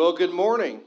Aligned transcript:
Well, 0.00 0.14
good 0.14 0.32
morning. 0.32 0.80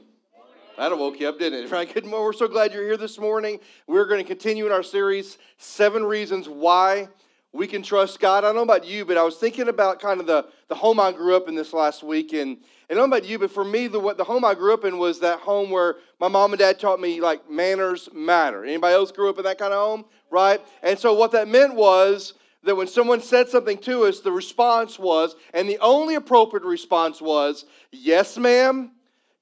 That 0.76 0.98
woke 0.98 1.20
you 1.20 1.28
up, 1.28 1.38
didn't 1.38 1.66
it? 1.66 1.70
Right? 1.70 1.94
Good 1.94 2.04
morning. 2.04 2.24
We're 2.24 2.32
so 2.32 2.48
glad 2.48 2.72
you're 2.72 2.82
here 2.82 2.96
this 2.96 3.16
morning. 3.16 3.60
We're 3.86 4.06
going 4.06 4.20
to 4.20 4.26
continue 4.26 4.66
in 4.66 4.72
our 4.72 4.82
series, 4.82 5.38
Seven 5.56 6.02
Reasons 6.02 6.48
Why 6.48 7.08
We 7.52 7.68
Can 7.68 7.84
Trust 7.84 8.18
God. 8.18 8.42
I 8.42 8.48
don't 8.48 8.56
know 8.56 8.62
about 8.62 8.84
you, 8.84 9.04
but 9.04 9.16
I 9.16 9.22
was 9.22 9.36
thinking 9.36 9.68
about 9.68 10.00
kind 10.00 10.18
of 10.18 10.26
the, 10.26 10.46
the 10.66 10.74
home 10.74 10.98
I 10.98 11.12
grew 11.12 11.36
up 11.36 11.46
in 11.46 11.54
this 11.54 11.72
last 11.72 12.02
week. 12.02 12.32
And, 12.32 12.56
and 12.56 12.58
I 12.90 12.94
don't 12.94 13.08
know 13.08 13.16
about 13.16 13.24
you, 13.24 13.38
but 13.38 13.52
for 13.52 13.62
me, 13.62 13.86
the, 13.86 14.00
what, 14.00 14.16
the 14.16 14.24
home 14.24 14.44
I 14.44 14.52
grew 14.52 14.74
up 14.74 14.84
in 14.84 14.98
was 14.98 15.20
that 15.20 15.38
home 15.38 15.70
where 15.70 15.94
my 16.18 16.26
mom 16.26 16.52
and 16.52 16.58
dad 16.58 16.80
taught 16.80 16.98
me, 16.98 17.20
like, 17.20 17.48
manners 17.48 18.08
matter. 18.12 18.64
Anybody 18.64 18.94
else 18.94 19.12
grew 19.12 19.30
up 19.30 19.38
in 19.38 19.44
that 19.44 19.58
kind 19.58 19.72
of 19.72 19.78
home? 19.78 20.06
Right? 20.28 20.60
And 20.82 20.98
so 20.98 21.14
what 21.14 21.30
that 21.30 21.46
meant 21.46 21.76
was 21.76 22.34
that 22.64 22.74
when 22.74 22.88
someone 22.88 23.20
said 23.20 23.48
something 23.48 23.78
to 23.78 24.06
us, 24.06 24.18
the 24.18 24.32
response 24.32 24.98
was, 24.98 25.36
and 25.52 25.68
the 25.68 25.78
only 25.78 26.16
appropriate 26.16 26.64
response 26.64 27.22
was, 27.22 27.64
yes, 27.92 28.36
ma'am, 28.36 28.90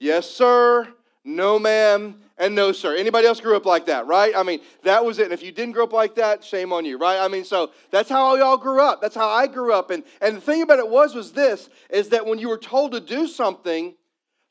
yes, 0.03 0.29
sir, 0.29 0.89
no, 1.25 1.59
ma'am, 1.59 2.17
and 2.37 2.55
no, 2.55 2.73
sir. 2.73 2.97
Anybody 2.97 3.27
else 3.27 3.41
grew 3.41 3.57
up 3.57 3.65
like 3.65 3.87
that, 3.87 4.07
right? 4.07 4.33
I 4.37 4.43
mean, 4.43 4.61
that 4.83 5.05
was 5.05 5.19
it. 5.21 5.25
And 5.25 5.33
if 5.33 5.43
you 5.43 5.53
didn't 5.53 5.73
grow 5.73 5.85
up 5.85 5.93
like 5.93 6.17
that, 6.17 6.43
shame 6.43 6.73
on 6.73 6.85
you, 6.85 6.99
right? 6.99 7.21
I 7.21 7.29
mean, 7.29 7.45
so 7.45 7.71
that's 7.91 8.09
how 8.09 8.35
y'all 8.35 8.57
grew 8.57 8.83
up. 8.83 9.01
That's 9.01 9.15
how 9.15 9.29
I 9.29 9.47
grew 9.47 9.73
up. 9.73 9.91
And, 9.91 10.03
and 10.21 10.37
the 10.37 10.41
thing 10.41 10.63
about 10.63 10.81
it 10.81 10.89
was, 10.89 11.15
was 11.15 11.33
this, 11.33 11.71
is 11.89 12.09
that 12.09 12.27
when 12.27 12.39
you 12.39 12.49
were 12.49 12.59
told 12.59 12.93
to 12.93 13.01
do 13.01 13.29
something, 13.29 13.95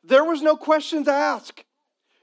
there 0.03 0.23
was 0.23 0.41
no 0.41 0.55
questions 0.55 1.07
asked. 1.07 1.63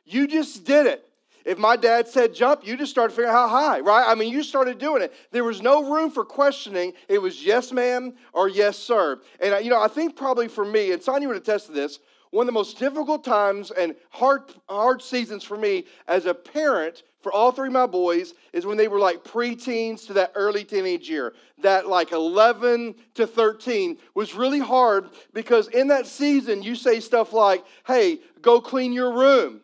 You 0.07 0.27
just 0.27 0.65
did 0.65 0.87
it. 0.87 1.05
If 1.45 1.59
my 1.59 1.77
dad 1.77 2.09
said 2.09 2.35
jump, 2.35 2.66
you 2.66 2.77
just 2.77 2.91
started 2.91 3.15
figuring 3.15 3.30
out 3.30 3.49
how 3.49 3.49
high, 3.49 3.80
right? 3.80 4.05
I 4.07 4.15
mean, 4.15 4.30
you 4.33 4.43
started 4.43 4.79
doing 4.79 5.02
it. 5.02 5.13
There 5.33 5.45
was 5.45 5.63
no 5.63 5.91
room 5.91 6.10
for 6.10 6.24
questioning. 6.24 6.93
It 7.09 7.21
was 7.23 7.45
yes, 7.45 7.73
ma'am, 7.73 8.15
or 8.33 8.49
yes, 8.49 8.77
sir. 8.77 9.21
And, 9.41 9.65
you 9.65 9.71
know, 9.71 9.80
I 9.80 9.88
think 9.88 10.16
probably 10.16 10.49
for 10.49 10.65
me, 10.65 10.93
and 10.93 11.02
Sonia 11.02 11.29
would 11.29 11.37
attest 11.37 11.66
to 11.66 11.73
this, 11.73 12.01
one 12.30 12.45
of 12.45 12.46
the 12.46 12.52
most 12.52 12.78
difficult 12.78 13.24
times 13.24 13.70
and 13.70 13.95
hard, 14.10 14.42
hard 14.68 15.02
seasons 15.02 15.45
for 15.45 15.56
me 15.56 15.84
as 16.06 16.27
a 16.27 16.34
parent 16.34 17.02
for 17.20 17.32
all 17.32 17.51
three 17.51 17.68
of 17.68 17.73
my 17.73 17.87
boys 17.87 18.35
is 18.52 18.65
when 18.65 18.76
they 18.76 18.88
were 18.88 18.98
like 18.98 19.24
preteens 19.24 20.07
to 20.07 20.12
that 20.15 20.32
early 20.35 20.65
teenage 20.65 21.09
year. 21.09 21.35
That 21.62 21.88
like 21.88 22.12
11 22.12 22.95
to 23.15 23.26
13 23.26 23.98
was 24.15 24.35
really 24.35 24.60
hard 24.60 25.09
because 25.32 25.68
in 25.68 25.88
that 25.88 26.07
season 26.07 26.62
you 26.62 26.74
say 26.74 27.01
stuff 27.01 27.32
like, 27.32 27.65
hey, 27.87 28.20
go 28.40 28.60
clean 28.60 28.92
your 28.92 29.13
room. 29.13 29.60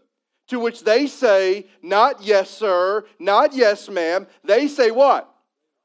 To 0.48 0.58
which 0.58 0.84
they 0.84 1.06
say, 1.06 1.66
not 1.80 2.22
yes, 2.22 2.50
sir, 2.50 3.04
not 3.18 3.54
yes, 3.54 3.88
ma'am. 3.88 4.26
They 4.44 4.68
say 4.68 4.90
what? 4.90 5.32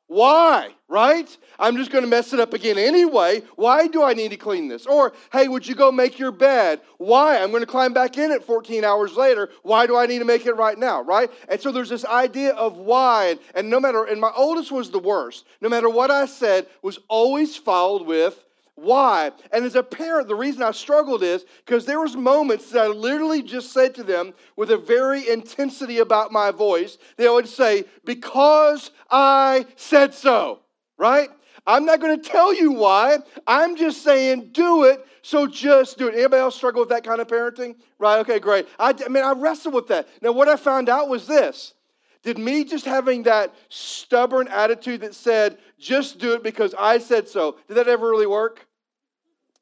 Why? 0.08 0.74
Right? 0.90 1.38
I'm 1.60 1.78
just 1.78 1.92
going 1.92 2.04
to 2.04 2.10
mess 2.10 2.34
it 2.34 2.40
up 2.40 2.54
again 2.54 2.80
anyway. 2.80 3.44
Why 3.56 3.86
do 3.86 4.02
I 4.02 4.14
need 4.14 4.32
to 4.32 4.38
clean 4.38 4.68
this? 4.68 4.88
Or, 4.88 5.14
hey, 5.32 5.48
would 5.48 5.68
you 5.68 5.76
go 5.76 5.92
make 5.92 6.18
your 6.18 6.32
bed? 6.32 6.82
Why? 6.98 7.38
I'm 7.38 7.52
going 7.52 7.62
to 7.62 7.68
climb 7.68 7.94
back 7.94 8.18
in 8.18 8.32
it 8.32 8.44
14 8.44 8.84
hours 8.84 9.16
later. 9.16 9.50
Why 9.62 9.86
do 9.86 9.96
I 9.96 10.08
need 10.08 10.20
to 10.20 10.26
make 10.26 10.48
it 10.48 10.54
right 10.54 10.78
now? 10.78 11.04
Right? 11.04 11.30
And 11.48 11.62
so 11.62 11.72
there's 11.72 11.90
this 11.90 12.06
idea 12.06 12.54
of 12.54 12.78
why. 12.78 13.28
And, 13.28 13.40
and 13.54 13.70
no 13.70 13.80
matter, 13.80 14.06
and 14.06 14.20
my 14.20 14.32
oldest 14.36 14.72
was 14.72 14.90
the 14.90 14.98
worst. 14.98 15.46
No 15.62 15.70
matter 15.70 15.90
what 15.90 16.10
I 16.10 16.26
said, 16.26 16.66
was 16.82 16.98
always 17.08 17.56
followed 17.56 18.08
with 18.08 18.44
why? 18.82 19.32
And 19.52 19.66
as 19.66 19.76
a 19.76 19.84
parent, 19.84 20.30
the 20.30 20.36
reason 20.36 20.64
I 20.64 20.72
struggled 20.72 21.22
is 21.22 21.46
because 21.66 21.86
there 21.86 22.00
was 22.00 22.16
moments 22.16 22.72
that 22.72 22.86
I 22.86 22.88
literally 22.88 23.44
just 23.44 23.74
said 23.74 23.94
to 23.96 24.04
them 24.04 24.34
with 24.56 24.72
a 24.72 24.78
very 24.78 25.28
intensity 25.28 26.00
about 26.00 26.32
my 26.32 26.52
voice. 26.52 26.98
They 27.18 27.28
would 27.28 27.48
say, 27.48 27.86
"Because 28.06 28.92
I 29.12 29.66
said 29.76 30.14
so." 30.14 30.60
Right? 31.00 31.30
I'm 31.66 31.86
not 31.86 32.00
going 32.00 32.22
to 32.22 32.30
tell 32.30 32.54
you 32.54 32.72
why. 32.72 33.18
I'm 33.48 33.76
just 33.76 34.04
saying, 34.04 34.50
do 34.52 34.84
it. 34.84 35.04
So 35.24 35.48
just 35.48 35.98
do 35.98 36.08
it. 36.08 36.14
Anybody 36.14 36.42
else 36.42 36.56
struggle 36.56 36.82
with 36.82 36.90
that 36.90 37.04
kind 37.04 37.22
of 37.22 37.28
parenting? 37.28 37.76
Right? 37.98 38.20
Okay, 38.20 38.40
great. 38.40 38.68
I, 38.78 38.94
I 39.06 39.10
mean, 39.10 39.24
I 39.24 39.32
wrestled 39.32 39.74
with 39.74 39.88
that. 39.88 40.08
Now, 40.22 40.32
what 40.32 40.48
I 40.48 40.56
found 40.56 40.90
out 40.90 41.10
was 41.10 41.26
this. 41.26 41.74
Did 42.22 42.38
me 42.38 42.66
just 42.66 42.86
having 42.86 43.24
that 43.24 43.54
stubborn 43.70 44.48
attitude 44.50 45.02
that 45.02 45.16
said, 45.16 45.58
just 45.80 46.20
do 46.20 46.34
it 46.34 46.44
because 46.44 46.76
I 46.78 46.98
said 46.98 47.30
so, 47.30 47.58
did 47.68 47.76
that 47.76 47.88
ever 47.88 48.10
really 48.10 48.28
work? 48.28 48.68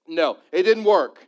No, 0.08 0.38
it 0.52 0.64
didn't 0.64 0.86
work. 0.86 1.28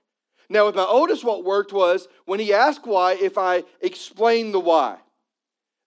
Now, 0.49 0.65
with 0.65 0.75
my 0.75 0.85
oldest, 0.85 1.23
what 1.23 1.43
worked 1.43 1.71
was 1.71 2.07
when 2.25 2.39
he 2.39 2.53
asked 2.53 2.87
why, 2.87 3.13
if 3.13 3.37
I 3.37 3.63
explained 3.81 4.55
the 4.55 4.59
why. 4.59 4.97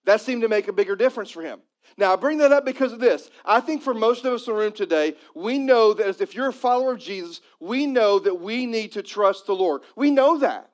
That 0.05 0.21
seemed 0.21 0.43
to 0.43 0.49
make 0.49 0.69
a 0.69 0.73
bigger 0.73 0.95
difference 0.95 1.29
for 1.29 1.41
him. 1.41 1.59
Now, 1.97 2.13
I 2.13 2.15
bring 2.15 2.39
that 2.39 2.51
up 2.51 2.65
because 2.65 2.91
of 2.91 2.99
this. 2.99 3.29
I 3.45 3.59
think 3.59 3.83
for 3.83 3.93
most 3.93 4.25
of 4.25 4.33
us 4.33 4.47
in 4.47 4.53
the 4.53 4.59
room 4.59 4.71
today, 4.71 5.15
we 5.35 5.59
know 5.59 5.93
that 5.93 6.21
if 6.21 6.33
you're 6.33 6.49
a 6.49 6.53
follower 6.53 6.93
of 6.93 6.99
Jesus, 6.99 7.41
we 7.59 7.85
know 7.85 8.19
that 8.19 8.41
we 8.41 8.65
need 8.65 8.93
to 8.93 9.03
trust 9.03 9.45
the 9.45 9.53
Lord. 9.53 9.81
We 9.95 10.09
know 10.09 10.39
that. 10.39 10.69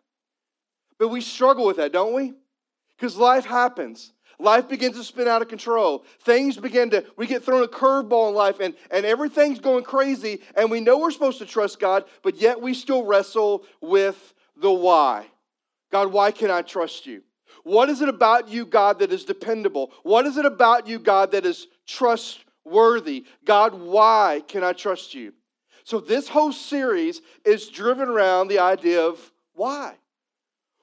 But 0.97 1.09
we 1.09 1.22
struggle 1.22 1.66
with 1.66 1.78
that, 1.78 1.91
don't 1.91 2.13
we? 2.13 2.34
Because 2.96 3.18
life 3.18 3.46
happens. 3.46 4.13
Life 4.40 4.69
begins 4.69 4.96
to 4.96 5.03
spin 5.03 5.28
out 5.28 5.41
of 5.41 5.50
control. 5.50 6.06
Things 6.22 6.56
begin 6.56 6.90
to, 6.91 7.03
we 7.18 7.28
get 7.28 7.44
thrown 7.44 7.63
a 7.63 7.68
curveball 7.68 8.30
in 8.30 8.36
life 8.36 8.62
and, 8.62 8.74
and 8.90 9.06
everything's 9.06 9.59
going 9.59 9.84
crazy. 9.84 10.41
And 10.56 10.72
we 10.72 10.80
know 10.80 10.97
we're 10.97 11.12
supposed 11.12 11.40
to 11.40 11.46
trust 11.46 11.80
God, 11.80 12.06
but 12.24 12.38
yet 12.38 12.62
we 12.62 12.74
still 12.74 13.03
wrestle 13.03 13.66
with 13.81 14.34
the 14.56 14.72
why. 14.72 15.28
God, 15.91 16.13
why 16.13 16.31
can 16.31 16.51
I 16.51 16.62
trust 16.62 17.06
you? 17.06 17.22
What 17.69 17.90
is 17.90 18.02
it 18.02 18.09
about 18.09 18.50
you, 18.50 18.66
God, 18.66 18.97
that 18.97 19.13
is 19.13 19.25
dependable? 19.25 19.91
What 20.02 20.25
is 20.25 20.38
it 20.38 20.46
about 20.46 20.88
you, 20.88 20.97
God, 20.97 21.34
that 21.34 21.46
is 21.46 21.68
trustworthy? 21.85 23.25
God, 23.46 23.75
why 23.75 24.41
can 24.47 24.63
I 24.63 24.74
trust 24.74 25.13
you? 25.13 25.34
So, 25.84 26.00
this 26.00 26.28
whole 26.28 26.52
series 26.52 27.22
is 27.46 27.69
driven 27.69 28.09
around 28.09 28.47
the 28.47 28.57
idea 28.57 29.06
of 29.06 29.19
why. 29.53 29.94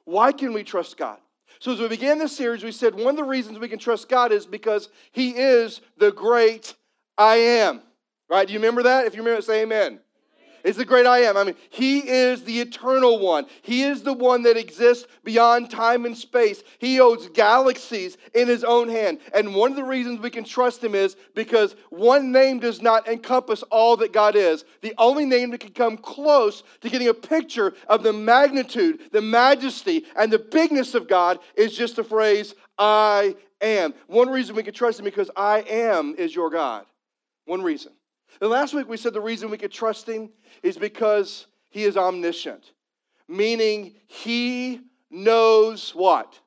Why 0.04 0.30
can 0.30 0.52
we 0.52 0.62
trust 0.62 0.96
God? 0.96 1.18
So, 1.58 1.72
as 1.72 1.80
we 1.80 1.88
began 1.88 2.20
this 2.20 2.36
series, 2.36 2.62
we 2.62 2.70
said 2.70 2.94
one 2.94 3.08
of 3.08 3.16
the 3.16 3.24
reasons 3.24 3.58
we 3.58 3.68
can 3.68 3.80
trust 3.80 4.08
God 4.08 4.30
is 4.30 4.46
because 4.46 4.88
He 5.10 5.30
is 5.30 5.80
the 5.98 6.12
great 6.12 6.72
I 7.18 7.34
am. 7.34 7.82
Right? 8.30 8.46
Do 8.46 8.52
you 8.52 8.60
remember 8.60 8.84
that? 8.84 9.06
If 9.06 9.16
you 9.16 9.22
remember, 9.22 9.42
say 9.42 9.62
amen 9.62 9.98
is 10.66 10.74
the 10.74 10.84
great 10.84 11.06
I 11.06 11.20
am. 11.20 11.36
I 11.36 11.44
mean, 11.44 11.54
He 11.70 12.00
is 12.00 12.42
the 12.42 12.60
eternal 12.60 13.20
one. 13.20 13.46
He 13.62 13.84
is 13.84 14.02
the 14.02 14.12
one 14.12 14.42
that 14.42 14.56
exists 14.56 15.06
beyond 15.22 15.70
time 15.70 16.04
and 16.04 16.18
space. 16.18 16.64
He 16.80 17.00
owns 17.00 17.28
galaxies 17.28 18.18
in 18.34 18.48
His 18.48 18.64
own 18.64 18.88
hand. 18.88 19.20
And 19.32 19.54
one 19.54 19.70
of 19.70 19.76
the 19.76 19.84
reasons 19.84 20.18
we 20.18 20.28
can 20.28 20.42
trust 20.42 20.82
Him 20.82 20.96
is 20.96 21.16
because 21.36 21.76
one 21.90 22.32
name 22.32 22.58
does 22.58 22.82
not 22.82 23.06
encompass 23.06 23.62
all 23.70 23.96
that 23.98 24.12
God 24.12 24.34
is. 24.34 24.64
The 24.82 24.94
only 24.98 25.24
name 25.24 25.50
that 25.52 25.60
can 25.60 25.70
come 25.70 25.96
close 25.96 26.64
to 26.80 26.90
getting 26.90 27.08
a 27.08 27.14
picture 27.14 27.72
of 27.86 28.02
the 28.02 28.12
magnitude, 28.12 29.02
the 29.12 29.22
majesty, 29.22 30.04
and 30.16 30.32
the 30.32 30.40
bigness 30.40 30.96
of 30.96 31.06
God 31.06 31.38
is 31.54 31.76
just 31.76 31.94
the 31.94 32.04
phrase, 32.04 32.56
I 32.76 33.36
am. 33.60 33.94
One 34.08 34.30
reason 34.30 34.56
we 34.56 34.64
can 34.64 34.74
trust 34.74 34.98
Him 34.98 35.04
because 35.04 35.30
I 35.36 35.60
am 35.60 36.16
is 36.18 36.34
your 36.34 36.50
God. 36.50 36.86
One 37.44 37.62
reason. 37.62 37.92
And 38.40 38.50
last 38.50 38.74
week 38.74 38.88
we 38.88 38.96
said 38.96 39.14
the 39.14 39.20
reason 39.20 39.50
we 39.50 39.58
could 39.58 39.72
trust 39.72 40.08
him 40.08 40.30
is 40.62 40.76
because 40.76 41.46
he 41.68 41.84
is 41.84 41.96
omniscient, 41.96 42.72
meaning 43.28 43.94
he 44.06 44.80
knows 45.10 45.94
what? 45.94 46.38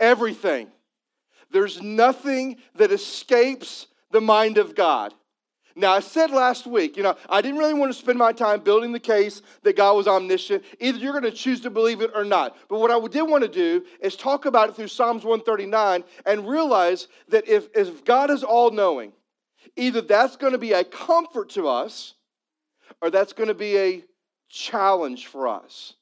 Everything. 0.00 0.68
There's 1.50 1.80
nothing 1.80 2.56
that 2.74 2.92
escapes 2.92 3.86
the 4.10 4.20
mind 4.20 4.58
of 4.58 4.74
God. 4.74 5.14
Now, 5.78 5.92
I 5.92 6.00
said 6.00 6.30
last 6.30 6.66
week, 6.66 6.96
you 6.96 7.02
know, 7.02 7.16
I 7.28 7.42
didn't 7.42 7.58
really 7.58 7.74
want 7.74 7.92
to 7.92 7.98
spend 7.98 8.18
my 8.18 8.32
time 8.32 8.60
building 8.60 8.92
the 8.92 8.98
case 8.98 9.42
that 9.62 9.76
God 9.76 9.92
was 9.94 10.08
omniscient. 10.08 10.64
Either 10.80 10.96
you're 10.96 11.12
going 11.12 11.22
to 11.24 11.30
choose 11.30 11.60
to 11.60 11.70
believe 11.70 12.00
it 12.00 12.12
or 12.14 12.24
not. 12.24 12.56
But 12.68 12.80
what 12.80 12.90
I 12.90 13.06
did 13.08 13.22
want 13.22 13.42
to 13.42 13.48
do 13.48 13.84
is 14.00 14.16
talk 14.16 14.46
about 14.46 14.70
it 14.70 14.76
through 14.76 14.88
Psalms 14.88 15.22
139 15.22 16.02
and 16.24 16.48
realize 16.48 17.08
that 17.28 17.46
if, 17.46 17.68
if 17.74 18.06
God 18.06 18.30
is 18.30 18.42
all 18.42 18.70
knowing, 18.70 19.12
Either 19.76 20.00
that's 20.00 20.36
going 20.36 20.52
to 20.52 20.58
be 20.58 20.72
a 20.72 20.84
comfort 20.84 21.50
to 21.50 21.68
us 21.68 22.14
or 23.00 23.10
that's 23.10 23.32
going 23.32 23.48
to 23.48 23.54
be 23.54 23.76
a 23.78 24.04
challenge 24.48 25.26
for 25.26 25.48
us. 25.48 25.94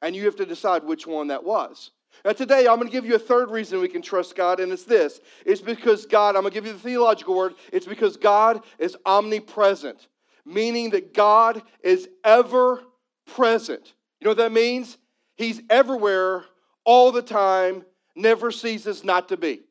And 0.00 0.16
you 0.16 0.24
have 0.24 0.36
to 0.36 0.46
decide 0.46 0.84
which 0.84 1.06
one 1.06 1.28
that 1.28 1.44
was. 1.44 1.90
Now, 2.24 2.32
today, 2.32 2.66
I'm 2.68 2.76
going 2.76 2.88
to 2.88 2.92
give 2.92 3.06
you 3.06 3.14
a 3.14 3.20
third 3.20 3.50
reason 3.50 3.80
we 3.80 3.88
can 3.88 4.02
trust 4.02 4.36
God, 4.36 4.60
and 4.60 4.70
it's 4.70 4.84
this 4.84 5.20
it's 5.44 5.60
because 5.60 6.06
God, 6.06 6.36
I'm 6.36 6.42
going 6.42 6.52
to 6.52 6.54
give 6.54 6.66
you 6.66 6.72
the 6.72 6.78
theological 6.78 7.36
word, 7.36 7.54
it's 7.72 7.86
because 7.86 8.16
God 8.16 8.62
is 8.78 8.96
omnipresent, 9.06 10.08
meaning 10.44 10.90
that 10.90 11.14
God 11.14 11.62
is 11.82 12.08
ever 12.24 12.82
present. 13.26 13.94
You 14.20 14.26
know 14.26 14.30
what 14.30 14.38
that 14.38 14.52
means? 14.52 14.98
He's 15.36 15.62
everywhere 15.70 16.44
all 16.84 17.12
the 17.12 17.22
time, 17.22 17.84
never 18.14 18.50
ceases 18.50 19.02
not 19.04 19.28
to 19.30 19.36
be. 19.36 19.62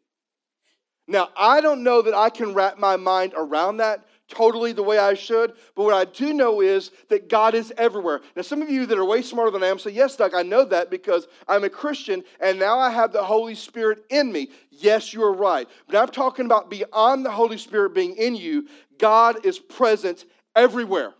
Now, 1.07 1.29
I 1.35 1.61
don't 1.61 1.83
know 1.83 2.01
that 2.01 2.13
I 2.13 2.29
can 2.29 2.53
wrap 2.53 2.77
my 2.77 2.95
mind 2.95 3.33
around 3.35 3.77
that 3.77 4.05
totally 4.31 4.71
the 4.71 4.81
way 4.81 4.97
I 4.97 5.13
should, 5.13 5.53
but 5.75 5.83
what 5.83 5.93
I 5.93 6.05
do 6.05 6.33
know 6.33 6.61
is 6.61 6.91
that 7.09 7.29
God 7.29 7.53
is 7.53 7.71
everywhere. 7.77 8.21
Now, 8.35 8.41
some 8.41 8.61
of 8.61 8.69
you 8.69 8.85
that 8.85 8.97
are 8.97 9.05
way 9.05 9.21
smarter 9.21 9.51
than 9.51 9.61
I 9.61 9.67
am 9.67 9.77
say, 9.77 9.91
Yes, 9.91 10.15
Doug, 10.15 10.33
I 10.33 10.41
know 10.41 10.63
that 10.65 10.89
because 10.89 11.27
I'm 11.47 11.63
a 11.63 11.69
Christian 11.69 12.23
and 12.39 12.57
now 12.57 12.79
I 12.79 12.89
have 12.89 13.11
the 13.11 13.23
Holy 13.23 13.55
Spirit 13.55 14.05
in 14.09 14.31
me. 14.31 14.49
Yes, 14.71 15.13
you 15.13 15.21
are 15.23 15.33
right. 15.33 15.67
But 15.87 15.97
I'm 15.97 16.07
talking 16.07 16.45
about 16.45 16.69
beyond 16.69 17.25
the 17.25 17.31
Holy 17.31 17.57
Spirit 17.57 17.93
being 17.93 18.15
in 18.15 18.35
you, 18.35 18.67
God 18.97 19.45
is 19.45 19.59
present 19.59 20.25
everywhere, 20.55 21.13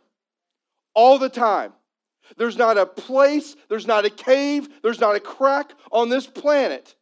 all 0.96 1.20
the 1.20 1.30
time. 1.30 1.74
There's 2.38 2.58
not 2.58 2.78
a 2.78 2.86
place, 2.86 3.58
there's 3.68 3.88
not 3.88 4.06
a 4.06 4.10
cave, 4.10 4.70
there's 4.84 5.02
not 5.02 5.16
a 5.16 5.20
crack 5.20 5.74
on 5.92 6.10
this 6.10 6.26
planet 6.26 6.96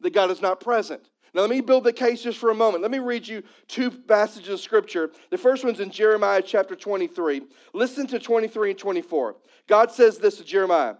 that 0.00 0.14
God 0.14 0.30
is 0.30 0.40
not 0.40 0.60
present. 0.60 1.02
Now, 1.34 1.40
let 1.40 1.50
me 1.50 1.62
build 1.62 1.84
the 1.84 1.92
case 1.92 2.22
just 2.22 2.38
for 2.38 2.50
a 2.50 2.54
moment. 2.54 2.82
Let 2.82 2.90
me 2.90 2.98
read 2.98 3.26
you 3.26 3.42
two 3.66 3.90
passages 3.90 4.50
of 4.50 4.60
scripture. 4.60 5.10
The 5.30 5.38
first 5.38 5.64
one's 5.64 5.80
in 5.80 5.90
Jeremiah 5.90 6.42
chapter 6.42 6.76
23. 6.76 7.42
Listen 7.72 8.06
to 8.08 8.18
23 8.18 8.70
and 8.70 8.78
24. 8.78 9.36
God 9.66 9.90
says 9.90 10.18
this 10.18 10.36
to 10.36 10.44
Jeremiah 10.44 10.96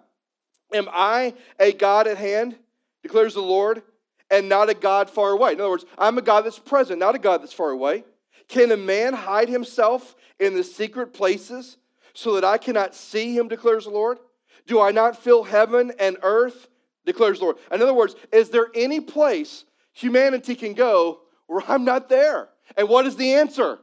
Am 0.73 0.88
I 0.90 1.34
a 1.61 1.73
God 1.73 2.06
at 2.06 2.17
hand, 2.17 2.56
declares 3.02 3.34
the 3.34 3.43
Lord, 3.43 3.82
and 4.31 4.49
not 4.49 4.70
a 4.70 4.75
God 4.75 5.11
far 5.11 5.31
away? 5.31 5.52
In 5.52 5.61
other 5.61 5.69
words, 5.69 5.84
I'm 5.99 6.17
a 6.17 6.23
God 6.23 6.46
that's 6.46 6.58
present, 6.58 6.99
not 6.99 7.14
a 7.14 7.19
God 7.19 7.43
that's 7.43 7.52
far 7.52 7.70
away. 7.70 8.05
Can 8.49 8.73
a 8.73 8.76
man 8.76 9.12
hide 9.12 9.50
himself 9.50 10.17
in 10.40 10.55
the 10.55 10.64
secret 10.64 11.12
places 11.12 11.76
so 12.14 12.35
that 12.35 12.44
I 12.44 12.56
cannot 12.56 12.94
see 12.94 13.37
him, 13.37 13.49
declares 13.49 13.85
the 13.85 13.90
Lord? 13.90 14.19
Do 14.67 14.81
I 14.81 14.93
not 14.93 15.23
fill 15.23 15.44
heaven 15.44 15.93
and 15.99 16.17
earth, 16.23 16.69
declares 17.05 17.38
the 17.38 17.44
Lord? 17.44 17.56
In 17.70 17.82
other 17.82 17.94
words, 17.94 18.14
is 18.32 18.49
there 18.49 18.69
any 18.75 19.00
place 19.00 19.64
humanity 19.92 20.54
can 20.54 20.74
go 20.74 21.20
where 21.46 21.62
I'm 21.66 21.84
not 21.84 22.08
there? 22.08 22.48
And 22.76 22.88
what 22.88 23.06
is 23.06 23.16
the 23.16 23.34
answer? 23.34 23.78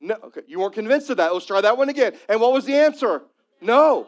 No. 0.00 0.16
Okay, 0.24 0.42
you 0.46 0.60
weren't 0.60 0.74
convinced 0.74 1.10
of 1.10 1.16
that. 1.16 1.32
Let's 1.32 1.46
try 1.46 1.60
that 1.60 1.76
one 1.76 1.88
again. 1.88 2.14
And 2.28 2.40
what 2.40 2.52
was 2.52 2.64
the 2.64 2.74
answer? 2.74 3.22
No. 3.60 4.06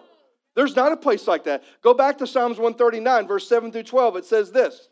There's 0.55 0.77
not 0.77 0.93
a 0.93 0.97
place 0.97 1.27
like 1.27 1.45
that. 1.45 1.63
Go 1.83 1.95
back 1.95 2.19
to 2.19 2.27
Psalms 2.27 2.59
139, 2.59 3.27
verse 3.27 3.49
7 3.49 3.73
through 3.73 3.85
12. 3.85 4.17
It 4.17 4.25
says 4.25 4.53
this 4.53 4.89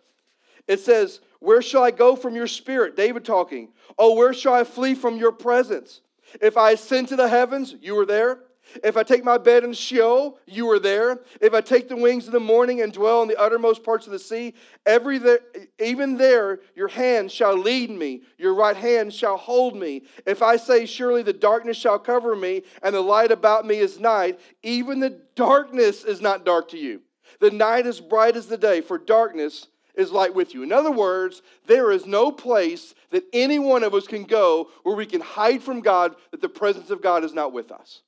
It 0.66 0.80
says, 0.80 1.20
Where 1.40 1.62
shall 1.62 1.82
I 1.82 1.90
go 1.90 2.16
from 2.16 2.34
your 2.34 2.46
spirit? 2.46 2.96
David 2.96 3.24
talking. 3.24 3.72
Oh, 3.98 4.14
where 4.14 4.34
shall 4.34 4.54
I 4.54 4.64
flee 4.64 4.94
from 4.94 5.16
your 5.16 5.32
presence? 5.32 6.00
If 6.40 6.56
I 6.56 6.72
ascend 6.72 7.08
to 7.08 7.16
the 7.16 7.28
heavens, 7.28 7.74
you 7.80 7.98
are 7.98 8.06
there. 8.06 8.40
If 8.82 8.96
I 8.96 9.02
take 9.02 9.24
my 9.24 9.38
bed 9.38 9.64
in 9.64 9.72
Sheol, 9.72 10.38
you 10.46 10.70
are 10.70 10.78
there. 10.78 11.20
If 11.40 11.54
I 11.54 11.60
take 11.60 11.88
the 11.88 11.96
wings 11.96 12.26
of 12.26 12.32
the 12.32 12.40
morning 12.40 12.82
and 12.82 12.92
dwell 12.92 13.22
in 13.22 13.28
the 13.28 13.40
uttermost 13.40 13.82
parts 13.84 14.06
of 14.06 14.12
the 14.12 14.18
sea, 14.18 14.54
every 14.84 15.18
there, 15.18 15.40
even 15.78 16.16
there 16.16 16.60
your 16.74 16.88
hand 16.88 17.30
shall 17.30 17.56
lead 17.56 17.90
me, 17.90 18.22
your 18.38 18.54
right 18.54 18.76
hand 18.76 19.12
shall 19.12 19.36
hold 19.36 19.76
me. 19.76 20.02
If 20.26 20.42
I 20.42 20.56
say, 20.56 20.86
Surely 20.86 21.22
the 21.22 21.32
darkness 21.32 21.76
shall 21.76 21.98
cover 21.98 22.34
me, 22.34 22.62
and 22.82 22.94
the 22.94 23.00
light 23.00 23.30
about 23.30 23.66
me 23.66 23.76
is 23.76 24.00
night, 24.00 24.40
even 24.62 25.00
the 25.00 25.20
darkness 25.34 26.04
is 26.04 26.20
not 26.20 26.44
dark 26.44 26.68
to 26.70 26.78
you. 26.78 27.00
The 27.40 27.50
night 27.50 27.86
is 27.86 28.00
bright 28.00 28.36
as 28.36 28.46
the 28.46 28.58
day, 28.58 28.80
for 28.80 28.98
darkness 28.98 29.68
is 29.94 30.12
light 30.12 30.34
with 30.34 30.54
you. 30.54 30.62
In 30.62 30.72
other 30.72 30.90
words, 30.90 31.42
there 31.66 31.90
is 31.90 32.06
no 32.06 32.30
place 32.30 32.94
that 33.10 33.24
any 33.32 33.58
one 33.58 33.82
of 33.82 33.94
us 33.94 34.06
can 34.06 34.24
go 34.24 34.68
where 34.82 34.94
we 34.94 35.06
can 35.06 35.20
hide 35.20 35.62
from 35.62 35.80
God 35.80 36.14
that 36.30 36.42
the 36.42 36.48
presence 36.48 36.90
of 36.90 37.02
God 37.02 37.24
is 37.24 37.32
not 37.32 37.52
with 37.52 37.72
us. 37.72 38.02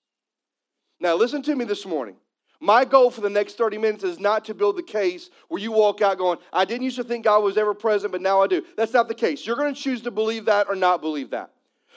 Now, 1.00 1.14
listen 1.14 1.42
to 1.42 1.54
me 1.54 1.64
this 1.64 1.86
morning. 1.86 2.16
My 2.60 2.84
goal 2.84 3.10
for 3.10 3.20
the 3.20 3.30
next 3.30 3.56
30 3.56 3.78
minutes 3.78 4.02
is 4.02 4.18
not 4.18 4.44
to 4.46 4.54
build 4.54 4.76
the 4.76 4.82
case 4.82 5.30
where 5.48 5.62
you 5.62 5.70
walk 5.70 6.02
out 6.02 6.18
going, 6.18 6.38
I 6.52 6.64
didn't 6.64 6.82
used 6.82 6.96
to 6.96 7.04
think 7.04 7.24
God 7.24 7.44
was 7.44 7.56
ever 7.56 7.72
present, 7.72 8.10
but 8.10 8.20
now 8.20 8.42
I 8.42 8.48
do. 8.48 8.64
That's 8.76 8.92
not 8.92 9.06
the 9.06 9.14
case. 9.14 9.46
You're 9.46 9.56
going 9.56 9.72
to 9.72 9.80
choose 9.80 10.00
to 10.02 10.10
believe 10.10 10.46
that 10.46 10.66
or 10.68 10.74
not 10.74 11.00
believe 11.00 11.30
that. 11.30 11.52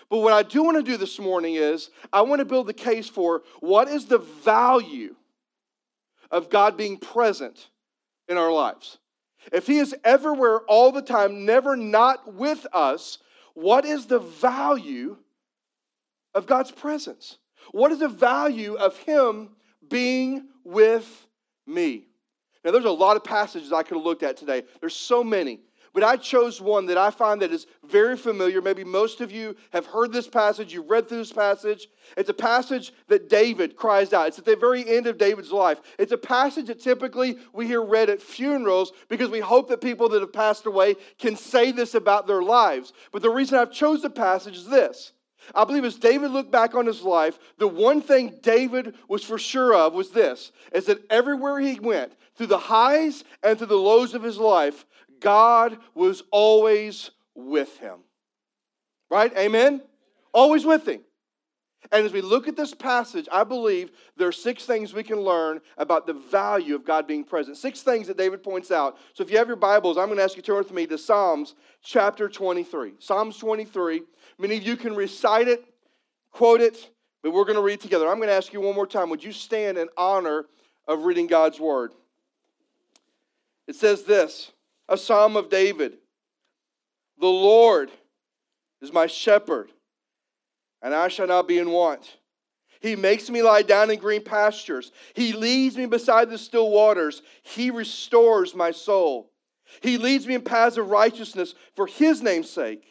But 0.10 0.20
what 0.20 0.34
I 0.34 0.44
do 0.44 0.62
want 0.62 0.78
to 0.78 0.84
do 0.84 0.98
this 0.98 1.18
morning 1.18 1.56
is 1.56 1.90
I 2.14 2.22
want 2.22 2.40
to 2.40 2.46
build 2.46 2.68
the 2.68 2.74
case 2.74 3.10
for 3.10 3.42
what 3.60 3.88
is 3.88 4.06
the 4.06 4.20
value 4.20 5.16
of 6.30 6.50
God 6.50 6.78
being 6.78 6.98
present 6.98 7.70
in 8.28 8.38
our 8.38 8.52
lives. 8.52 9.00
If 9.52 9.66
He 9.66 9.80
is 9.80 9.96
everywhere 10.04 10.60
all 10.68 10.92
the 10.92 11.02
time, 11.02 11.46
never 11.46 11.76
not 11.76 12.36
with 12.36 12.68
us, 12.72 13.18
what 13.56 13.84
is 13.84 14.06
the 14.06 14.20
value 14.20 15.18
of 16.36 16.46
God's 16.46 16.72
presence? 16.72 17.38
What 17.72 17.92
is 17.92 18.00
the 18.00 18.08
value 18.08 18.76
of 18.76 18.98
Him 18.98 19.50
being 19.88 20.48
with 20.64 21.28
me? 21.66 22.08
Now, 22.64 22.72
there's 22.72 22.86
a 22.86 22.92
lot 22.92 23.18
of 23.18 23.24
passages 23.24 23.72
I 23.72 23.84
could 23.84 23.98
have 23.98 24.06
looked 24.06 24.24
at 24.24 24.38
today. 24.38 24.64
There's 24.80 24.96
so 24.96 25.24
many. 25.24 25.62
But 25.94 26.04
I 26.04 26.16
chose 26.16 26.62
one 26.62 26.86
that 26.86 26.98
I 26.98 27.12
find 27.12 27.42
that 27.42 27.52
is 27.52 27.68
very 27.84 28.16
familiar. 28.16 28.62
Maybe 28.62 28.86
most 28.86 29.20
of 29.20 29.30
you 29.30 29.58
have 29.72 29.86
heard 29.86 30.14
this 30.14 30.28
passage, 30.28 30.74
you've 30.74 30.90
read 30.90 31.10
through 31.10 31.18
this 31.18 31.34
passage. 31.34 31.88
It's 32.16 32.30
a 32.30 32.34
passage 32.34 32.94
that 33.10 33.28
David 33.28 33.76
cries 33.76 34.14
out. 34.14 34.28
It's 34.28 34.40
at 34.40 34.46
the 34.46 34.56
very 34.56 34.88
end 34.88 35.08
of 35.08 35.18
David's 35.18 35.52
life. 35.52 35.82
It's 36.00 36.14
a 36.14 36.18
passage 36.18 36.68
that 36.68 36.82
typically 36.82 37.38
we 37.52 37.68
hear 37.68 37.82
read 37.82 38.10
at 38.10 38.22
funerals 38.22 38.94
because 39.10 39.30
we 39.30 39.42
hope 39.42 39.68
that 39.68 39.82
people 39.82 40.08
that 40.10 40.22
have 40.22 40.32
passed 40.32 40.66
away 40.66 40.96
can 41.20 41.36
say 41.36 41.74
this 41.74 41.94
about 41.94 42.26
their 42.26 42.42
lives. 42.42 42.94
But 43.12 43.22
the 43.22 43.30
reason 43.30 43.60
I've 43.60 43.74
chose 43.74 44.02
the 44.02 44.10
passage 44.10 44.56
is 44.56 44.68
this. 44.68 45.12
I 45.56 45.66
believe 45.66 45.86
as 45.86 45.96
David 45.96 46.32
looked 46.32 46.52
back 46.52 46.76
on 46.76 46.86
his 46.86 47.02
life, 47.02 47.40
the 47.58 47.68
one 47.68 48.02
thing 48.02 48.40
David 48.42 48.96
was 49.08 49.24
for 49.24 49.38
sure 49.38 49.76
of 49.76 49.94
was 49.94 50.12
this 50.12 50.52
is 50.74 50.86
that 50.86 51.00
everywhere 51.12 51.60
he 51.60 51.80
went, 51.80 52.14
through 52.36 52.48
the 52.48 52.58
highs 52.58 53.24
and 53.44 53.58
through 53.58 53.68
the 53.68 53.76
lows 53.76 54.14
of 54.14 54.24
his 54.24 54.38
life, 54.38 54.86
God 55.20 55.78
was 55.94 56.24
always 56.32 57.12
with 57.36 57.78
him. 57.78 58.00
Right? 59.10 59.32
Amen? 59.38 59.82
Always 60.34 60.66
with 60.66 60.88
him. 60.88 61.02
And 61.92 62.06
as 62.06 62.14
we 62.14 62.22
look 62.22 62.48
at 62.48 62.56
this 62.56 62.74
passage, 62.74 63.28
I 63.32 63.44
believe 63.44 63.92
there 64.16 64.28
are 64.28 64.32
six 64.32 64.66
things 64.66 64.94
we 64.94 65.04
can 65.04 65.20
learn 65.20 65.62
about 65.78 66.06
the 66.06 66.14
value 66.14 66.76
of 66.76 66.86
God 66.86 67.06
being 67.08 67.24
present. 67.24 67.58
Six 67.58 67.82
things 67.82 68.08
that 68.08 68.18
David 68.18 68.44
points 68.44 68.72
out. 68.72 68.98
So 69.14 69.24
if 69.24 69.32
you 69.32 69.38
have 69.38 69.48
your 69.48 69.58
Bibles, 69.58 69.98
I'm 69.98 70.06
going 70.06 70.18
to 70.18 70.24
ask 70.24 70.36
you 70.36 70.42
to 70.42 70.46
turn 70.46 70.58
with 70.58 70.72
me 70.72 70.88
to 70.88 70.98
Psalms 70.98 71.56
chapter 71.84 72.30
23. 72.30 72.94
Psalms 73.00 73.38
23. 73.38 74.04
Many 74.42 74.58
of 74.58 74.64
you 74.64 74.76
can 74.76 74.96
recite 74.96 75.48
it, 75.48 75.64
quote 76.32 76.62
it, 76.62 76.90
but 77.22 77.32
we're 77.32 77.46
going 77.46 77.58
to 77.58 77.62
read 77.62 77.80
together. 77.80 78.10
I'm 78.10 78.18
going 78.18 78.30
to 78.30 78.34
ask 78.34 78.52
you 78.52 78.60
one 78.60 78.74
more 78.74 78.88
time. 78.88 79.12
Would 79.12 79.24
you 79.24 79.32
stand 79.32 79.78
in 79.78 79.88
honor 79.96 80.46
of 80.88 81.04
reading 81.04 81.28
God's 81.28 81.60
word? 81.60 81.92
It 83.68 83.76
says 83.76 84.04
this 84.04 84.52
a 84.90 84.98
psalm 84.98 85.38
of 85.38 85.50
David 85.50 85.94
The 87.20 87.28
Lord 87.28 87.92
is 88.82 88.92
my 88.92 89.06
shepherd, 89.06 89.70
and 90.82 90.96
I 90.96 91.08
shall 91.08 91.28
not 91.28 91.48
be 91.48 91.60
in 91.60 91.70
want. 91.70 92.18
He 92.80 92.96
makes 92.96 93.30
me 93.30 93.44
lie 93.44 93.62
down 93.62 93.92
in 93.92 94.00
green 94.00 94.24
pastures. 94.24 94.92
He 95.14 95.34
leads 95.34 95.78
me 95.78 95.86
beside 95.86 96.32
the 96.32 96.40
still 96.40 96.72
waters. 96.72 97.22
He 97.44 97.70
restores 97.70 98.56
my 98.56 98.72
soul. 98.72 99.30
He 99.82 100.00
leads 100.00 100.26
me 100.26 100.34
in 100.34 100.42
paths 100.42 100.78
of 100.78 100.90
righteousness 100.90 101.54
for 101.76 101.86
his 101.86 102.24
name's 102.24 102.50
sake. 102.50 102.91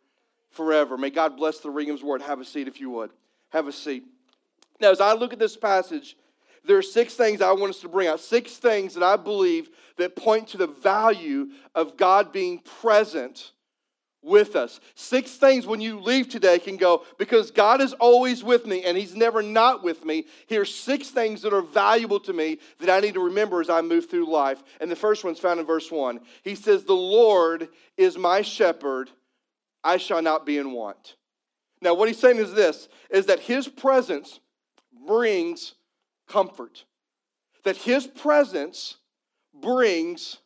forever. 0.51 0.97
May 0.97 1.09
God 1.09 1.37
bless 1.37 1.59
the 1.59 1.69
reading 1.69 1.91
of 1.91 1.99
his 1.99 2.03
word. 2.03 2.21
Have 2.21 2.39
a 2.39 2.45
seat 2.45 2.67
if 2.67 2.79
you 2.79 2.89
would. 2.91 3.11
Have 3.49 3.67
a 3.67 3.71
seat. 3.71 4.03
Now, 4.79 4.91
as 4.91 5.01
I 5.01 5.13
look 5.13 5.33
at 5.33 5.39
this 5.39 5.57
passage, 5.57 6.15
there 6.65 6.77
are 6.77 6.83
six 6.83 7.15
things 7.15 7.41
I 7.41 7.51
want 7.51 7.71
us 7.71 7.81
to 7.81 7.89
bring 7.89 8.07
out. 8.07 8.19
Six 8.19 8.57
things 8.57 8.93
that 8.93 9.03
I 9.03 9.15
believe 9.15 9.69
that 9.97 10.15
point 10.15 10.49
to 10.49 10.57
the 10.57 10.67
value 10.67 11.49
of 11.73 11.97
God 11.97 12.31
being 12.31 12.59
present 12.59 13.51
with 14.23 14.55
us. 14.55 14.79
Six 14.93 15.35
things 15.37 15.65
when 15.65 15.81
you 15.81 15.99
leave 15.99 16.29
today 16.29 16.59
can 16.59 16.77
go, 16.77 17.03
because 17.17 17.49
God 17.49 17.81
is 17.81 17.93
always 17.93 18.43
with 18.43 18.65
me 18.65 18.83
and 18.83 18.95
He's 18.95 19.15
never 19.15 19.41
not 19.41 19.83
with 19.83 20.05
me. 20.05 20.25
Here's 20.47 20.73
six 20.73 21.09
things 21.09 21.41
that 21.41 21.53
are 21.53 21.61
valuable 21.61 22.19
to 22.21 22.33
me 22.33 22.59
that 22.79 22.89
I 22.89 22.99
need 22.99 23.15
to 23.15 23.25
remember 23.25 23.61
as 23.61 23.69
I 23.69 23.81
move 23.81 24.09
through 24.09 24.31
life. 24.31 24.63
And 24.79 24.91
the 24.91 24.95
first 24.95 25.23
one's 25.23 25.39
found 25.39 25.59
in 25.59 25.65
verse 25.65 25.91
one. 25.91 26.19
He 26.43 26.55
says, 26.55 26.83
The 26.83 26.93
Lord 26.93 27.69
is 27.97 28.17
my 28.17 28.43
shepherd, 28.43 29.09
I 29.83 29.97
shall 29.97 30.21
not 30.21 30.45
be 30.45 30.57
in 30.57 30.71
want. 30.71 31.15
Now, 31.81 31.93
what 31.93 32.07
he's 32.07 32.19
saying 32.19 32.37
is 32.37 32.53
this 32.53 32.87
is 33.09 33.25
that 33.25 33.39
his 33.39 33.67
presence 33.67 34.39
brings 35.05 35.73
comfort. 36.27 36.85
That 37.63 37.77
his 37.77 38.07
presence 38.07 38.97
brings 39.59 40.37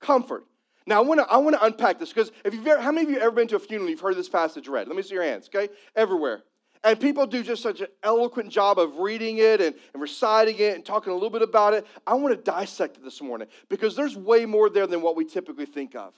comfort. 0.00 0.44
Now, 0.86 0.98
I 0.98 1.00
want 1.00 1.20
to 1.20 1.26
I 1.26 1.36
want 1.36 1.54
to 1.54 1.64
unpack 1.64 1.98
this 1.98 2.08
because 2.08 2.32
if 2.44 2.54
you've 2.54 2.66
ever, 2.66 2.80
how 2.80 2.90
many 2.90 3.06
of 3.06 3.12
you 3.12 3.18
ever 3.18 3.30
been 3.30 3.48
to 3.48 3.56
a 3.56 3.60
funeral? 3.60 3.90
You've 3.90 4.00
heard 4.00 4.16
this 4.16 4.28
passage 4.28 4.68
read. 4.68 4.88
Let 4.88 4.96
me 4.96 5.02
see 5.02 5.14
your 5.14 5.24
hands. 5.24 5.48
Okay, 5.54 5.72
everywhere. 5.94 6.42
And 6.84 6.98
people 6.98 7.26
do 7.26 7.42
just 7.42 7.62
such 7.62 7.80
an 7.80 7.88
eloquent 8.02 8.50
job 8.50 8.78
of 8.78 8.98
reading 8.98 9.38
it 9.38 9.60
and, 9.60 9.74
and 9.92 10.00
reciting 10.00 10.56
it 10.58 10.76
and 10.76 10.84
talking 10.84 11.10
a 11.10 11.14
little 11.14 11.30
bit 11.30 11.42
about 11.42 11.74
it. 11.74 11.86
I 12.06 12.14
want 12.14 12.34
to 12.36 12.40
dissect 12.40 12.96
it 12.96 13.04
this 13.04 13.20
morning 13.20 13.48
because 13.68 13.96
there's 13.96 14.16
way 14.16 14.46
more 14.46 14.70
there 14.70 14.86
than 14.86 15.02
what 15.02 15.16
we 15.16 15.24
typically 15.24 15.66
think 15.66 15.96
of. 15.96 16.14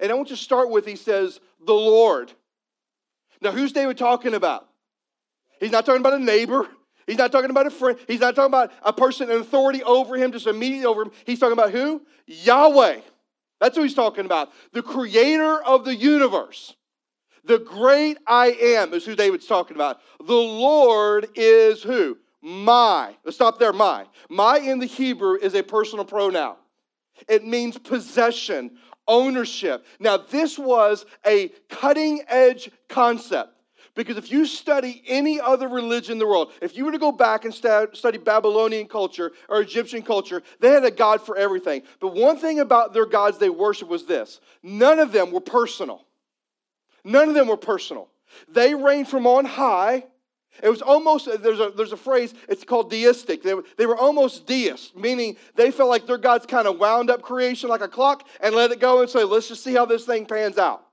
And 0.00 0.10
I 0.10 0.14
want 0.14 0.28
to 0.28 0.36
start 0.36 0.70
with, 0.70 0.86
he 0.86 0.96
says, 0.96 1.40
the 1.64 1.74
Lord. 1.74 2.32
Now, 3.40 3.52
who's 3.52 3.72
David 3.72 3.98
talking 3.98 4.34
about? 4.34 4.68
He's 5.60 5.72
not 5.72 5.86
talking 5.86 6.00
about 6.00 6.14
a 6.14 6.18
neighbor. 6.18 6.68
He's 7.06 7.18
not 7.18 7.32
talking 7.32 7.50
about 7.50 7.66
a 7.66 7.70
friend. 7.70 7.98
He's 8.06 8.20
not 8.20 8.34
talking 8.34 8.50
about 8.50 8.72
a 8.82 8.92
person 8.92 9.30
in 9.30 9.40
authority 9.40 9.82
over 9.82 10.16
him, 10.16 10.32
just 10.32 10.46
immediately 10.46 10.86
over 10.86 11.02
him. 11.02 11.10
He's 11.26 11.38
talking 11.38 11.52
about 11.52 11.70
who? 11.70 12.02
Yahweh. 12.26 13.00
That's 13.60 13.76
who 13.76 13.82
he's 13.82 13.94
talking 13.94 14.24
about. 14.24 14.50
The 14.72 14.82
creator 14.82 15.62
of 15.62 15.84
the 15.84 15.94
universe. 15.94 16.74
The 17.44 17.58
great 17.58 18.18
I 18.26 18.52
am 18.52 18.94
is 18.94 19.04
who 19.04 19.14
David's 19.14 19.46
talking 19.46 19.76
about. 19.76 20.00
The 20.18 20.32
Lord 20.32 21.28
is 21.34 21.82
who? 21.82 22.18
My. 22.40 23.14
Let's 23.24 23.36
stop 23.36 23.58
there. 23.58 23.72
My. 23.72 24.06
My 24.30 24.58
in 24.58 24.78
the 24.78 24.86
Hebrew 24.86 25.38
is 25.38 25.54
a 25.54 25.62
personal 25.62 26.04
pronoun. 26.04 26.56
It 27.28 27.46
means 27.46 27.78
possession, 27.78 28.72
ownership. 29.06 29.84
Now, 29.98 30.16
this 30.16 30.58
was 30.58 31.06
a 31.26 31.48
cutting 31.68 32.22
edge 32.28 32.70
concept. 32.88 33.50
Because 33.94 34.16
if 34.16 34.32
you 34.32 34.44
study 34.44 35.04
any 35.06 35.40
other 35.40 35.68
religion 35.68 36.14
in 36.14 36.18
the 36.18 36.26
world, 36.26 36.50
if 36.60 36.76
you 36.76 36.84
were 36.84 36.90
to 36.90 36.98
go 36.98 37.12
back 37.12 37.44
and 37.44 37.54
study 37.54 38.18
Babylonian 38.18 38.88
culture 38.88 39.30
or 39.48 39.60
Egyptian 39.60 40.02
culture, 40.02 40.42
they 40.58 40.70
had 40.70 40.84
a 40.84 40.90
God 40.90 41.24
for 41.24 41.36
everything. 41.36 41.82
But 42.00 42.14
one 42.14 42.36
thing 42.36 42.58
about 42.58 42.92
their 42.92 43.06
gods 43.06 43.38
they 43.38 43.50
worshiped 43.50 43.90
was 43.90 44.04
this 44.04 44.40
none 44.64 44.98
of 44.98 45.12
them 45.12 45.30
were 45.30 45.40
personal. 45.40 46.04
None 47.04 47.28
of 47.28 47.34
them 47.36 47.46
were 47.46 47.56
personal. 47.56 48.08
They 48.48 48.74
reigned 48.74 49.08
from 49.08 49.28
on 49.28 49.44
high. 49.44 50.06
It 50.62 50.68
was 50.68 50.82
almost, 50.82 51.28
there's 51.42 51.60
a, 51.60 51.72
there's 51.76 51.92
a 51.92 51.96
phrase, 51.96 52.32
it's 52.48 52.64
called 52.64 52.90
deistic. 52.90 53.42
They, 53.42 53.54
they 53.76 53.86
were 53.86 53.96
almost 53.96 54.46
deists, 54.46 54.94
meaning 54.94 55.36
they 55.56 55.70
felt 55.70 55.88
like 55.88 56.06
their 56.06 56.18
God's 56.18 56.46
kind 56.46 56.68
of 56.68 56.78
wound 56.78 57.10
up 57.10 57.22
creation 57.22 57.68
like 57.68 57.80
a 57.80 57.88
clock 57.88 58.26
and 58.40 58.54
let 58.54 58.70
it 58.70 58.80
go 58.80 59.00
and 59.00 59.10
say, 59.10 59.24
let's 59.24 59.48
just 59.48 59.64
see 59.64 59.74
how 59.74 59.84
this 59.84 60.04
thing 60.04 60.26
pans 60.26 60.56
out. 60.56 60.84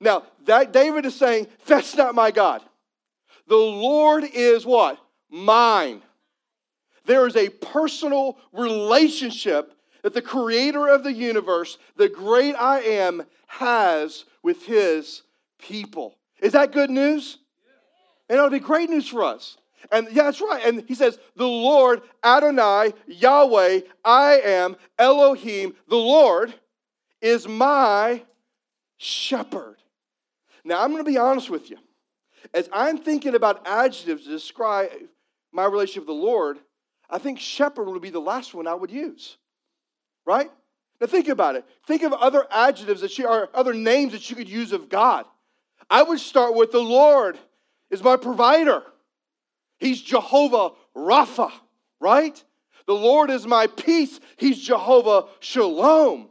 Now, 0.00 0.24
that 0.46 0.72
David 0.72 1.06
is 1.06 1.14
saying, 1.14 1.46
that's 1.66 1.94
not 1.96 2.14
my 2.14 2.32
God. 2.32 2.62
The 3.46 3.56
Lord 3.56 4.24
is 4.24 4.66
what? 4.66 4.98
Mine. 5.30 6.02
There 7.04 7.26
is 7.26 7.36
a 7.36 7.48
personal 7.48 8.38
relationship 8.52 9.72
that 10.02 10.14
the 10.14 10.22
creator 10.22 10.88
of 10.88 11.04
the 11.04 11.12
universe, 11.12 11.78
the 11.96 12.08
great 12.08 12.54
I 12.56 12.80
am, 12.80 13.24
has 13.46 14.24
with 14.42 14.64
his 14.64 15.22
people. 15.58 16.16
Is 16.40 16.52
that 16.52 16.72
good 16.72 16.90
news? 16.90 17.38
And 18.32 18.38
it'll 18.38 18.48
be 18.48 18.60
great 18.60 18.88
news 18.88 19.06
for 19.06 19.24
us. 19.24 19.58
And 19.90 20.08
yeah, 20.10 20.22
that's 20.22 20.40
right. 20.40 20.64
And 20.64 20.84
he 20.88 20.94
says, 20.94 21.18
The 21.36 21.46
Lord, 21.46 22.00
Adonai, 22.24 22.94
Yahweh, 23.06 23.80
I 24.02 24.40
am, 24.42 24.76
Elohim, 24.98 25.74
the 25.86 25.96
Lord 25.96 26.54
is 27.20 27.46
my 27.46 28.22
shepherd. 28.96 29.76
Now, 30.64 30.82
I'm 30.82 30.92
going 30.92 31.04
to 31.04 31.10
be 31.10 31.18
honest 31.18 31.50
with 31.50 31.68
you. 31.68 31.76
As 32.54 32.70
I'm 32.72 32.96
thinking 32.96 33.34
about 33.34 33.66
adjectives 33.66 34.24
to 34.24 34.30
describe 34.30 34.92
my 35.52 35.66
relationship 35.66 36.04
with 36.04 36.16
the 36.16 36.24
Lord, 36.24 36.58
I 37.10 37.18
think 37.18 37.38
shepherd 37.38 37.86
would 37.86 38.00
be 38.00 38.08
the 38.08 38.18
last 38.18 38.54
one 38.54 38.66
I 38.66 38.72
would 38.72 38.90
use. 38.90 39.36
Right? 40.24 40.50
Now 41.02 41.06
think 41.06 41.28
about 41.28 41.56
it. 41.56 41.66
Think 41.86 42.02
of 42.02 42.14
other 42.14 42.46
adjectives 42.50 43.02
that 43.02 43.18
you 43.18 43.28
are 43.28 43.50
other 43.52 43.74
names 43.74 44.12
that 44.12 44.30
you 44.30 44.36
could 44.36 44.48
use 44.48 44.72
of 44.72 44.88
God. 44.88 45.26
I 45.90 46.02
would 46.02 46.18
start 46.18 46.54
with 46.54 46.72
the 46.72 46.80
Lord 46.80 47.38
is 47.92 48.02
my 48.02 48.16
provider. 48.16 48.82
He's 49.78 50.00
Jehovah 50.00 50.70
Rapha, 50.96 51.52
right? 52.00 52.42
The 52.86 52.94
Lord 52.94 53.30
is 53.30 53.46
my 53.46 53.68
peace. 53.68 54.18
He's 54.36 54.60
Jehovah 54.60 55.28
Shalom. 55.38 56.28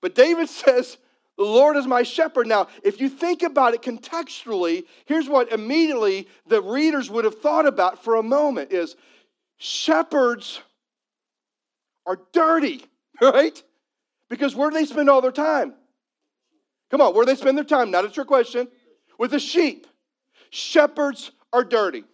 But 0.00 0.14
David 0.14 0.48
says, 0.48 0.96
the 1.36 1.44
Lord 1.44 1.76
is 1.76 1.86
my 1.86 2.02
shepherd. 2.02 2.46
Now, 2.46 2.68
if 2.84 3.00
you 3.00 3.08
think 3.08 3.42
about 3.42 3.74
it 3.74 3.82
contextually, 3.82 4.84
here's 5.06 5.28
what 5.28 5.52
immediately 5.52 6.28
the 6.46 6.62
readers 6.62 7.10
would 7.10 7.24
have 7.24 7.40
thought 7.40 7.66
about 7.66 8.04
for 8.04 8.16
a 8.16 8.22
moment 8.22 8.72
is 8.72 8.94
shepherds 9.56 10.60
are 12.06 12.20
dirty, 12.32 12.84
right? 13.20 13.62
Because 14.28 14.54
where 14.54 14.70
do 14.70 14.74
they 14.74 14.84
spend 14.84 15.10
all 15.10 15.20
their 15.20 15.32
time? 15.32 15.74
Come 16.90 17.00
on, 17.00 17.14
where 17.14 17.24
do 17.24 17.32
they 17.32 17.40
spend 17.40 17.56
their 17.56 17.64
time? 17.64 17.90
Not 17.90 18.04
a 18.04 18.10
trick 18.10 18.26
question. 18.26 18.68
With 19.18 19.32
the 19.32 19.40
sheep. 19.40 19.86
Shepherds 20.50 21.30
are 21.52 21.64
dirty. 21.64 22.04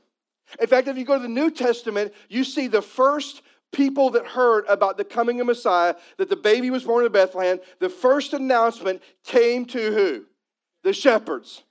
In 0.61 0.67
fact, 0.69 0.89
if 0.89 0.97
you 0.97 1.05
go 1.05 1.17
to 1.17 1.23
the 1.23 1.29
New 1.29 1.51
Testament, 1.51 2.15
you 2.29 2.45
see 2.45 2.69
the 2.69 2.83
first 2.83 3.43
people 3.73 4.11
that 4.11 4.27
heard 4.27 4.65
about 4.69 4.97
the 4.97 5.05
coming 5.05 5.41
of 5.41 5.47
Messiah, 5.47 5.95
that 6.19 6.29
the 6.29 6.37
baby 6.37 6.71
was 6.71 6.85
born 6.85 7.05
in 7.05 7.13
Bethlehem, 7.13 7.59
the 7.81 7.89
first 7.89 8.33
announcement 8.33 9.03
came 9.25 9.65
to 9.67 9.93
who? 9.93 10.25
The 10.85 10.93
shepherds. 10.93 11.65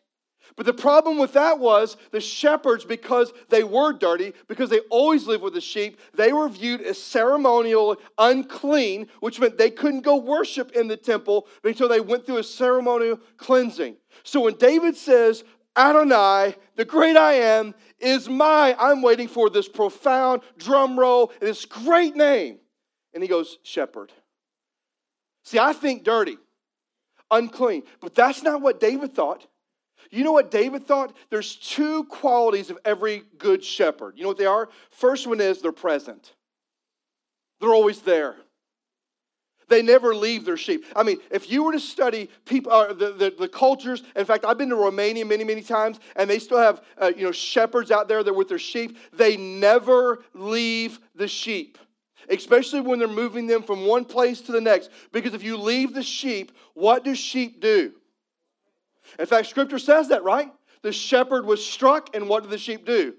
But 0.57 0.65
the 0.65 0.73
problem 0.73 1.17
with 1.17 1.33
that 1.33 1.59
was 1.59 1.97
the 2.11 2.21
shepherds, 2.21 2.85
because 2.85 3.33
they 3.49 3.63
were 3.63 3.91
dirty, 3.91 4.33
because 4.47 4.69
they 4.69 4.79
always 4.89 5.27
lived 5.27 5.43
with 5.43 5.53
the 5.53 5.61
sheep, 5.61 5.99
they 6.13 6.31
were 6.31 6.47
viewed 6.47 6.81
as 6.81 7.01
ceremonial, 7.01 7.97
unclean, 8.17 9.07
which 9.19 9.39
meant 9.39 9.57
they 9.57 9.71
couldn't 9.71 10.01
go 10.01 10.15
worship 10.15 10.71
in 10.71 10.87
the 10.87 10.95
temple 10.95 11.47
until 11.63 11.89
they 11.89 11.99
went 11.99 12.25
through 12.25 12.37
a 12.37 12.43
ceremonial 12.43 13.19
cleansing. 13.37 13.97
So 14.23 14.41
when 14.41 14.55
David 14.55 14.95
says, 14.95 15.43
Adonai, 15.77 16.55
the 16.75 16.85
great 16.85 17.17
I 17.17 17.33
am, 17.33 17.75
is 17.99 18.29
my. 18.29 18.75
I'm 18.79 19.01
waiting 19.01 19.27
for 19.27 19.49
this 19.49 19.67
profound 19.67 20.41
drum 20.57 20.99
roll, 20.99 21.31
this 21.39 21.65
great 21.65 22.15
name. 22.15 22.59
And 23.13 23.23
he 23.23 23.29
goes, 23.29 23.57
Shepherd. 23.63 24.11
See, 25.43 25.59
I 25.59 25.73
think 25.73 26.03
dirty, 26.03 26.37
unclean, 27.29 27.83
but 28.01 28.15
that's 28.15 28.41
not 28.41 28.61
what 28.61 28.79
David 28.79 29.13
thought. 29.13 29.45
You 30.11 30.23
know 30.23 30.31
what 30.31 30.51
David 30.51 30.87
thought? 30.87 31.15
There's 31.29 31.55
two 31.55 32.05
qualities 32.05 32.69
of 32.69 32.79
every 32.85 33.23
good 33.37 33.63
shepherd. 33.63 34.15
You 34.17 34.23
know 34.23 34.29
what 34.29 34.37
they 34.37 34.45
are? 34.45 34.69
First 34.91 35.27
one 35.27 35.41
is 35.41 35.61
they're 35.61 35.71
present, 35.71 36.33
they're 37.59 37.73
always 37.73 38.01
there. 38.01 38.35
They 39.67 39.81
never 39.81 40.13
leave 40.13 40.45
their 40.45 40.57
sheep. 40.57 40.85
I 40.95 41.03
mean, 41.03 41.17
if 41.31 41.49
you 41.49 41.63
were 41.63 41.71
to 41.71 41.79
study 41.79 42.29
people, 42.45 42.71
uh, 42.71 42.93
the, 42.93 43.11
the, 43.11 43.35
the, 43.37 43.47
cultures, 43.47 44.03
in 44.15 44.25
fact, 44.25 44.45
I've 44.45 44.57
been 44.57 44.69
to 44.69 44.75
Romania 44.75 45.25
many, 45.25 45.43
many 45.43 45.61
times, 45.61 45.99
and 46.15 46.29
they 46.29 46.39
still 46.39 46.59
have, 46.59 46.83
uh, 47.01 47.11
you 47.15 47.23
know, 47.23 47.31
shepherds 47.31 47.89
out 47.89 48.07
there 48.07 48.23
that 48.23 48.33
with 48.33 48.49
their 48.49 48.59
sheep. 48.59 48.97
They 49.13 49.37
never 49.37 50.23
leave 50.33 50.99
the 51.15 51.27
sheep, 51.27 51.77
especially 52.29 52.81
when 52.81 52.99
they're 52.99 53.07
moving 53.07 53.47
them 53.47 53.63
from 53.63 53.85
one 53.85 54.05
place 54.05 54.41
to 54.41 54.51
the 54.51 54.61
next. 54.61 54.91
Because 55.11 55.33
if 55.33 55.43
you 55.43 55.57
leave 55.57 55.93
the 55.93 56.03
sheep, 56.03 56.51
what 56.73 57.03
do 57.03 57.15
sheep 57.15 57.59
do? 57.59 57.93
In 59.17 59.25
fact, 59.25 59.47
scripture 59.47 59.79
says 59.79 60.09
that, 60.09 60.23
right? 60.23 60.51
The 60.81 60.91
shepherd 60.91 61.45
was 61.45 61.65
struck, 61.65 62.15
and 62.15 62.29
what 62.29 62.43
did 62.43 62.51
the 62.51 62.57
sheep 62.57 62.85
do? 62.85 63.15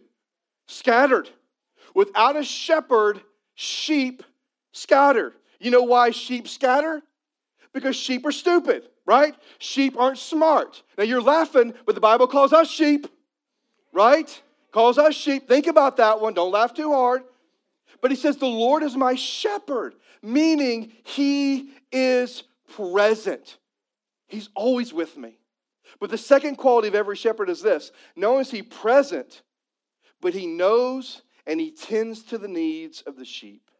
Scattered. 0.68 1.28
Without 1.94 2.36
a 2.36 2.44
shepherd, 2.44 3.20
sheep 3.54 4.22
scatter. 4.72 5.32
You 5.58 5.70
know 5.70 5.82
why 5.82 6.10
sheep 6.10 6.48
scatter? 6.48 7.02
Because 7.72 7.96
sheep 7.96 8.24
are 8.26 8.32
stupid, 8.32 8.88
right? 9.04 9.34
Sheep 9.58 9.98
aren't 9.98 10.18
smart. 10.18 10.82
Now 10.96 11.04
you're 11.04 11.22
laughing, 11.22 11.74
but 11.84 11.94
the 11.94 12.00
Bible 12.00 12.26
calls 12.26 12.52
us 12.52 12.70
sheep, 12.70 13.06
right? 13.92 14.42
Calls 14.72 14.98
us 14.98 15.14
sheep. 15.14 15.48
Think 15.48 15.66
about 15.66 15.96
that 15.98 16.20
one. 16.20 16.34
Don't 16.34 16.52
laugh 16.52 16.74
too 16.74 16.92
hard. 16.92 17.22
But 18.00 18.10
he 18.10 18.16
says, 18.16 18.36
The 18.36 18.46
Lord 18.46 18.82
is 18.82 18.96
my 18.96 19.14
shepherd, 19.14 19.94
meaning 20.22 20.92
he 21.04 21.70
is 21.92 22.42
present. 22.74 23.58
He's 24.28 24.48
always 24.54 24.92
with 24.92 25.16
me. 25.16 25.38
But 26.00 26.10
the 26.10 26.18
second 26.18 26.56
quality 26.56 26.88
of 26.88 26.94
every 26.94 27.16
shepherd 27.16 27.48
is 27.48 27.62
this 27.62 27.92
not 28.16 28.28
only 28.28 28.42
is 28.42 28.50
he 28.50 28.62
present, 28.62 29.42
but 30.20 30.34
he 30.34 30.46
knows 30.46 31.22
and 31.46 31.60
he 31.60 31.70
tends 31.70 32.22
to 32.24 32.38
the 32.38 32.48
needs 32.48 33.02
of 33.02 33.16
the 33.16 33.24
sheep. 33.24 33.70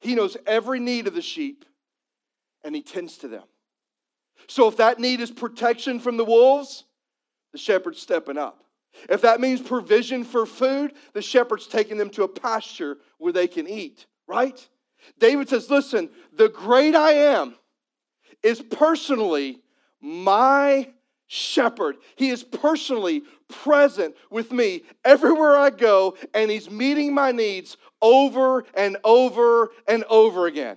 He 0.00 0.14
knows 0.14 0.36
every 0.46 0.80
need 0.80 1.06
of 1.06 1.14
the 1.14 1.22
sheep 1.22 1.64
and 2.64 2.74
he 2.74 2.82
tends 2.82 3.18
to 3.18 3.28
them. 3.28 3.44
So 4.48 4.68
if 4.68 4.76
that 4.78 4.98
need 4.98 5.20
is 5.20 5.30
protection 5.30 6.00
from 6.00 6.16
the 6.16 6.24
wolves, 6.24 6.84
the 7.52 7.58
shepherd's 7.58 8.00
stepping 8.00 8.38
up. 8.38 8.64
If 9.08 9.22
that 9.22 9.40
means 9.40 9.60
provision 9.60 10.24
for 10.24 10.46
food, 10.46 10.94
the 11.12 11.22
shepherd's 11.22 11.66
taking 11.66 11.96
them 11.96 12.10
to 12.10 12.24
a 12.24 12.28
pasture 12.28 12.98
where 13.18 13.32
they 13.32 13.46
can 13.46 13.68
eat, 13.68 14.06
right? 14.26 14.68
David 15.18 15.48
says, 15.48 15.70
Listen, 15.70 16.10
the 16.32 16.48
great 16.48 16.94
I 16.94 17.12
am 17.12 17.54
is 18.42 18.60
personally 18.60 19.60
my 20.00 20.88
shepherd. 21.32 21.96
He 22.16 22.30
is 22.30 22.42
personally 22.42 23.22
present 23.48 24.16
with 24.30 24.50
me 24.50 24.82
everywhere 25.04 25.56
I 25.56 25.70
go, 25.70 26.16
and 26.34 26.50
He's 26.50 26.68
meeting 26.68 27.14
my 27.14 27.30
needs 27.30 27.76
over 28.02 28.64
and 28.74 28.96
over 29.04 29.70
and 29.86 30.02
over 30.10 30.48
again. 30.48 30.76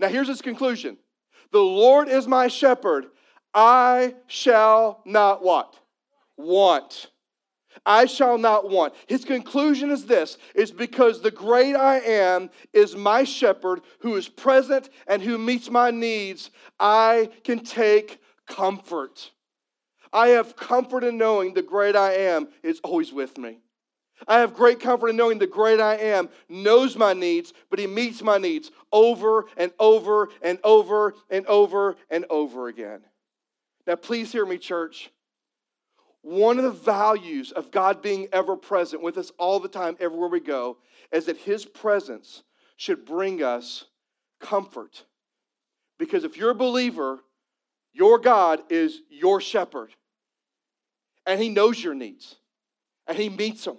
Now, 0.00 0.08
here's 0.08 0.26
his 0.26 0.42
conclusion 0.42 0.98
The 1.52 1.60
Lord 1.60 2.08
is 2.08 2.26
my 2.26 2.48
shepherd. 2.48 3.06
I 3.54 4.16
shall 4.26 5.00
not 5.04 5.44
what? 5.44 5.76
Want. 6.36 7.06
I 7.86 8.06
shall 8.06 8.36
not 8.36 8.68
want. 8.68 8.94
His 9.06 9.24
conclusion 9.24 9.92
is 9.92 10.06
this 10.06 10.38
is 10.56 10.72
because 10.72 11.22
the 11.22 11.30
great 11.30 11.76
I 11.76 12.00
am 12.00 12.50
is 12.72 12.96
my 12.96 13.22
shepherd 13.22 13.82
who 14.00 14.16
is 14.16 14.28
present 14.28 14.90
and 15.06 15.22
who 15.22 15.38
meets 15.38 15.70
my 15.70 15.92
needs, 15.92 16.50
I 16.80 17.30
can 17.44 17.60
take 17.60 18.20
comfort. 18.50 19.30
I 20.12 20.28
have 20.28 20.56
comfort 20.56 21.04
in 21.04 21.16
knowing 21.16 21.54
the 21.54 21.62
great 21.62 21.96
I 21.96 22.14
am 22.14 22.48
is 22.62 22.80
always 22.82 23.12
with 23.12 23.38
me. 23.38 23.60
I 24.28 24.40
have 24.40 24.54
great 24.54 24.80
comfort 24.80 25.08
in 25.08 25.16
knowing 25.16 25.38
the 25.38 25.46
great 25.46 25.80
I 25.80 25.94
am 25.94 26.28
knows 26.48 26.96
my 26.96 27.14
needs, 27.14 27.54
but 27.70 27.78
he 27.78 27.86
meets 27.86 28.22
my 28.22 28.36
needs 28.36 28.70
over 28.92 29.46
and 29.56 29.72
over 29.78 30.28
and 30.42 30.58
over 30.62 31.14
and 31.30 31.46
over 31.46 31.96
and 32.10 32.26
over 32.28 32.68
again. 32.68 33.00
Now, 33.86 33.94
please 33.94 34.30
hear 34.30 34.44
me, 34.44 34.58
church. 34.58 35.10
One 36.22 36.58
of 36.58 36.64
the 36.64 36.70
values 36.70 37.50
of 37.52 37.70
God 37.70 38.02
being 38.02 38.28
ever 38.32 38.56
present 38.56 39.02
with 39.02 39.16
us 39.16 39.32
all 39.38 39.58
the 39.58 39.68
time, 39.68 39.96
everywhere 40.00 40.28
we 40.28 40.40
go, 40.40 40.76
is 41.12 41.24
that 41.26 41.38
his 41.38 41.64
presence 41.64 42.42
should 42.76 43.06
bring 43.06 43.42
us 43.42 43.86
comfort. 44.38 45.04
Because 45.98 46.24
if 46.24 46.36
you're 46.36 46.50
a 46.50 46.54
believer, 46.54 47.20
your 47.92 48.18
God 48.18 48.62
is 48.70 49.00
your 49.08 49.40
shepherd, 49.40 49.94
and 51.26 51.40
he 51.40 51.48
knows 51.48 51.82
your 51.82 51.94
needs, 51.94 52.36
and 53.06 53.16
he 53.16 53.28
meets 53.28 53.64
them. 53.64 53.78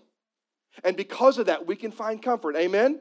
And 0.84 0.96
because 0.96 1.38
of 1.38 1.48
that, 1.48 1.68
we 1.68 1.76
can 1.76 1.92
find 1.92 2.22
comfort. 2.22 2.56
Amen? 2.56 3.00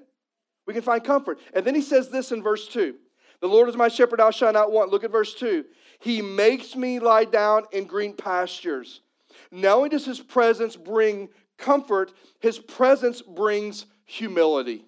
We 0.67 0.75
can 0.75 0.83
find 0.83 1.02
comfort. 1.02 1.38
And 1.52 1.64
then 1.64 1.75
he 1.75 1.83
says 1.83 2.11
this 2.11 2.33
in 2.33 2.43
verse 2.43 2.69
2 2.69 2.95
The 3.40 3.49
Lord 3.49 3.69
is 3.69 3.76
my 3.76 3.88
shepherd, 3.88 4.21
I 4.21 4.31
shall 4.31 4.52
not 4.52 4.73
want. 4.73 4.90
Look 4.90 5.05
at 5.05 5.12
verse 5.12 5.35
2. 5.35 5.64
He 6.00 6.23
makes 6.23 6.75
me 6.76 6.99
lie 6.99 7.25
down 7.25 7.64
in 7.73 7.85
green 7.87 8.14
pastures. 8.14 9.02
Not 9.50 9.76
only 9.76 9.88
does 9.88 10.07
his 10.07 10.21
presence 10.21 10.76
bring 10.76 11.29
comfort, 11.59 12.12
his 12.40 12.59
presence 12.59 13.21
brings 13.21 13.87
humility. 14.05 14.85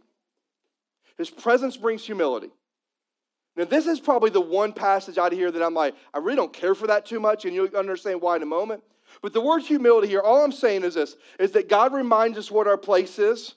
His 1.19 1.31
presence 1.31 1.76
brings 1.76 2.05
humility. 2.05 2.50
Now, 3.56 3.64
this 3.64 3.87
is 3.87 4.00
probably 4.00 4.30
the 4.30 4.40
one 4.40 4.73
passage 4.73 5.18
out 5.18 5.32
of 5.32 5.38
here 5.38 5.50
that 5.50 5.62
I'm 5.62 5.75
like, 5.75 5.94
I 6.14 6.18
really 6.18 6.37
don't 6.37 6.52
care 6.52 6.75
for 6.75 6.87
that 6.87 7.04
too 7.04 7.21
much, 7.21 7.44
and 7.44 7.54
you'll 7.54 7.76
understand 7.76 8.21
why 8.21 8.37
in 8.37 8.42
a 8.42 8.47
moment. 8.47 8.82
But 9.21 9.35
the 9.35 9.42
word 9.42 9.62
humility 9.62 10.09
here, 10.09 10.21
all 10.21 10.42
I'm 10.42 10.52
saying 10.52 10.85
is 10.85 10.94
this 10.94 11.16
is 11.38 11.52
that 11.52 11.68
God 11.68 11.92
reminds 11.92 12.38
us 12.38 12.50
what 12.50 12.66
our 12.66 12.78
place 12.78 13.18
is 13.18 13.54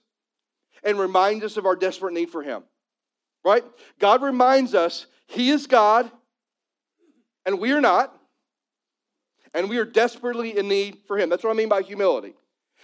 and 0.84 1.00
reminds 1.00 1.46
us 1.46 1.56
of 1.56 1.66
our 1.66 1.78
desperate 1.78 2.14
need 2.14 2.30
for 2.30 2.44
Him. 2.44 2.64
Right? 3.46 3.64
God 4.00 4.22
reminds 4.22 4.76
us 4.76 5.06
He 5.28 5.50
is 5.50 5.66
God 5.66 6.12
and 7.46 7.60
we 7.60 7.72
are 7.72 7.82
not, 7.82 8.14
and 9.54 9.70
we 9.70 9.78
are 9.78 9.86
desperately 9.86 10.58
in 10.58 10.68
need 10.68 10.98
for 11.08 11.18
Him. 11.18 11.30
That's 11.30 11.44
what 11.44 11.52
I 11.52 11.54
mean 11.54 11.70
by 11.70 11.82
humility. 11.84 12.34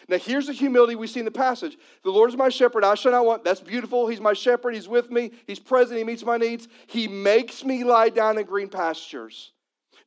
Now, 0.08 0.18
here's 0.18 0.48
the 0.48 0.54
humility 0.54 0.96
we 0.96 1.08
see 1.08 1.20
in 1.20 1.26
the 1.26 1.32
passage. 1.32 1.78
The 2.04 2.10
Lord 2.10 2.30
is 2.30 2.38
my 2.38 2.50
shepherd, 2.50 2.84
I 2.84 2.96
shall 2.96 3.12
not 3.12 3.26
want. 3.26 3.44
That's 3.44 3.62
beautiful. 3.62 4.08
He's 4.08 4.22
my 4.22 4.34
shepherd. 4.34 4.74
He's 4.74 4.88
with 4.88 5.12
me. 5.12 5.32
He's 5.48 5.60
present. 5.60 5.98
He 5.98 6.04
meets 6.04 6.26
my 6.26 6.38
needs. 6.38 6.68
He 6.88 7.08
makes 7.08 7.64
me 7.64 7.84
lie 7.84 8.10
down 8.10 8.38
in 8.38 8.46
green 8.46 8.70
pastures. 8.70 9.52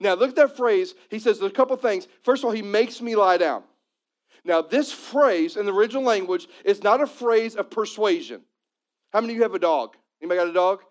Now, 0.00 0.14
look 0.14 0.30
at 0.30 0.36
that 0.36 0.56
phrase. 0.56 0.94
He 1.10 1.18
says 1.18 1.38
there's 1.38 1.52
a 1.52 1.54
couple 1.54 1.76
things. 1.76 2.08
First 2.22 2.42
of 2.42 2.46
all, 2.46 2.52
he 2.52 2.62
makes 2.62 3.00
me 3.00 3.14
lie 3.16 3.36
down. 3.36 3.62
Now, 4.44 4.60
this 4.60 4.92
phrase 4.92 5.56
in 5.56 5.64
the 5.64 5.72
original 5.72 6.02
language 6.02 6.48
is 6.64 6.82
not 6.82 7.00
a 7.00 7.06
phrase 7.06 7.54
of 7.56 7.70
persuasion. 7.70 8.42
How 9.12 9.20
many 9.20 9.32
of 9.32 9.36
you 9.36 9.42
have 9.42 9.54
a 9.54 9.58
dog? 9.58 9.96
Anybody 10.20 10.38
got 10.38 10.48
a 10.48 10.52
dog? 10.52 10.82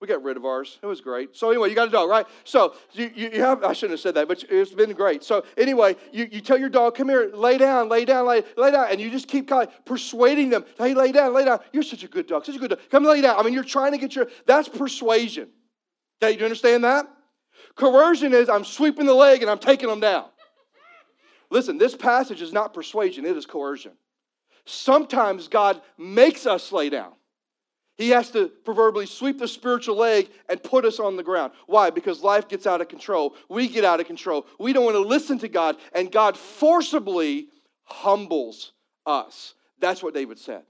We 0.00 0.06
got 0.06 0.22
rid 0.22 0.36
of 0.36 0.44
ours. 0.44 0.78
It 0.80 0.86
was 0.86 1.00
great. 1.00 1.36
So 1.36 1.50
anyway, 1.50 1.70
you 1.70 1.74
got 1.74 1.88
a 1.88 1.90
dog, 1.90 2.08
right? 2.08 2.24
So 2.44 2.74
you, 2.92 3.10
you, 3.16 3.30
you, 3.30 3.40
have, 3.40 3.64
I 3.64 3.72
shouldn't 3.72 3.98
have 3.98 4.00
said 4.00 4.14
that, 4.14 4.28
but 4.28 4.44
it's 4.48 4.72
been 4.72 4.92
great. 4.92 5.24
So 5.24 5.44
anyway, 5.56 5.96
you, 6.12 6.28
you 6.30 6.40
tell 6.40 6.56
your 6.56 6.68
dog, 6.68 6.94
come 6.94 7.08
here, 7.08 7.30
lay 7.34 7.58
down, 7.58 7.88
lay 7.88 8.04
down, 8.04 8.24
lay, 8.24 8.44
lay 8.56 8.70
down. 8.70 8.86
And 8.90 9.00
you 9.00 9.10
just 9.10 9.26
keep 9.26 9.48
kind 9.48 9.66
of 9.66 9.84
persuading 9.84 10.50
them, 10.50 10.64
hey, 10.78 10.94
lay 10.94 11.10
down, 11.10 11.34
lay 11.34 11.44
down. 11.44 11.58
You're 11.72 11.82
such 11.82 12.04
a 12.04 12.08
good 12.08 12.28
dog, 12.28 12.46
such 12.46 12.54
a 12.54 12.58
good 12.60 12.70
dog. 12.70 12.78
Come 12.90 13.04
lay 13.04 13.20
down. 13.20 13.36
I 13.38 13.42
mean, 13.42 13.54
you're 13.54 13.64
trying 13.64 13.90
to 13.90 13.98
get 13.98 14.14
your, 14.14 14.28
that's 14.46 14.68
persuasion. 14.68 15.48
Okay, 16.22 16.34
do 16.34 16.38
you 16.38 16.44
understand 16.44 16.84
that? 16.84 17.06
Coercion 17.74 18.32
is 18.34 18.48
I'm 18.48 18.64
sweeping 18.64 19.06
the 19.06 19.14
leg 19.14 19.42
and 19.42 19.50
I'm 19.50 19.58
taking 19.58 19.88
them 19.88 20.00
down. 20.00 20.26
Listen, 21.50 21.76
this 21.76 21.96
passage 21.96 22.40
is 22.40 22.52
not 22.52 22.72
persuasion, 22.72 23.24
it 23.24 23.36
is 23.36 23.46
coercion. 23.46 23.92
Sometimes 24.64 25.48
God 25.48 25.80
makes 25.96 26.46
us 26.46 26.70
lay 26.70 26.90
down. 26.90 27.12
He 27.98 28.10
has 28.10 28.30
to 28.30 28.48
proverbially 28.64 29.06
sweep 29.06 29.40
the 29.40 29.48
spiritual 29.48 29.96
leg 29.96 30.30
and 30.48 30.62
put 30.62 30.84
us 30.84 31.00
on 31.00 31.16
the 31.16 31.22
ground. 31.24 31.52
Why? 31.66 31.90
Because 31.90 32.22
life 32.22 32.48
gets 32.48 32.64
out 32.64 32.80
of 32.80 32.88
control. 32.88 33.34
We 33.48 33.66
get 33.66 33.84
out 33.84 33.98
of 33.98 34.06
control. 34.06 34.46
We 34.58 34.72
don't 34.72 34.84
want 34.84 34.94
to 34.94 35.00
listen 35.00 35.40
to 35.40 35.48
God, 35.48 35.76
and 35.92 36.10
God 36.10 36.36
forcibly 36.36 37.48
humbles 37.82 38.72
us. 39.04 39.54
That's 39.80 40.00
what 40.00 40.14
David 40.14 40.38
said. 40.38 40.62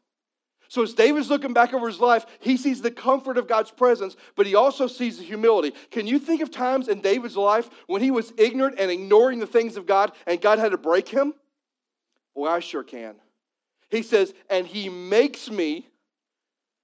So, 0.71 0.83
as 0.83 0.95
David's 0.95 1.31
looking 1.31 1.53
back 1.53 1.73
over 1.73 1.87
his 1.87 2.01
life, 2.01 2.25
he 2.41 2.57
sees 2.57 2.81
the 2.81 2.91
comfort 2.91 3.39
of 3.39 3.47
God's 3.47 3.71
presence, 3.71 4.17
but 4.35 4.47
he 4.47 4.55
also 4.55 4.87
sees 4.87 5.19
the 5.19 5.25
humility. 5.25 5.75
Can 5.91 6.07
you 6.07 6.19
think 6.19 6.41
of 6.41 6.51
times 6.51 6.89
in 6.89 7.01
David's 7.01 7.37
life 7.37 7.69
when 7.87 8.03
he 8.03 8.11
was 8.11 8.33
ignorant 8.39 8.77
and 8.79 8.91
ignoring 8.91 9.39
the 9.39 9.47
things 9.47 9.77
of 9.77 9.87
God 9.87 10.13
and 10.27 10.41
God 10.41 10.59
had 10.59 10.73
to 10.73 10.79
break 10.79 11.09
him? 11.09 11.35
Well, 12.35 12.53
I 12.53 12.61
sure 12.61 12.85
can. 12.85 13.17
He 13.91 14.03
says, 14.03 14.35
and 14.51 14.67
he 14.67 14.89
makes 14.91 15.51
me 15.51 15.89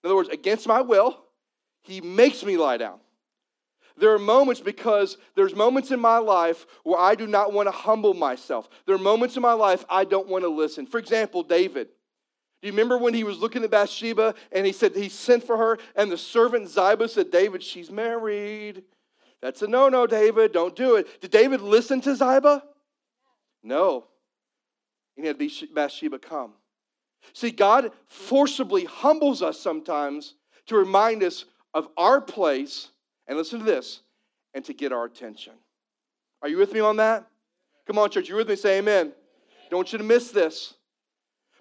in 0.05 0.09
other 0.09 0.17
words, 0.17 0.29
against 0.29 0.69
my 0.69 0.83
will, 0.83 1.19
he 1.81 2.03
makes 2.03 2.45
me 2.45 2.59
lie 2.59 2.77
down. 2.77 3.01
There 3.97 4.13
are 4.13 4.19
moments 4.19 4.61
because 4.61 5.17
there's 5.35 5.55
moments 5.55 5.93
in 5.93 5.99
my 5.99 6.19
life 6.19 6.67
where 6.83 7.01
I 7.01 7.15
do 7.15 7.27
not 7.27 7.55
want 7.55 7.69
to 7.69 7.71
humble 7.71 8.13
myself. 8.13 8.69
There 8.85 8.95
are 8.95 8.99
moments 8.99 9.37
in 9.37 9.43
my 9.43 9.55
life 9.55 9.85
I 9.89 10.05
don't 10.05 10.29
want 10.29 10.45
to 10.45 10.49
listen. 10.49 10.85
For 10.85 10.99
example, 10.99 11.43
David. 11.43 11.89
Do 12.61 12.69
you 12.69 12.73
remember 12.73 12.99
when 12.99 13.15
he 13.15 13.25
was 13.25 13.39
looking 13.39 13.65
at 13.65 13.71
Bathsheba 13.71 14.35
and 14.53 14.67
he 14.67 14.73
said 14.73 14.95
he 14.95 15.09
sent 15.09 15.45
for 15.45 15.57
her 15.57 15.79
and 15.97 16.13
the 16.13 16.19
servant 16.19 16.69
Ziba 16.69 17.09
said, 17.09 17.31
David, 17.31 17.63
she's 17.63 17.91
married. 17.91 18.83
That's 19.41 19.63
a 19.63 19.67
no 19.67 19.89
no, 19.89 20.07
David. 20.07 20.53
Don't 20.53 20.77
do 20.77 20.97
it. 20.97 21.21
Did 21.23 21.31
David 21.31 21.63
listen 21.63 22.03
to 22.03 22.15
Ziba? 22.15 22.63
No. 23.63 24.07
He 25.17 25.25
had 25.27 25.41
Bathsheba 25.73 26.19
come. 26.19 26.53
See, 27.33 27.51
God 27.51 27.91
forcibly 28.07 28.85
humbles 28.85 29.43
us 29.43 29.59
sometimes 29.59 30.35
to 30.67 30.77
remind 30.77 31.23
us 31.23 31.45
of 31.73 31.89
our 31.97 32.21
place, 32.21 32.91
and 33.27 33.37
listen 33.37 33.59
to 33.59 33.65
this, 33.65 34.01
and 34.55 34.65
to 34.65 34.73
get 34.73 34.93
our 34.93 35.05
attention. 35.05 35.55
Are 36.43 36.49
you 36.49 36.59
with 36.59 36.73
me 36.73 36.81
on 36.81 36.97
that? 36.99 37.27
Come 37.87 37.99
on, 37.99 38.11
church, 38.11 38.29
you 38.29 38.37
with 38.37 38.49
me? 38.49 38.57
Say 38.57 38.79
amen. 38.79 39.13
Don't 39.71 39.79
want 39.79 39.93
you 39.93 39.99
to 39.99 40.05
miss 40.05 40.31
this. 40.31 40.75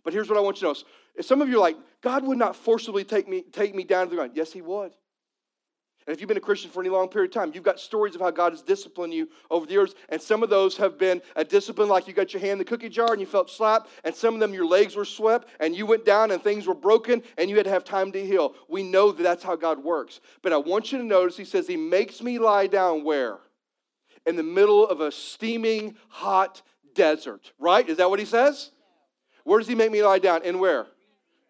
But 0.03 0.13
here's 0.13 0.29
what 0.29 0.37
I 0.37 0.41
want 0.41 0.57
you 0.57 0.67
to 0.67 0.73
know. 0.73 0.87
If 1.15 1.25
some 1.25 1.41
of 1.41 1.49
you 1.49 1.57
are 1.57 1.61
like, 1.61 1.77
God 2.01 2.25
would 2.27 2.37
not 2.37 2.55
forcibly 2.55 3.03
take 3.03 3.27
me, 3.27 3.43
take 3.51 3.73
me 3.73 3.83
down 3.83 4.05
to 4.05 4.09
the 4.09 4.15
ground. 4.17 4.31
Yes, 4.35 4.51
He 4.51 4.61
would. 4.61 4.91
And 6.05 6.13
if 6.13 6.19
you've 6.19 6.27
been 6.27 6.37
a 6.37 6.41
Christian 6.41 6.69
for 6.69 6.81
any 6.81 6.89
long 6.89 7.07
period 7.07 7.31
of 7.31 7.33
time, 7.33 7.51
you've 7.53 7.63
got 7.63 7.79
stories 7.79 8.15
of 8.15 8.21
how 8.21 8.31
God 8.31 8.51
has 8.51 8.61
disciplined 8.61 9.13
you 9.13 9.29
over 9.49 9.65
the 9.65 9.71
years. 9.71 9.95
And 10.09 10.21
some 10.21 10.43
of 10.43 10.49
those 10.49 10.75
have 10.77 10.97
been 10.97 11.21
a 11.35 11.43
discipline 11.45 11.87
like 11.87 12.07
you 12.07 12.13
got 12.13 12.33
your 12.33 12.41
hand 12.41 12.53
in 12.53 12.57
the 12.59 12.65
cookie 12.65 12.89
jar 12.89 13.11
and 13.11 13.21
you 13.21 13.25
felt 13.25 13.49
slapped. 13.49 13.89
And 14.03 14.13
some 14.13 14.33
of 14.33 14.39
them, 14.39 14.53
your 14.53 14.65
legs 14.65 14.95
were 14.95 15.05
swept 15.05 15.47
and 15.59 15.75
you 15.75 15.85
went 15.85 16.05
down 16.05 16.31
and 16.31 16.41
things 16.41 16.67
were 16.67 16.73
broken 16.73 17.23
and 17.37 17.49
you 17.49 17.55
had 17.55 17.65
to 17.65 17.71
have 17.71 17.83
time 17.83 18.11
to 18.11 18.25
heal. 18.25 18.55
We 18.67 18.83
know 18.83 19.11
that 19.11 19.23
that's 19.23 19.43
how 19.43 19.55
God 19.55 19.83
works. 19.83 20.19
But 20.41 20.53
I 20.53 20.57
want 20.57 20.91
you 20.91 20.97
to 20.97 21.03
notice 21.03 21.37
He 21.37 21.45
says, 21.45 21.67
He 21.67 21.77
makes 21.77 22.21
me 22.21 22.39
lie 22.39 22.67
down 22.67 23.03
where? 23.03 23.37
In 24.25 24.35
the 24.35 24.43
middle 24.43 24.87
of 24.87 25.01
a 25.01 25.11
steaming, 25.11 25.95
hot 26.09 26.61
desert, 26.95 27.51
right? 27.59 27.87
Is 27.87 27.97
that 27.97 28.09
what 28.09 28.19
He 28.19 28.25
says? 28.25 28.71
Where 29.43 29.59
does 29.59 29.67
He 29.67 29.75
make 29.75 29.91
me 29.91 30.03
lie 30.03 30.19
down? 30.19 30.43
In 30.43 30.59
where? 30.59 30.87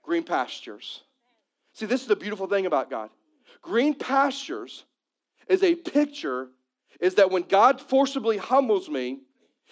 Green 0.04 0.24
pastures. 0.24 1.02
See, 1.74 1.86
this 1.86 2.02
is 2.02 2.08
the 2.08 2.16
beautiful 2.16 2.48
thing 2.48 2.66
about 2.66 2.90
God. 2.90 3.10
Green 3.64 3.96
pastures 3.96 4.84
is 5.48 5.64
a 5.64 5.74
picture, 5.74 6.50
is 7.00 7.16
that 7.16 7.32
when 7.32 7.42
God 7.44 7.82
forcibly 7.82 8.38
humbles 8.38 8.88
me, 8.88 9.22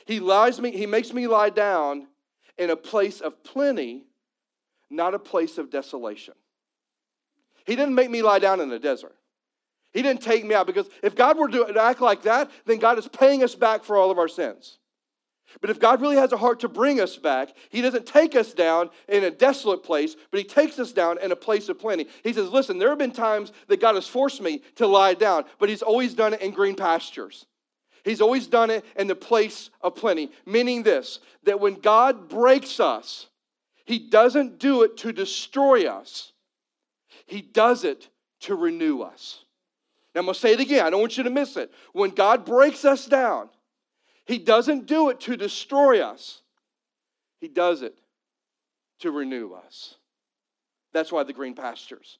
he 0.05 0.19
lies 0.19 0.59
me, 0.59 0.71
he 0.71 0.87
makes 0.87 1.13
me 1.13 1.27
lie 1.27 1.51
down 1.51 2.07
in 2.57 2.71
a 2.71 2.75
place 2.75 3.21
of 3.21 3.43
plenty, 3.43 4.05
not 4.89 5.13
a 5.13 5.19
place 5.19 5.57
of 5.57 5.69
desolation. 5.69 6.33
He 7.65 7.75
didn't 7.75 7.95
make 7.95 8.09
me 8.09 8.21
lie 8.21 8.39
down 8.39 8.59
in 8.59 8.69
the 8.69 8.79
desert. 8.79 9.15
He 9.93 10.01
didn't 10.01 10.21
take 10.21 10.45
me 10.45 10.55
out 10.55 10.67
because 10.67 10.87
if 11.03 11.15
God 11.15 11.37
were 11.37 11.49
to 11.49 11.77
act 11.79 12.01
like 12.01 12.23
that, 12.23 12.49
then 12.65 12.79
God 12.79 12.97
is 12.97 13.07
paying 13.07 13.43
us 13.43 13.55
back 13.55 13.83
for 13.83 13.97
all 13.97 14.09
of 14.09 14.17
our 14.17 14.27
sins. 14.27 14.79
But 15.59 15.69
if 15.69 15.79
God 15.79 16.01
really 16.01 16.15
has 16.15 16.31
a 16.31 16.37
heart 16.37 16.61
to 16.61 16.69
bring 16.69 17.01
us 17.01 17.17
back, 17.17 17.49
He 17.69 17.81
doesn't 17.81 18.05
take 18.05 18.35
us 18.35 18.53
down 18.53 18.89
in 19.09 19.23
a 19.23 19.31
desolate 19.31 19.83
place, 19.83 20.15
but 20.29 20.39
He 20.39 20.43
takes 20.43 20.79
us 20.79 20.91
down 20.91 21.17
in 21.21 21.31
a 21.31 21.35
place 21.35 21.67
of 21.67 21.79
plenty. 21.79 22.07
He 22.23 22.33
says, 22.33 22.49
Listen, 22.49 22.77
there 22.77 22.89
have 22.89 22.97
been 22.97 23.11
times 23.11 23.51
that 23.67 23.81
God 23.81 23.95
has 23.95 24.07
forced 24.07 24.41
me 24.41 24.61
to 24.75 24.87
lie 24.87 25.13
down, 25.13 25.45
but 25.59 25.69
He's 25.69 25.81
always 25.81 26.13
done 26.13 26.33
it 26.33 26.41
in 26.41 26.51
green 26.51 26.75
pastures. 26.75 27.45
He's 28.03 28.21
always 28.21 28.47
done 28.47 28.69
it 28.69 28.85
in 28.95 29.07
the 29.07 29.15
place 29.15 29.69
of 29.81 29.95
plenty, 29.95 30.31
meaning 30.45 30.83
this 30.83 31.19
that 31.43 31.59
when 31.59 31.75
God 31.75 32.29
breaks 32.29 32.79
us, 32.79 33.27
He 33.85 33.99
doesn't 33.99 34.59
do 34.59 34.83
it 34.83 34.97
to 34.97 35.11
destroy 35.11 35.87
us, 35.87 36.31
He 37.25 37.41
does 37.41 37.83
it 37.83 38.07
to 38.41 38.55
renew 38.55 39.01
us. 39.01 39.43
Now, 40.13 40.19
I'm 40.19 40.25
going 40.25 40.33
to 40.33 40.39
say 40.39 40.53
it 40.53 40.59
again. 40.59 40.85
I 40.85 40.89
don't 40.89 40.99
want 40.99 41.17
you 41.17 41.23
to 41.23 41.29
miss 41.29 41.55
it. 41.55 41.71
When 41.93 42.09
God 42.09 42.43
breaks 42.43 42.83
us 42.83 43.05
down, 43.05 43.49
he 44.31 44.37
doesn't 44.37 44.85
do 44.85 45.09
it 45.09 45.19
to 45.21 45.35
destroy 45.35 46.01
us, 46.01 46.41
He 47.41 47.47
does 47.47 47.81
it 47.81 47.99
to 48.99 49.11
renew 49.11 49.53
us. 49.53 49.95
That's 50.93 51.11
why 51.11 51.23
the 51.23 51.33
green 51.33 51.53
pastures. 51.53 52.17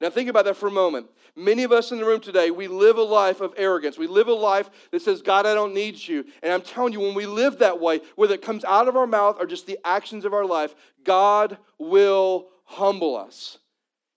Now, 0.00 0.08
think 0.08 0.30
about 0.30 0.46
that 0.46 0.56
for 0.56 0.68
a 0.68 0.72
moment. 0.72 1.08
Many 1.36 1.62
of 1.62 1.72
us 1.72 1.92
in 1.92 1.98
the 1.98 2.06
room 2.06 2.20
today, 2.20 2.50
we 2.50 2.68
live 2.68 2.96
a 2.96 3.02
life 3.02 3.42
of 3.42 3.52
arrogance. 3.58 3.98
We 3.98 4.06
live 4.06 4.28
a 4.28 4.32
life 4.32 4.70
that 4.92 5.02
says, 5.02 5.20
God, 5.20 5.44
I 5.44 5.52
don't 5.52 5.74
need 5.74 5.96
you. 5.96 6.24
And 6.42 6.50
I'm 6.50 6.62
telling 6.62 6.94
you, 6.94 7.00
when 7.00 7.14
we 7.14 7.26
live 7.26 7.58
that 7.58 7.78
way, 7.78 8.00
whether 8.16 8.32
it 8.32 8.40
comes 8.40 8.64
out 8.64 8.88
of 8.88 8.96
our 8.96 9.06
mouth 9.06 9.36
or 9.38 9.44
just 9.44 9.66
the 9.66 9.78
actions 9.84 10.24
of 10.24 10.32
our 10.32 10.46
life, 10.46 10.74
God 11.04 11.58
will 11.78 12.48
humble 12.64 13.16
us. 13.16 13.58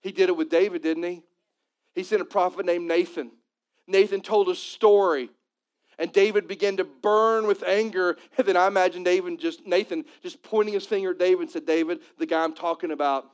He 0.00 0.12
did 0.12 0.30
it 0.30 0.36
with 0.36 0.48
David, 0.48 0.82
didn't 0.82 1.02
he? 1.02 1.22
He 1.94 2.02
sent 2.02 2.22
a 2.22 2.26
prophet 2.26 2.64
named 2.64 2.88
Nathan. 2.88 3.32
Nathan 3.86 4.22
told 4.22 4.48
a 4.48 4.54
story. 4.54 5.28
And 5.98 6.12
David 6.12 6.48
began 6.48 6.76
to 6.78 6.84
burn 6.84 7.46
with 7.46 7.62
anger. 7.62 8.16
And 8.38 8.46
then 8.46 8.56
I 8.56 8.66
imagine 8.66 9.04
David 9.04 9.38
just 9.38 9.66
Nathan 9.66 10.04
just 10.22 10.42
pointing 10.42 10.74
his 10.74 10.86
finger 10.86 11.12
at 11.12 11.18
David 11.18 11.42
and 11.42 11.50
said, 11.50 11.66
David, 11.66 12.00
the 12.18 12.26
guy 12.26 12.42
I'm 12.42 12.54
talking 12.54 12.90
about, 12.90 13.24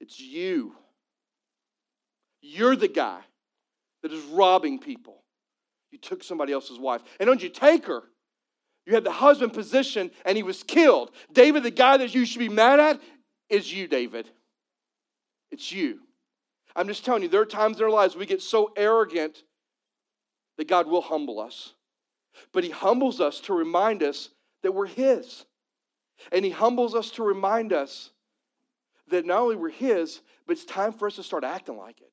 it's 0.00 0.18
you. 0.18 0.74
You're 2.40 2.76
the 2.76 2.88
guy 2.88 3.20
that 4.02 4.12
is 4.12 4.22
robbing 4.24 4.78
people. 4.78 5.22
You 5.90 5.98
took 5.98 6.24
somebody 6.24 6.52
else's 6.52 6.78
wife. 6.78 7.02
And 7.20 7.26
don't 7.26 7.42
you 7.42 7.48
take 7.48 7.86
her? 7.86 8.02
You 8.86 8.94
had 8.94 9.04
the 9.04 9.12
husband 9.12 9.52
position 9.52 10.10
and 10.24 10.36
he 10.36 10.42
was 10.42 10.62
killed. 10.62 11.12
David, 11.32 11.62
the 11.62 11.70
guy 11.70 11.98
that 11.98 12.14
you 12.14 12.24
should 12.24 12.40
be 12.40 12.48
mad 12.48 12.80
at, 12.80 13.00
is 13.48 13.72
you, 13.72 13.86
David. 13.86 14.28
It's 15.50 15.70
you. 15.70 16.00
I'm 16.74 16.88
just 16.88 17.04
telling 17.04 17.22
you, 17.22 17.28
there 17.28 17.42
are 17.42 17.46
times 17.46 17.78
in 17.78 17.84
our 17.84 17.90
lives 17.90 18.16
we 18.16 18.26
get 18.26 18.42
so 18.42 18.72
arrogant 18.76 19.42
that 20.56 20.68
God 20.68 20.88
will 20.88 21.02
humble 21.02 21.38
us. 21.38 21.74
But 22.52 22.64
He 22.64 22.70
humbles 22.70 23.20
us 23.20 23.40
to 23.40 23.54
remind 23.54 24.02
us 24.02 24.30
that 24.62 24.72
we're 24.72 24.86
His. 24.86 25.44
And 26.30 26.44
He 26.44 26.50
humbles 26.50 26.94
us 26.94 27.10
to 27.12 27.22
remind 27.22 27.72
us 27.72 28.10
that 29.08 29.26
not 29.26 29.42
only 29.42 29.56
we're 29.56 29.70
His, 29.70 30.20
but 30.46 30.52
it's 30.52 30.64
time 30.64 30.92
for 30.92 31.06
us 31.06 31.16
to 31.16 31.22
start 31.22 31.44
acting 31.44 31.76
like 31.76 32.00
it. 32.00 32.10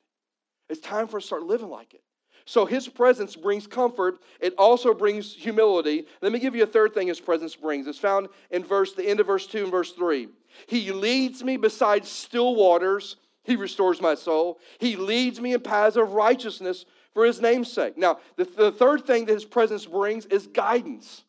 It's 0.70 0.82
time 0.82 1.08
for 1.08 1.18
us 1.18 1.24
to 1.24 1.28
start 1.28 1.44
living 1.44 1.70
like 1.70 1.94
it. 1.94 2.02
So 2.46 2.66
His 2.66 2.88
presence 2.88 3.36
brings 3.36 3.68
comfort. 3.68 4.20
It 4.40 4.54
also 4.58 4.94
brings 4.94 5.34
humility. 5.34 6.06
Let 6.22 6.32
me 6.32 6.40
give 6.40 6.56
you 6.56 6.64
a 6.64 6.68
third 6.68 6.94
thing 6.94 7.08
His 7.08 7.20
presence 7.20 7.56
brings. 7.56 7.88
It's 7.88 8.00
found 8.00 8.28
in 8.50 8.64
verse, 8.64 8.94
the 8.94 9.08
end 9.08 9.20
of 9.20 9.28
verse 9.28 9.46
2 9.46 9.64
and 9.64 9.72
verse 9.72 9.92
3. 9.92 10.30
He 10.68 10.92
leads 10.92 11.44
me 11.44 11.58
beside 11.58 12.06
still 12.06 12.56
waters. 12.56 13.18
He 13.44 13.56
restores 13.56 14.02
my 14.02 14.16
soul. 14.16 14.60
He 14.80 14.96
leads 14.96 15.40
me 15.40 15.54
in 15.54 15.62
paths 15.62 15.96
of 15.96 16.14
righteousness 16.14 16.86
for 17.14 17.26
his 17.26 17.42
name's 17.42 17.72
sake. 17.72 17.98
Now, 17.98 18.20
the, 18.36 18.46
the 18.46 18.72
third 18.72 19.06
thing 19.06 19.26
that 19.26 19.34
his 19.34 19.46
presence 19.46 19.86
brings 19.86 20.26
is 20.28 20.48
guidance. 20.48 21.24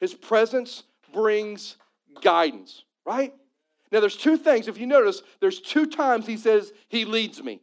His 0.00 0.14
presence 0.14 0.84
brings 1.12 1.76
guidance, 2.22 2.84
right? 3.06 3.32
Now, 3.90 4.00
there's 4.00 4.16
two 4.16 4.36
things. 4.36 4.68
If 4.68 4.78
you 4.78 4.86
notice, 4.86 5.22
there's 5.40 5.60
two 5.60 5.86
times 5.86 6.26
he 6.26 6.36
says, 6.36 6.72
He 6.88 7.04
leads 7.04 7.42
me. 7.42 7.60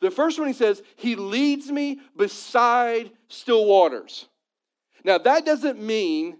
The 0.00 0.10
first 0.10 0.38
one 0.38 0.48
he 0.48 0.54
says, 0.54 0.82
He 0.96 1.16
leads 1.16 1.70
me 1.70 2.00
beside 2.16 3.10
still 3.28 3.66
waters. 3.66 4.26
Now, 5.04 5.18
that 5.18 5.46
doesn't 5.46 5.80
mean 5.80 6.38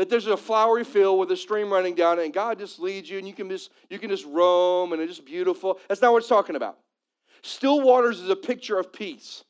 that 0.00 0.08
there's 0.08 0.26
a 0.26 0.36
flowery 0.36 0.84
field 0.84 1.18
with 1.18 1.30
a 1.30 1.36
stream 1.36 1.70
running 1.70 1.94
down 1.94 2.18
it 2.18 2.24
and 2.24 2.32
God 2.32 2.58
just 2.58 2.80
leads 2.80 3.10
you 3.10 3.18
and 3.18 3.28
you 3.28 3.34
can 3.34 3.50
just 3.50 3.70
you 3.90 3.98
can 3.98 4.08
just 4.08 4.24
roam 4.24 4.94
and 4.94 5.02
it's 5.02 5.16
just 5.16 5.26
beautiful. 5.26 5.78
That's 5.88 6.00
not 6.00 6.12
what 6.12 6.18
it's 6.20 6.28
talking 6.28 6.56
about. 6.56 6.78
Still 7.42 7.82
waters 7.82 8.18
is 8.18 8.30
a 8.30 8.36
picture 8.36 8.78
of 8.78 8.94
peace. 8.94 9.44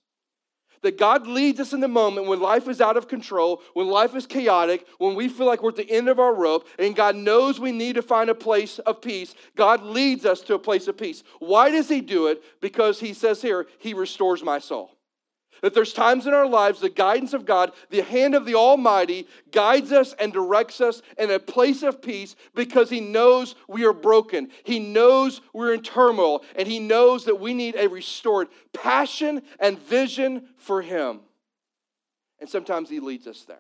That 0.83 0.99
God 0.99 1.27
leads 1.27 1.61
us 1.61 1.73
in 1.73 1.81
the 1.81 1.89
moment 1.89 2.27
when 2.27 2.41
life 2.41 2.69
is 2.69 2.81
out 2.81 2.97
of 2.97 3.09
control, 3.09 3.61
when 3.75 3.89
life 3.89 4.15
is 4.15 4.27
chaotic, 4.27 4.87
when 4.99 5.15
we 5.15 5.29
feel 5.29 5.47
like 5.47 5.63
we're 5.63 5.71
at 5.71 5.77
the 5.77 5.91
end 5.91 6.09
of 6.09 6.19
our 6.19 6.35
rope, 6.35 6.67
and 6.79 6.97
God 6.97 7.17
knows 7.17 7.61
we 7.61 7.73
need 7.73 7.97
to 7.97 8.03
find 8.03 8.31
a 8.31 8.35
place 8.35 8.79
of 8.81 9.03
peace. 9.03 9.35
God 9.57 9.83
leads 9.83 10.25
us 10.25 10.41
to 10.43 10.55
a 10.55 10.59
place 10.59 10.89
of 10.89 10.97
peace. 10.97 11.23
Why 11.39 11.71
does 11.71 11.89
He 11.89 12.01
do 12.01 12.29
it? 12.29 12.43
Because 12.61 12.99
He 12.99 13.13
says 13.13 13.43
here, 13.43 13.67
He 13.79 13.93
restores 13.95 14.43
my 14.43 14.59
soul. 14.59 14.97
That 15.63 15.75
there's 15.75 15.93
times 15.93 16.27
in 16.27 16.35
our 16.35 16.47
lives 16.47 16.81
the 16.81 16.89
guidance 16.89 17.33
of 17.33 17.45
God, 17.45 17.73
the 17.91 18.03
hand 18.03 18.35
of 18.35 18.47
the 18.47 18.55
Almighty, 18.55 19.27
guides 19.51 19.93
us 19.93 20.15
and 20.19 20.33
directs 20.33 20.81
us 20.81 21.03
in 21.19 21.31
a 21.31 21.39
place 21.39 21.83
of 21.83 22.01
peace 22.01 22.37
because 22.55 22.91
He 22.91 23.01
knows 23.01 23.55
we 23.69 23.85
are 23.85 23.93
broken. 23.93 24.49
He 24.65 24.79
knows 24.79 25.41
we're 25.53 25.75
in 25.75 25.83
turmoil, 25.83 26.45
and 26.57 26.67
He 26.67 26.79
knows 26.79 27.25
that 27.27 27.41
we 27.41 27.55
need 27.55 27.77
a 27.77 27.89
restored 27.89 28.49
passion 28.73 29.43
and 29.59 29.79
vision 29.79 30.49
for 30.57 30.83
Him. 30.83 31.21
And 32.39 32.49
sometimes 32.49 32.89
He 32.89 33.01
leads 33.01 33.27
us 33.27 33.43
there. 33.43 33.59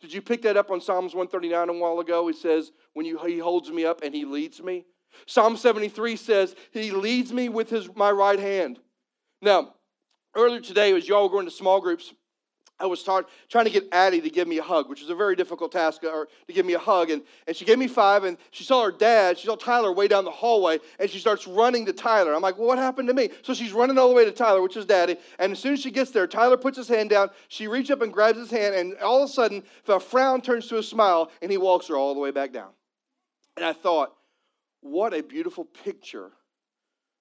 Did 0.00 0.12
you 0.12 0.22
pick 0.22 0.42
that 0.42 0.56
up 0.56 0.70
on 0.70 0.80
Psalms 0.80 1.14
139 1.14 1.68
a 1.68 1.72
while 1.74 2.00
ago? 2.00 2.26
He 2.26 2.34
says, 2.34 2.72
When 2.94 3.06
you, 3.06 3.18
He 3.24 3.38
holds 3.38 3.70
me 3.70 3.84
up 3.84 4.02
and 4.02 4.14
He 4.14 4.24
leads 4.24 4.62
me. 4.62 4.86
Psalm 5.26 5.56
73 5.56 6.16
says, 6.16 6.54
He 6.72 6.90
leads 6.90 7.32
me 7.32 7.48
with 7.48 7.70
his, 7.70 7.88
my 7.94 8.10
right 8.10 8.38
hand. 8.38 8.78
Now, 9.42 9.74
Earlier 10.34 10.60
today, 10.60 10.94
as 10.96 11.08
y'all 11.08 11.24
were 11.24 11.28
going 11.28 11.46
to 11.46 11.50
small 11.50 11.80
groups, 11.80 12.12
I 12.78 12.86
was 12.86 13.02
trying 13.02 13.64
to 13.66 13.70
get 13.70 13.88
Addie 13.92 14.22
to 14.22 14.30
give 14.30 14.48
me 14.48 14.56
a 14.56 14.62
hug, 14.62 14.88
which 14.88 15.02
is 15.02 15.10
a 15.10 15.14
very 15.14 15.36
difficult 15.36 15.70
task, 15.70 16.02
or 16.02 16.28
to 16.46 16.52
give 16.52 16.64
me 16.64 16.72
a 16.72 16.78
hug. 16.78 17.10
And, 17.10 17.22
and 17.46 17.54
she 17.54 17.66
gave 17.66 17.78
me 17.78 17.86
five, 17.86 18.24
and 18.24 18.38
she 18.52 18.64
saw 18.64 18.82
her 18.84 18.90
dad, 18.90 19.38
she 19.38 19.46
saw 19.46 19.54
Tyler 19.54 19.92
way 19.92 20.08
down 20.08 20.24
the 20.24 20.30
hallway, 20.30 20.78
and 20.98 21.10
she 21.10 21.18
starts 21.18 21.46
running 21.46 21.84
to 21.86 21.92
Tyler. 21.92 22.34
I'm 22.34 22.40
like, 22.40 22.56
well, 22.56 22.68
what 22.68 22.78
happened 22.78 23.08
to 23.08 23.14
me? 23.14 23.30
So 23.42 23.52
she's 23.52 23.72
running 23.72 23.98
all 23.98 24.08
the 24.08 24.14
way 24.14 24.24
to 24.24 24.32
Tyler, 24.32 24.62
which 24.62 24.78
is 24.78 24.86
daddy. 24.86 25.16
And 25.38 25.52
as 25.52 25.58
soon 25.58 25.74
as 25.74 25.80
she 25.80 25.90
gets 25.90 26.10
there, 26.10 26.26
Tyler 26.26 26.56
puts 26.56 26.78
his 26.78 26.88
hand 26.88 27.10
down. 27.10 27.28
She 27.48 27.68
reaches 27.68 27.90
up 27.90 28.00
and 28.00 28.12
grabs 28.12 28.38
his 28.38 28.50
hand, 28.50 28.74
and 28.74 28.96
all 28.98 29.22
of 29.22 29.28
a 29.28 29.32
sudden, 29.32 29.62
the 29.84 30.00
frown 30.00 30.40
turns 30.40 30.66
to 30.68 30.78
a 30.78 30.82
smile, 30.82 31.30
and 31.42 31.50
he 31.50 31.58
walks 31.58 31.88
her 31.88 31.96
all 31.96 32.14
the 32.14 32.20
way 32.20 32.30
back 32.30 32.50
down. 32.52 32.70
And 33.56 33.64
I 33.64 33.74
thought, 33.74 34.14
what 34.80 35.12
a 35.12 35.22
beautiful 35.22 35.66
picture 35.66 36.30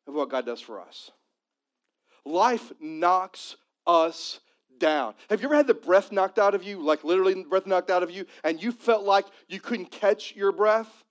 of 0.07 0.13
what 0.13 0.29
God 0.29 0.45
does 0.45 0.61
for 0.61 0.79
us. 0.79 1.11
Life 2.29 2.71
knocks 2.79 3.55
us 3.87 4.39
down. 4.77 5.15
Have 5.31 5.41
you 5.41 5.47
ever 5.47 5.55
had 5.55 5.65
the 5.65 5.73
breath 5.73 6.11
knocked 6.11 6.37
out 6.37 6.53
of 6.53 6.63
you, 6.63 6.79
like 6.79 7.03
literally 7.03 7.33
the 7.33 7.43
breath 7.43 7.65
knocked 7.65 7.89
out 7.89 8.03
of 8.03 8.11
you, 8.11 8.27
and 8.43 8.61
you 8.61 8.71
felt 8.71 9.03
like 9.03 9.25
you 9.47 9.59
couldn't 9.59 9.89
catch 9.89 10.35
your 10.35 10.51
breath? 10.51 11.03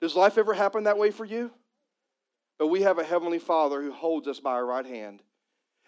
Does 0.00 0.16
life 0.16 0.38
ever 0.38 0.52
happen 0.52 0.84
that 0.84 0.98
way 0.98 1.12
for 1.12 1.24
you? 1.24 1.52
But 2.58 2.66
we 2.66 2.82
have 2.82 2.98
a 2.98 3.04
Heavenly 3.04 3.38
Father 3.38 3.80
who 3.80 3.92
holds 3.92 4.26
us 4.26 4.40
by 4.40 4.50
our 4.50 4.66
right 4.66 4.84
hand, 4.84 5.22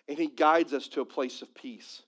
and 0.08 0.16
He 0.16 0.28
guides 0.28 0.72
us 0.72 0.86
to 0.88 1.00
a 1.00 1.04
place 1.04 1.42
of 1.42 1.52
peace. 1.54 2.02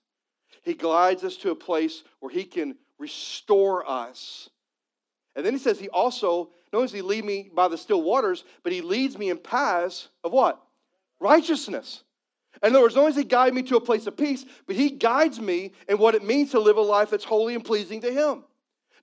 He 0.63 0.73
guides 0.73 1.25
us 1.25 1.35
to 1.37 1.51
a 1.51 1.55
place 1.55 2.03
where 2.21 2.31
He 2.31 2.45
can 2.45 2.77
restore 2.97 3.87
us. 3.89 4.49
And 5.35 5.45
then 5.45 5.51
He 5.51 5.59
says, 5.59 5.77
He 5.77 5.89
also, 5.89 6.51
not 6.71 6.79
only 6.79 6.87
does 6.87 6.93
He 6.93 7.01
lead 7.01 7.25
me 7.25 7.51
by 7.53 7.67
the 7.67 7.77
still 7.77 8.01
waters, 8.01 8.45
but 8.63 8.71
He 8.71 8.79
leads 8.79 9.17
me 9.17 9.29
in 9.29 9.39
paths 9.39 10.07
of 10.23 10.31
what? 10.31 10.57
Righteousness. 11.19 12.03
In 12.63 12.69
other 12.69 12.81
words, 12.81 12.95
not 12.95 13.01
only 13.01 13.13
does 13.13 13.21
He 13.21 13.27
guide 13.27 13.53
me 13.53 13.63
to 13.63 13.77
a 13.77 13.81
place 13.81 14.07
of 14.07 14.17
peace, 14.17 14.45
but 14.67 14.75
He 14.75 14.91
guides 14.91 15.39
me 15.39 15.71
in 15.87 15.97
what 15.97 16.15
it 16.15 16.23
means 16.23 16.51
to 16.51 16.59
live 16.59 16.77
a 16.77 16.81
life 16.81 17.09
that's 17.09 17.23
holy 17.23 17.55
and 17.55 17.63
pleasing 17.63 18.01
to 18.01 18.11
Him. 18.11 18.43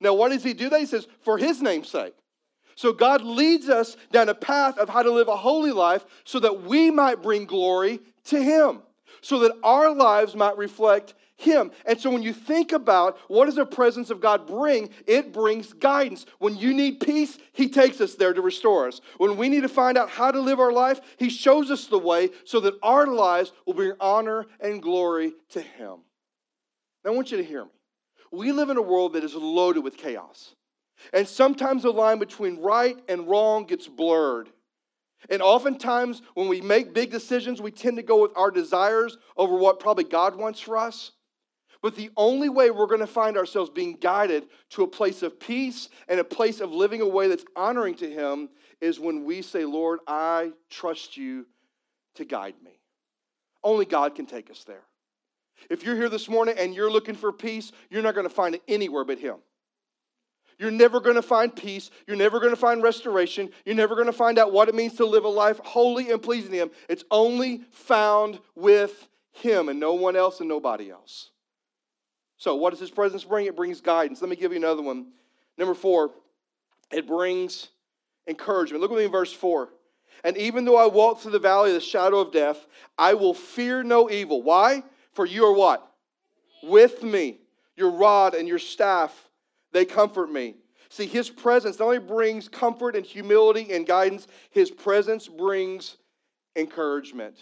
Now, 0.01 0.15
why 0.15 0.29
does 0.29 0.45
He 0.45 0.55
do 0.55 0.69
that? 0.69 0.81
He 0.81 0.87
says, 0.87 1.09
for 1.21 1.39
His 1.39 1.61
name's 1.61 1.89
sake. 1.89 2.15
So 2.77 2.93
God 2.93 3.23
leads 3.23 3.69
us 3.69 3.97
down 4.13 4.29
a 4.29 4.35
path 4.35 4.79
of 4.79 4.89
how 4.89 5.03
to 5.03 5.11
live 5.11 5.27
a 5.27 5.37
holy 5.37 5.73
life 5.73 6.05
so 6.25 6.39
that 6.39 6.63
we 6.63 6.93
might 6.93 7.23
bring 7.23 7.45
glory 7.45 7.99
to 8.27 8.41
Him, 8.41 8.83
so 9.21 9.41
that 9.41 9.53
our 9.65 9.93
lives 9.93 10.37
might 10.37 10.57
reflect 10.57 11.15
him. 11.38 11.70
And 11.87 12.01
so 12.01 12.11
when 12.11 12.22
you 12.24 12.33
think 12.33 12.72
about 12.72 13.16
what 13.29 13.46
does 13.46 13.55
the 13.55 13.64
presence 13.64 14.11
of 14.11 14.20
God 14.20 14.48
bring, 14.48 14.90
it 15.07 15.33
brings 15.33 15.72
guidance. 15.72 16.27
When 16.40 16.57
you 16.57 16.74
need 16.74 16.98
peace, 16.98 17.38
He 17.53 17.68
takes 17.68 18.01
us 18.01 18.16
there 18.16 18.35
to 18.35 18.42
restore 18.42 18.88
us. 18.88 19.01
When 19.18 19.37
we 19.37 19.48
need 19.48 19.61
to 19.61 19.68
find 19.68 19.96
out 19.96 20.11
how 20.11 20.33
to 20.33 20.40
live 20.40 20.59
our 20.59 20.72
life, 20.72 21.01
He 21.16 21.31
shows 21.31 21.70
us 21.70 21.87
the 21.87 21.98
way 21.98 22.31
so 22.44 22.59
that 22.61 22.74
our 22.83 23.07
lives 23.07 23.53
will 23.64 23.74
bring 23.74 23.92
honor 24.01 24.46
and 24.59 24.83
glory 24.83 25.33
to 25.51 25.61
Him. 25.61 25.98
Now, 27.05 27.12
I 27.12 27.14
want 27.14 27.31
you 27.31 27.37
to 27.37 27.44
hear 27.44 27.64
me. 27.64 27.70
We 28.33 28.51
live 28.51 28.68
in 28.68 28.77
a 28.77 28.83
world 28.83 29.12
that 29.12 29.22
is 29.22 29.37
loaded 29.37 29.85
with 29.85 29.96
chaos. 29.96 30.57
And 31.12 31.27
sometimes 31.27 31.85
the 31.85 31.92
line 31.92 32.18
between 32.18 32.59
right 32.59 32.98
and 33.09 33.29
wrong 33.29 33.64
gets 33.64 33.87
blurred. 33.87 34.48
And 35.31 35.40
oftentimes, 35.40 36.20
when 36.35 36.48
we 36.48 36.61
make 36.61 36.92
big 36.92 37.12
decisions, 37.12 37.62
we 37.62 37.70
tend 37.70 37.96
to 37.96 38.03
go 38.03 38.22
with 38.22 38.33
our 38.37 38.51
desires 38.51 39.16
over 39.37 39.55
what 39.57 39.79
probably 39.79 40.05
God 40.05 40.35
wants 40.35 40.59
for 40.59 40.77
us. 40.77 41.12
But 41.81 41.95
the 41.95 42.11
only 42.17 42.49
way 42.49 42.71
we're 42.71 42.87
going 42.87 43.01
to 43.01 43.07
find 43.07 43.37
ourselves 43.37 43.71
being 43.71 43.95
guided 43.95 44.49
to 44.71 44.83
a 44.83 44.88
place 44.88 45.23
of 45.23 45.38
peace 45.38 45.88
and 46.09 46.19
a 46.19 46.25
place 46.25 46.61
of 46.61 46.73
living 46.73 47.01
a 47.01 47.07
way 47.07 47.29
that's 47.29 47.45
honoring 47.55 47.95
to 47.97 48.11
Him 48.11 48.49
is 48.81 48.99
when 48.99 49.25
we 49.25 49.43
say, 49.43 49.64
Lord, 49.64 50.01
I 50.07 50.53
trust 50.71 51.17
you 51.17 51.47
to 52.17 52.25
guide 52.25 52.55
me. 52.64 52.81
Only 53.62 53.85
God 53.85 54.14
can 54.14 54.27
take 54.27 54.51
us 54.51 54.64
there. 54.64 54.83
If 55.71 55.85
you're 55.85 55.97
here 55.97 56.09
this 56.09 56.29
morning 56.29 56.57
and 56.59 56.75
you're 56.75 56.91
looking 56.91 57.14
for 57.14 57.33
peace, 57.33 57.73
you're 57.91 58.03
not 58.03 58.14
going 58.14 58.29
to 58.29 58.35
find 58.35 58.55
it 58.55 58.62
anywhere 58.69 59.05
but 59.05 59.19
Him. 59.19 59.37
You're 60.59 60.73
never 60.73 60.99
going 60.99 61.14
to 61.14 61.23
find 61.23 61.55
peace. 61.55 61.91
You're 62.09 62.17
never 62.17 62.41
going 62.41 62.51
to 62.51 62.57
find 62.57 62.83
restoration. 62.83 63.51
You're 63.64 63.77
never 63.77 63.95
going 63.95 64.07
to 64.07 64.12
find 64.12 64.38
out 64.38 64.53
what 64.53 64.69
it 64.69 64.75
means 64.75 64.95
to 64.95 65.05
live 65.05 65.25
a 65.25 65.29
life 65.29 65.61
holy 65.64 66.11
and 66.11 66.21
pleasing 66.21 66.51
to 66.51 66.57
Him. 66.57 66.71
It's 66.88 67.05
only 67.12 67.62
found 67.71 68.41
with 68.57 69.09
Him 69.33 69.69
and 69.69 69.79
no 69.79 69.95
one 69.95 70.17
else 70.17 70.41
and 70.41 70.49
nobody 70.49 70.91
else. 70.91 71.31
So, 72.38 72.55
what 72.55 72.70
does 72.70 72.81
his 72.81 72.90
presence 72.90 73.24
bring? 73.24 73.46
It 73.46 73.57
brings 73.57 73.81
guidance. 73.81 74.22
Let 74.22 74.31
me 74.31 74.37
give 74.37 74.53
you 74.53 74.59
another 74.59 74.83
one. 74.83 75.09
Number 75.59 75.74
four, 75.74 76.12
it 76.92 77.07
brings 77.07 77.68
encouragement. 78.27 78.81
Look 78.81 78.92
at 78.92 78.96
me 78.96 79.05
in 79.05 79.11
verse 79.11 79.33
four. 79.33 79.70
And 80.24 80.37
even 80.37 80.64
though 80.64 80.77
I 80.77 80.87
walk 80.87 81.20
through 81.20 81.33
the 81.33 81.38
valley 81.38 81.70
of 81.70 81.74
the 81.74 81.81
shadow 81.81 82.20
of 82.20 82.33
death, 82.33 82.66
I 82.96 83.14
will 83.14 83.35
fear 83.35 83.83
no 83.83 84.11
evil. 84.11 84.42
Why? 84.42 84.83
For 85.12 85.27
you 85.27 85.44
are 85.44 85.53
what? 85.53 85.87
With 86.62 87.03
me. 87.03 87.38
Your 87.77 87.90
rod 87.90 88.35
and 88.35 88.48
your 88.48 88.59
staff, 88.59 89.29
they 89.72 89.85
comfort 89.85 90.33
me. 90.33 90.57
See, 90.88 91.07
his 91.07 91.31
presence 91.31 91.79
not 91.79 91.87
only 91.87 91.98
brings 91.98 92.48
comfort 92.48 92.96
and 92.96 93.05
humility 93.05 93.72
and 93.72 93.87
guidance, 93.87 94.27
his 94.51 94.70
presence 94.70 95.29
brings 95.29 95.96
encouragement. 96.57 97.37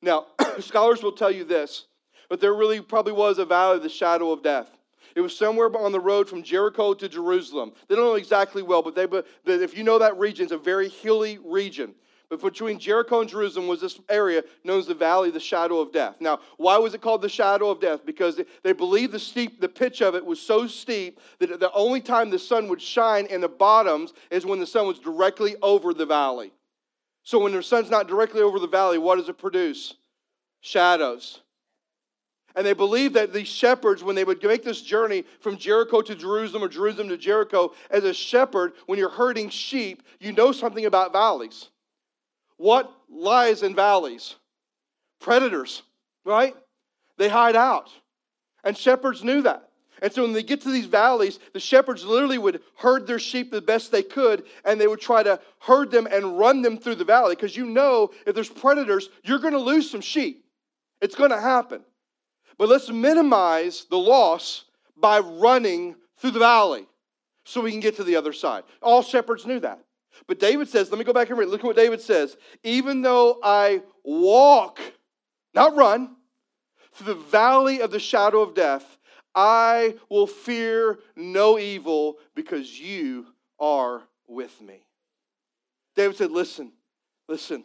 Now, 0.00 0.26
scholars 0.58 1.02
will 1.02 1.12
tell 1.12 1.30
you 1.30 1.44
this, 1.44 1.86
but 2.32 2.40
there 2.40 2.54
really 2.54 2.80
probably 2.80 3.12
was 3.12 3.36
a 3.36 3.44
valley 3.44 3.76
of 3.76 3.82
the 3.82 3.90
shadow 3.90 4.32
of 4.32 4.42
death. 4.42 4.70
It 5.14 5.20
was 5.20 5.36
somewhere 5.36 5.70
on 5.76 5.92
the 5.92 6.00
road 6.00 6.30
from 6.30 6.42
Jericho 6.42 6.94
to 6.94 7.06
Jerusalem. 7.06 7.72
They 7.88 7.94
don't 7.94 8.06
know 8.06 8.14
exactly 8.14 8.62
well, 8.62 8.80
but, 8.80 8.94
they, 8.94 9.04
but 9.04 9.26
if 9.44 9.76
you 9.76 9.84
know 9.84 9.98
that 9.98 10.16
region, 10.16 10.44
it's 10.44 10.52
a 10.52 10.56
very 10.56 10.88
hilly 10.88 11.36
region. 11.44 11.94
But 12.30 12.40
between 12.40 12.78
Jericho 12.78 13.20
and 13.20 13.28
Jerusalem 13.28 13.68
was 13.68 13.82
this 13.82 14.00
area 14.08 14.44
known 14.64 14.78
as 14.78 14.86
the 14.86 14.94
Valley 14.94 15.28
of 15.28 15.34
the 15.34 15.40
Shadow 15.40 15.78
of 15.80 15.92
Death. 15.92 16.16
Now, 16.20 16.40
why 16.56 16.78
was 16.78 16.94
it 16.94 17.02
called 17.02 17.20
the 17.20 17.28
Shadow 17.28 17.68
of 17.68 17.80
Death? 17.80 18.06
Because 18.06 18.40
they 18.62 18.72
believed 18.72 19.12
the 19.12 19.18
steep, 19.18 19.60
the 19.60 19.68
pitch 19.68 20.00
of 20.00 20.14
it 20.14 20.24
was 20.24 20.40
so 20.40 20.66
steep 20.66 21.20
that 21.38 21.60
the 21.60 21.70
only 21.72 22.00
time 22.00 22.30
the 22.30 22.38
sun 22.38 22.66
would 22.68 22.80
shine 22.80 23.26
in 23.26 23.42
the 23.42 23.48
bottoms 23.50 24.14
is 24.30 24.46
when 24.46 24.58
the 24.58 24.66
sun 24.66 24.86
was 24.86 24.98
directly 24.98 25.56
over 25.60 25.92
the 25.92 26.06
valley. 26.06 26.50
So 27.24 27.40
when 27.40 27.52
the 27.52 27.62
sun's 27.62 27.90
not 27.90 28.08
directly 28.08 28.40
over 28.40 28.58
the 28.58 28.66
valley, 28.66 28.96
what 28.96 29.16
does 29.16 29.28
it 29.28 29.36
produce? 29.36 29.96
Shadows. 30.62 31.41
And 32.54 32.66
they 32.66 32.72
believed 32.72 33.14
that 33.14 33.32
these 33.32 33.48
shepherds, 33.48 34.04
when 34.04 34.14
they 34.14 34.24
would 34.24 34.42
make 34.42 34.62
this 34.62 34.82
journey 34.82 35.24
from 35.40 35.56
Jericho 35.56 36.02
to 36.02 36.14
Jerusalem 36.14 36.62
or 36.62 36.68
Jerusalem 36.68 37.08
to 37.08 37.16
Jericho, 37.16 37.72
as 37.90 38.04
a 38.04 38.12
shepherd, 38.12 38.72
when 38.86 38.98
you're 38.98 39.08
herding 39.08 39.48
sheep, 39.48 40.02
you 40.20 40.32
know 40.32 40.52
something 40.52 40.84
about 40.84 41.12
valleys. 41.12 41.68
What 42.56 42.92
lies 43.10 43.62
in 43.62 43.74
valleys? 43.74 44.36
Predators, 45.20 45.82
right? 46.24 46.54
They 47.16 47.28
hide 47.28 47.56
out. 47.56 47.90
And 48.64 48.76
shepherds 48.76 49.24
knew 49.24 49.42
that. 49.42 49.68
And 50.02 50.12
so 50.12 50.22
when 50.22 50.32
they 50.32 50.42
get 50.42 50.60
to 50.62 50.70
these 50.70 50.86
valleys, 50.86 51.38
the 51.52 51.60
shepherds 51.60 52.04
literally 52.04 52.38
would 52.38 52.60
herd 52.76 53.06
their 53.06 53.20
sheep 53.20 53.52
the 53.52 53.62
best 53.62 53.92
they 53.92 54.02
could, 54.02 54.44
and 54.64 54.80
they 54.80 54.88
would 54.88 55.00
try 55.00 55.22
to 55.22 55.40
herd 55.60 55.92
them 55.92 56.08
and 56.10 56.38
run 56.38 56.60
them 56.60 56.76
through 56.76 56.96
the 56.96 57.04
valley. 57.04 57.36
Because 57.36 57.56
you 57.56 57.66
know, 57.66 58.10
if 58.26 58.34
there's 58.34 58.48
predators, 58.48 59.08
you're 59.22 59.38
going 59.38 59.52
to 59.52 59.60
lose 59.60 59.88
some 59.88 60.00
sheep. 60.00 60.44
It's 61.00 61.14
going 61.14 61.30
to 61.30 61.40
happen. 61.40 61.84
But 62.62 62.68
let's 62.68 62.90
minimize 62.90 63.86
the 63.90 63.98
loss 63.98 64.66
by 64.96 65.18
running 65.18 65.96
through 66.18 66.30
the 66.30 66.38
valley 66.38 66.86
so 67.44 67.60
we 67.60 67.72
can 67.72 67.80
get 67.80 67.96
to 67.96 68.04
the 68.04 68.14
other 68.14 68.32
side. 68.32 68.62
All 68.80 69.02
shepherds 69.02 69.44
knew 69.44 69.58
that. 69.58 69.80
But 70.28 70.38
David 70.38 70.68
says, 70.68 70.88
let 70.88 70.96
me 70.96 71.04
go 71.04 71.12
back 71.12 71.28
and 71.28 71.36
read. 71.36 71.48
Look 71.48 71.62
at 71.62 71.66
what 71.66 71.74
David 71.74 72.00
says. 72.00 72.36
Even 72.62 73.02
though 73.02 73.40
I 73.42 73.82
walk, 74.04 74.78
not 75.52 75.74
run, 75.74 76.14
through 76.92 77.14
the 77.14 77.20
valley 77.20 77.80
of 77.80 77.90
the 77.90 77.98
shadow 77.98 78.42
of 78.42 78.54
death, 78.54 78.96
I 79.34 79.96
will 80.08 80.28
fear 80.28 81.00
no 81.16 81.58
evil 81.58 82.18
because 82.36 82.78
you 82.78 83.26
are 83.58 84.04
with 84.28 84.60
me. 84.60 84.86
David 85.96 86.16
said, 86.16 86.30
Listen, 86.30 86.70
listen, 87.28 87.64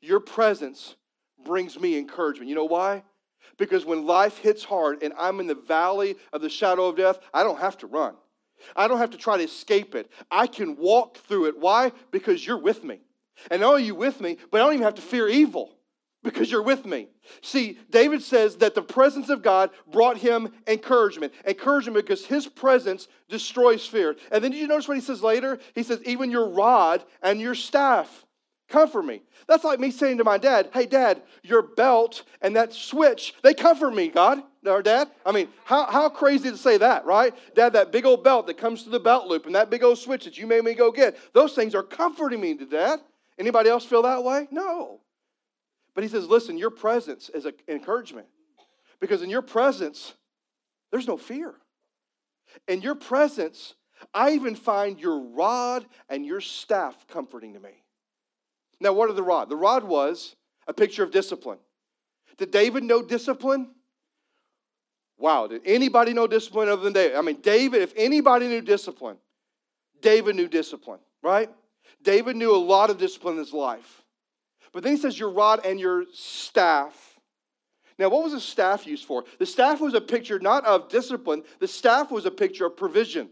your 0.00 0.18
presence 0.18 0.96
brings 1.44 1.78
me 1.78 1.96
encouragement. 1.96 2.48
You 2.48 2.56
know 2.56 2.64
why? 2.64 3.04
Because 3.58 3.84
when 3.84 4.06
life 4.06 4.38
hits 4.38 4.64
hard 4.64 5.02
and 5.02 5.12
I'm 5.18 5.40
in 5.40 5.46
the 5.46 5.54
valley 5.54 6.16
of 6.32 6.40
the 6.40 6.50
shadow 6.50 6.86
of 6.86 6.96
death, 6.96 7.18
I 7.32 7.42
don't 7.42 7.60
have 7.60 7.78
to 7.78 7.86
run. 7.86 8.14
I 8.76 8.88
don't 8.88 8.98
have 8.98 9.10
to 9.10 9.18
try 9.18 9.36
to 9.36 9.44
escape 9.44 9.94
it. 9.94 10.10
I 10.30 10.46
can 10.46 10.76
walk 10.76 11.18
through 11.18 11.46
it. 11.46 11.58
Why? 11.58 11.92
Because 12.10 12.46
you're 12.46 12.58
with 12.58 12.84
me. 12.84 13.00
And 13.50 13.60
not 13.60 13.70
only 13.70 13.82
are 13.82 13.86
you 13.86 13.94
with 13.94 14.20
me, 14.20 14.38
but 14.50 14.60
I 14.60 14.64
don't 14.64 14.74
even 14.74 14.84
have 14.84 14.94
to 14.96 15.02
fear 15.02 15.28
evil 15.28 15.76
because 16.22 16.50
you're 16.50 16.62
with 16.62 16.84
me. 16.86 17.08
See, 17.40 17.78
David 17.90 18.22
says 18.22 18.56
that 18.56 18.74
the 18.74 18.82
presence 18.82 19.28
of 19.28 19.42
God 19.42 19.70
brought 19.90 20.16
him 20.16 20.52
encouragement. 20.66 21.32
Encouragement 21.46 21.96
because 21.96 22.24
his 22.24 22.46
presence 22.46 23.08
destroys 23.28 23.84
fear. 23.86 24.16
And 24.30 24.42
then 24.42 24.52
did 24.52 24.60
you 24.60 24.68
notice 24.68 24.86
what 24.86 24.96
he 24.96 25.02
says 25.02 25.22
later? 25.22 25.58
He 25.74 25.82
says, 25.82 26.00
even 26.04 26.30
your 26.30 26.48
rod 26.48 27.04
and 27.22 27.40
your 27.40 27.54
staff 27.54 28.24
comfort 28.72 29.04
me. 29.04 29.22
That's 29.46 29.62
like 29.62 29.78
me 29.78 29.90
saying 29.90 30.18
to 30.18 30.24
my 30.24 30.38
dad, 30.38 30.70
hey, 30.72 30.86
dad, 30.86 31.22
your 31.42 31.62
belt 31.62 32.24
and 32.40 32.56
that 32.56 32.72
switch, 32.72 33.34
they 33.42 33.54
comfort 33.54 33.94
me, 33.94 34.08
God. 34.08 34.42
Or 34.64 34.82
dad? 34.82 35.10
I 35.26 35.32
mean, 35.32 35.48
how, 35.64 35.86
how 35.86 36.08
crazy 36.08 36.50
to 36.50 36.56
say 36.56 36.78
that, 36.78 37.04
right? 37.04 37.34
Dad, 37.54 37.74
that 37.74 37.92
big 37.92 38.06
old 38.06 38.24
belt 38.24 38.46
that 38.46 38.58
comes 38.58 38.84
to 38.84 38.90
the 38.90 39.00
belt 39.00 39.26
loop 39.26 39.46
and 39.46 39.54
that 39.54 39.70
big 39.70 39.82
old 39.82 39.98
switch 39.98 40.24
that 40.24 40.38
you 40.38 40.46
made 40.46 40.64
me 40.64 40.74
go 40.74 40.90
get, 40.90 41.16
those 41.32 41.54
things 41.54 41.74
are 41.74 41.82
comforting 41.82 42.40
me 42.40 42.56
to 42.56 42.66
dad. 42.66 43.00
Anybody 43.38 43.70
else 43.70 43.84
feel 43.84 44.02
that 44.02 44.24
way? 44.24 44.48
No. 44.50 45.00
But 45.94 46.04
he 46.04 46.08
says, 46.08 46.26
listen, 46.26 46.56
your 46.56 46.70
presence 46.70 47.28
is 47.28 47.44
an 47.44 47.54
encouragement. 47.68 48.26
Because 49.00 49.22
in 49.22 49.30
your 49.30 49.42
presence, 49.42 50.14
there's 50.90 51.08
no 51.08 51.16
fear. 51.16 51.54
In 52.68 52.82
your 52.82 52.94
presence, 52.94 53.74
I 54.14 54.32
even 54.32 54.54
find 54.54 54.98
your 55.00 55.18
rod 55.18 55.84
and 56.08 56.24
your 56.24 56.40
staff 56.40 57.06
comforting 57.08 57.54
to 57.54 57.60
me. 57.60 57.81
Now, 58.82 58.92
what 58.92 59.08
are 59.08 59.12
the 59.12 59.22
rod? 59.22 59.48
The 59.48 59.56
rod 59.56 59.84
was 59.84 60.34
a 60.66 60.72
picture 60.72 61.04
of 61.04 61.12
discipline. 61.12 61.58
Did 62.36 62.50
David 62.50 62.82
know 62.82 63.00
discipline? 63.00 63.70
Wow, 65.16 65.46
did 65.46 65.62
anybody 65.64 66.12
know 66.12 66.26
discipline 66.26 66.68
other 66.68 66.82
than 66.82 66.92
David? 66.92 67.16
I 67.16 67.20
mean, 67.20 67.40
David, 67.40 67.82
if 67.82 67.92
anybody 67.96 68.48
knew 68.48 68.60
discipline, 68.60 69.18
David 70.00 70.34
knew 70.34 70.48
discipline, 70.48 70.98
right? 71.22 71.48
David 72.02 72.34
knew 72.34 72.52
a 72.52 72.58
lot 72.58 72.90
of 72.90 72.98
discipline 72.98 73.34
in 73.34 73.38
his 73.38 73.52
life. 73.52 74.02
But 74.72 74.82
then 74.82 74.96
he 74.96 74.98
says, 74.98 75.16
Your 75.16 75.30
rod 75.30 75.64
and 75.64 75.78
your 75.78 76.06
staff. 76.12 77.20
Now, 77.98 78.08
what 78.08 78.24
was 78.24 78.32
the 78.32 78.40
staff 78.40 78.84
used 78.84 79.04
for? 79.04 79.22
The 79.38 79.46
staff 79.46 79.80
was 79.80 79.94
a 79.94 80.00
picture 80.00 80.40
not 80.40 80.64
of 80.64 80.88
discipline, 80.88 81.44
the 81.60 81.68
staff 81.68 82.10
was 82.10 82.26
a 82.26 82.32
picture 82.32 82.66
of 82.66 82.76
provision. 82.76 83.28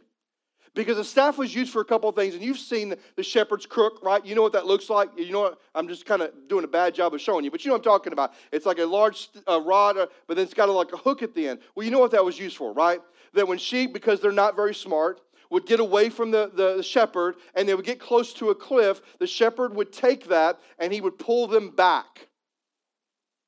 Because 0.75 0.97
the 0.97 1.05
staff 1.05 1.37
was 1.37 1.53
used 1.53 1.73
for 1.73 1.81
a 1.81 1.85
couple 1.85 2.09
of 2.09 2.15
things, 2.15 2.35
and 2.35 2.45
you've 2.45 2.59
seen 2.59 2.95
the 3.17 3.23
shepherd's 3.23 3.67
crook, 3.67 4.01
right? 4.03 4.25
You 4.25 4.37
know 4.37 4.43
what 4.43 4.53
that 4.53 4.67
looks 4.67 4.89
like. 4.89 5.11
You 5.17 5.33
know 5.33 5.41
what? 5.41 5.61
I'm 5.75 5.89
just 5.89 6.07
kind 6.07 6.23
of 6.23 6.33
doing 6.49 6.65
a 6.65 6.69
bad 6.69 6.95
job 6.95 7.13
of 7.13 7.21
showing 7.21 7.45
you, 7.45 7.51
but 7.51 7.65
you 7.65 7.71
know 7.71 7.75
what 7.75 7.81
I'm 7.81 7.93
talking 7.93 8.13
about. 8.13 8.35
It's 8.53 8.67
like 8.67 8.79
a 8.79 8.87
large 8.87 9.29
uh, 9.49 9.61
rod, 9.61 9.97
but 9.97 10.37
then 10.37 10.45
it's 10.45 10.55
got 10.55 10.69
a, 10.69 10.73
like 10.73 10.93
a 10.93 10.97
hook 10.97 11.23
at 11.23 11.35
the 11.35 11.49
end. 11.49 11.61
Well, 11.75 11.85
you 11.85 11.91
know 11.91 11.99
what 11.99 12.13
that 12.13 12.25
was 12.25 12.39
used 12.39 12.57
for, 12.57 12.73
right? 12.73 13.01
That 13.35 13.49
when 13.49 13.59
sheep, 13.59 13.93
because 13.93 14.21
they're 14.21 14.31
not 14.31 14.55
very 14.55 14.75
smart, 14.75 15.21
would 15.51 15.67
get 15.67 15.81
away 15.81 16.09
from 16.09 16.31
the, 16.31 16.51
the 16.55 16.83
shepherd 16.83 17.35
and 17.55 17.69
they 17.69 17.75
would 17.75 17.85
get 17.85 17.99
close 17.99 18.33
to 18.35 18.51
a 18.51 18.55
cliff, 18.55 19.03
the 19.19 19.27
shepherd 19.27 19.75
would 19.75 19.93
take 19.93 20.29
that 20.29 20.61
and 20.79 20.93
he 20.93 21.01
would 21.01 21.19
pull 21.19 21.49
them 21.49 21.71
back. 21.71 22.29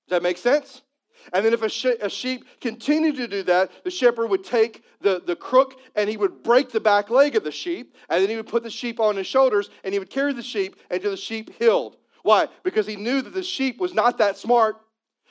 Does 0.08 0.16
that 0.16 0.22
make 0.22 0.36
sense? 0.36 0.82
And 1.32 1.44
then 1.44 1.52
if 1.52 1.62
a, 1.62 2.04
a, 2.04 2.10
sheep 2.10 2.44
continued 2.60 3.16
to 3.16 3.28
do 3.28 3.42
that, 3.44 3.70
the 3.84 3.90
shepherd 3.90 4.28
would 4.28 4.44
take 4.44 4.84
the, 5.00 5.22
the 5.24 5.36
crook 5.36 5.78
and 5.94 6.08
he 6.08 6.16
would 6.16 6.42
break 6.42 6.70
the 6.70 6.80
back 6.80 7.10
leg 7.10 7.36
of 7.36 7.44
the 7.44 7.52
sheep, 7.52 7.94
and 8.08 8.22
then 8.22 8.30
he 8.30 8.36
would 8.36 8.46
put 8.46 8.62
the 8.62 8.70
sheep 8.70 9.00
on 9.00 9.16
his 9.16 9.26
shoulders 9.26 9.70
and 9.84 9.92
he 9.92 9.98
would 9.98 10.10
carry 10.10 10.32
the 10.32 10.42
sheep 10.42 10.76
until 10.90 11.10
the 11.10 11.16
sheep 11.16 11.54
healed. 11.58 11.96
Why? 12.22 12.48
Because 12.62 12.86
he 12.86 12.96
knew 12.96 13.22
that 13.22 13.34
the 13.34 13.42
sheep 13.42 13.80
was 13.80 13.94
not 13.94 14.18
that 14.18 14.38
smart. 14.38 14.76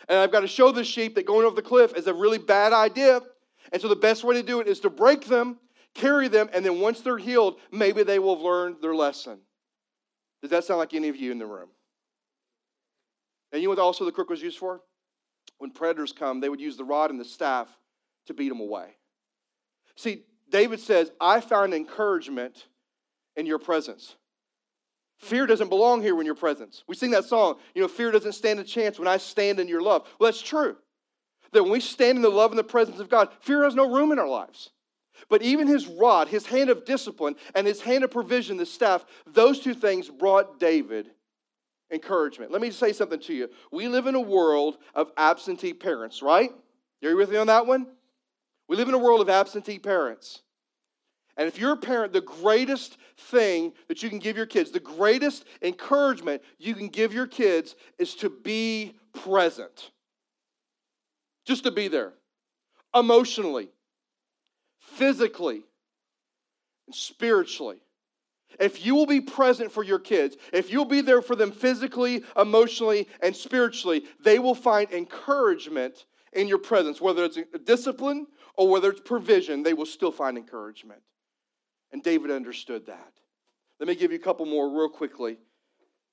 And 0.10 0.18
I've 0.18 0.32
got 0.32 0.42
to 0.42 0.48
show 0.48 0.72
the 0.72 0.84
sheep 0.84 1.16
that 1.16 1.26
going 1.26 1.46
over 1.46 1.56
the 1.56 1.62
cliff 1.62 1.96
is 1.96 2.08
a 2.08 2.14
really 2.14 2.40
bad 2.40 2.74
idea. 2.74 3.22
And 3.72 3.82
so 3.82 3.88
the 3.88 3.96
best 3.96 4.24
way 4.24 4.36
to 4.36 4.44
do 4.44 4.60
it 4.60 4.68
is 4.68 4.80
to 4.82 4.90
break 4.90 5.26
them 5.26 5.58
carry 5.94 6.28
them, 6.28 6.50
and 6.54 6.66
then 6.66 6.80
once 6.80 7.02
they're 7.02 7.18
healed, 7.18 7.60
maybe 7.72 8.04
they 8.04 8.20
will 8.20 8.36
have 8.36 8.44
learned 8.44 8.78
their 8.82 8.96
lesson. 8.96 9.40
Does 10.42 10.52
that 10.52 10.64
sound 10.64 10.80
like 10.80 10.94
any 10.94 11.10
of 11.10 11.16
you 11.16 11.32
in 11.32 11.40
the 11.40 11.46
room? 11.46 11.70
And 13.52 13.62
you 13.62 13.68
know 13.68 13.72
what 13.72 13.80
also 13.80 14.06
the 14.06 14.12
crook 14.12 14.30
was 14.30 14.42
used 14.42 14.58
for? 14.58 14.82
When 15.62 15.70
predators 15.70 16.12
come, 16.12 16.40
they 16.40 16.50
would 16.50 16.60
use 16.60 16.76
the 16.76 16.84
rod 16.84 17.12
and 17.12 17.20
the 17.20 17.24
staff 17.24 17.68
to 18.26 18.34
beat 18.34 18.50
them 18.50 18.62
away. 18.62 18.96
See, 19.96 20.24
David 20.50 20.80
says, 20.80 21.12
I 21.22 21.40
found 21.40 21.76
encouragement 21.76 22.66
in 23.36 23.46
your 23.46 23.60
presence. 23.60 24.16
Fear 25.20 25.46
doesn't 25.46 25.70
belong 25.70 26.02
here 26.02 26.20
in 26.20 26.26
your 26.26 26.34
presence. 26.34 26.84
We 26.88 26.96
sing 26.96 27.12
that 27.12 27.26
song, 27.26 27.60
you 27.76 27.84
know, 27.84 27.88
fear 27.88 28.10
doesn't 28.10 28.32
stand 28.32 28.60
a 28.60 28.64
chance 28.64 28.98
when 28.98 29.08
I 29.08 29.18
stand 29.18 29.60
in 29.60 29.68
your 29.68 29.84
love. 29.84 30.08
Well, 30.20 30.32
that's 30.32 30.42
true. 30.42 30.78
That 31.52 31.62
when 31.62 31.72
we 31.72 31.80
stand 31.80 32.16
in 32.16 32.24
the 32.24 32.30
love 32.30 32.50
and 32.50 32.58
the 32.58 32.64
presence 32.64 33.00
of 33.00 33.08
God, 33.08 33.30
fear 33.42 33.64
has 33.64 33.76
no 33.76 33.88
room 33.94 34.12
in 34.12 34.18
our 34.18 34.28
lives. 34.28 34.72
But 35.30 35.44
even 35.44 35.68
his 35.68 35.86
rod, 35.86 36.28
his 36.28 36.48
hand 36.48 36.72
of 36.72 36.86
discipline, 36.86 37.36
and 37.54 37.68
his 37.68 37.82
hand 37.82 38.04
of 38.04 38.10
provision, 38.10 38.58
the 38.58 38.66
staff, 38.66 39.06
those 39.28 39.60
two 39.60 39.76
things 39.76 40.10
brought 40.10 40.60
David 40.60 41.12
encouragement. 41.92 42.52
Let 42.52 42.62
me 42.62 42.72
say 42.72 42.94
something 42.94 43.20
to 43.22 43.34
you. 43.34 43.50
We 43.72 43.88
live 43.88 44.08
in 44.08 44.16
a 44.16 44.22
world 44.22 44.78
of 44.96 45.12
absentee 45.18 45.74
parents, 45.74 46.22
right? 46.22 46.52
Are 47.04 47.10
you 47.10 47.18
with 47.18 47.32
me 47.32 47.38
on 47.38 47.48
that 47.48 47.68
one? 47.68 47.88
We 48.68 48.78
live 48.78 48.88
in 48.88 48.94
a 48.94 49.00
world 49.00 49.22
of 49.22 49.30
absentee 49.30 49.80
parents. 49.80 50.42
And 51.38 51.48
if 51.48 51.58
you're 51.58 51.74
a 51.74 51.78
parent, 51.78 52.14
the 52.14 52.22
greatest 52.22 52.98
thing 53.18 53.74
that 53.88 54.04
you 54.04 54.10
can 54.10 54.20
give 54.20 54.38
your 54.38 54.46
kids, 54.46 54.72
the 54.72 54.80
greatest 54.80 55.46
encouragement 55.62 56.42
you 56.58 56.76
can 56.76 56.88
give 56.88 57.14
your 57.14 57.28
kids 57.28 57.76
is 57.98 58.16
to 58.16 58.30
be 58.30 58.96
present. 59.14 59.92
Just 61.46 61.64
to 61.64 61.72
be 61.72 61.88
there 61.88 62.14
emotionally, 62.94 63.70
physically 64.80 65.64
and 66.86 66.96
spiritually. 66.96 67.82
If 68.60 68.86
you 68.86 68.96
will 68.96 69.06
be 69.06 69.22
present 69.22 69.72
for 69.72 69.84
your 69.84 70.00
kids, 70.00 70.38
if 70.54 70.72
you'll 70.72 70.86
be 70.86 71.02
there 71.02 71.22
for 71.22 71.36
them 71.36 71.52
physically, 71.52 72.24
emotionally, 72.38 73.08
and 73.22 73.36
spiritually, 73.36 74.04
they 74.24 74.40
will 74.40 74.56
find 74.56 74.92
encouragement 74.92 76.06
in 76.34 76.48
your 76.48 76.58
presence. 76.58 77.02
Whether 77.02 77.26
it's 77.26 77.38
discipline 77.66 78.28
or 78.56 78.70
whether 78.70 78.90
it's 78.90 79.02
provision, 79.02 79.64
they 79.64 79.74
will 79.74 79.86
still 79.86 80.12
find 80.12 80.38
encouragement. 80.38 81.02
And 81.92 82.04
David 82.04 82.32
understood 82.32 82.86
that. 82.88 83.14
Let 83.80 83.88
me 83.88 83.96
give 83.96 84.12
you 84.12 84.18
a 84.18 84.22
couple 84.22 84.46
more 84.46 84.70
real 84.70 84.90
quickly. 84.90 85.38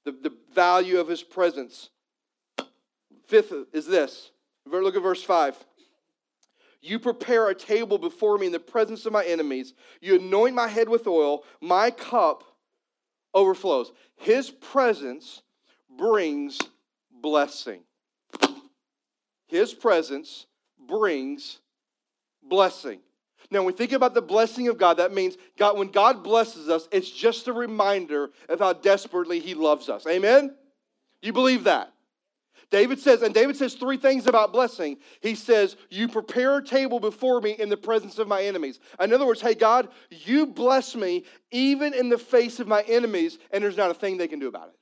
The, 0.05 0.13
the 0.13 0.33
value 0.55 0.99
of 0.99 1.09
his 1.09 1.23
presence. 1.23 1.91
Fifth 3.27 3.53
is 3.73 3.87
this. 3.87 4.31
Look 4.67 4.97
at 4.97 5.03
verse 5.03 5.23
5. 5.23 5.55
You 6.81 6.99
prepare 6.99 7.49
a 7.49 7.55
table 7.55 7.99
before 7.99 8.39
me 8.39 8.47
in 8.47 8.53
the 8.53 8.61
presence 8.61 9.05
of 9.05 9.13
my 9.13 9.25
enemies. 9.25 9.75
You 10.01 10.17
anoint 10.17 10.55
my 10.55 10.69
head 10.69 10.89
with 10.89 11.07
oil. 11.07 11.45
My 11.61 11.91
cup 11.91 12.45
overflows. 13.35 13.93
His 14.17 14.51
presence 14.51 15.43
brings 15.97 16.59
blessing. 17.11 17.81
His 19.49 19.75
presence 19.75 20.47
brings 20.87 21.59
blessing. 22.43 23.01
Now, 23.51 23.61
when 23.61 23.69
we 23.69 23.73
think 23.73 23.93
about 23.93 24.15
the 24.15 24.23
blessing 24.23 24.69
of 24.69 24.77
God, 24.79 24.99
that 24.99 25.13
means 25.13 25.37
God, 25.57 25.79
when 25.79 25.89
God 25.89 26.23
blesses 26.23 26.69
us, 26.69 26.87
it's 26.93 27.11
just 27.11 27.49
a 27.49 27.53
reminder 27.53 28.31
of 28.49 28.59
how 28.59 28.75
desperately 28.75 29.41
He 29.41 29.55
loves 29.55 29.89
us. 29.89 30.07
Amen? 30.07 30.55
You 31.23 31.33
believe 31.33 31.65
that? 31.65 31.93
David 32.71 32.99
says, 32.99 33.23
and 33.23 33.33
David 33.33 33.57
says 33.57 33.75
three 33.75 33.97
things 33.97 34.27
about 34.27 34.53
blessing. 34.53 34.99
He 35.21 35.35
says, 35.35 35.77
You 35.89 36.07
prepare 36.07 36.59
a 36.59 36.65
table 36.65 37.01
before 37.01 37.41
me 37.41 37.53
in 37.53 37.71
the 37.71 37.77
presence 37.77 38.19
of 38.19 38.29
my 38.29 38.43
enemies. 38.43 38.79
In 39.01 39.13
other 39.13 39.27
words, 39.27 39.41
hey, 39.41 39.55
God, 39.55 39.89
you 40.11 40.47
bless 40.47 40.95
me 40.95 41.25
even 41.51 41.95
in 41.95 42.11
the 42.11 42.19
face 42.19 42.61
of 42.61 42.69
my 42.69 42.83
enemies, 42.83 43.39
and 43.53 43.65
there's 43.65 43.77
not 43.77 43.91
a 43.91 43.95
thing 43.95 44.19
they 44.19 44.29
can 44.29 44.39
do 44.39 44.49
about 44.49 44.69
it. 44.69 44.75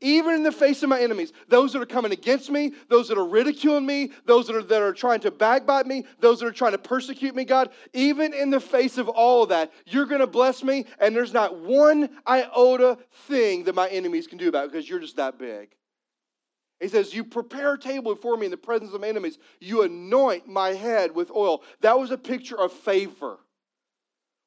Even 0.00 0.36
in 0.36 0.42
the 0.44 0.52
face 0.52 0.84
of 0.84 0.88
my 0.88 1.00
enemies, 1.00 1.32
those 1.48 1.72
that 1.72 1.82
are 1.82 1.86
coming 1.86 2.12
against 2.12 2.48
me, 2.50 2.72
those 2.88 3.08
that 3.08 3.18
are 3.18 3.26
ridiculing 3.26 3.84
me, 3.84 4.12
those 4.24 4.46
that 4.46 4.54
are, 4.54 4.62
that 4.62 4.80
are 4.82 4.92
trying 4.92 5.18
to 5.20 5.32
backbite 5.32 5.88
me, 5.88 6.04
those 6.20 6.38
that 6.38 6.46
are 6.46 6.52
trying 6.52 6.72
to 6.72 6.78
persecute 6.78 7.34
me, 7.34 7.44
God, 7.44 7.70
even 7.92 8.32
in 8.32 8.50
the 8.50 8.60
face 8.60 8.98
of 8.98 9.08
all 9.08 9.42
of 9.42 9.48
that, 9.48 9.72
you're 9.86 10.06
going 10.06 10.20
to 10.20 10.28
bless 10.28 10.62
me, 10.62 10.86
and 11.00 11.16
there's 11.16 11.32
not 11.32 11.58
one 11.58 12.08
iota 12.28 12.98
thing 13.26 13.64
that 13.64 13.74
my 13.74 13.88
enemies 13.88 14.28
can 14.28 14.38
do 14.38 14.48
about 14.48 14.66
it 14.66 14.72
because 14.72 14.88
you're 14.88 15.00
just 15.00 15.16
that 15.16 15.36
big. 15.36 15.74
He 16.80 16.88
says, 16.88 17.14
You 17.14 17.24
prepare 17.24 17.74
a 17.74 17.78
table 17.78 18.14
before 18.14 18.36
me 18.36 18.46
in 18.46 18.50
the 18.50 18.56
presence 18.56 18.92
of 18.92 19.00
my 19.00 19.08
enemies. 19.08 19.38
You 19.60 19.82
anoint 19.82 20.48
my 20.48 20.70
head 20.70 21.14
with 21.14 21.30
oil. 21.30 21.62
That 21.82 21.98
was 21.98 22.10
a 22.10 22.18
picture 22.18 22.58
of 22.58 22.72
favor. 22.72 23.38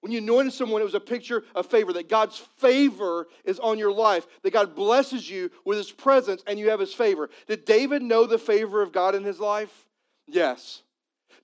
When 0.02 0.12
you 0.12 0.17
anointed 0.17 0.52
someone, 0.52 0.82
it 0.82 0.86
was 0.86 0.96
a 0.96 1.00
picture 1.00 1.46
of 1.56 1.65
favor, 1.67 1.93
that 1.93 2.10
God's 2.10 2.38
favor 2.58 3.28
is 3.46 3.58
on 3.60 3.80
your 3.80 3.93
life, 3.93 4.28
that 4.41 4.52
God 4.52 4.76
blesses 4.76 5.30
you 5.30 5.50
with 5.63 5.78
his 5.78 5.93
presence 5.93 6.43
and 6.46 6.60
you 6.60 6.72
have 6.72 6.82
his 6.82 6.93
favor. 6.93 7.30
Did 7.48 7.63
David 7.63 8.02
know 8.02 8.26
the 8.26 8.38
favor 8.38 8.82
of 8.82 8.91
God 8.91 9.15
in 9.15 9.24
his 9.24 9.39
life? 9.39 9.88
Yes. 10.28 10.82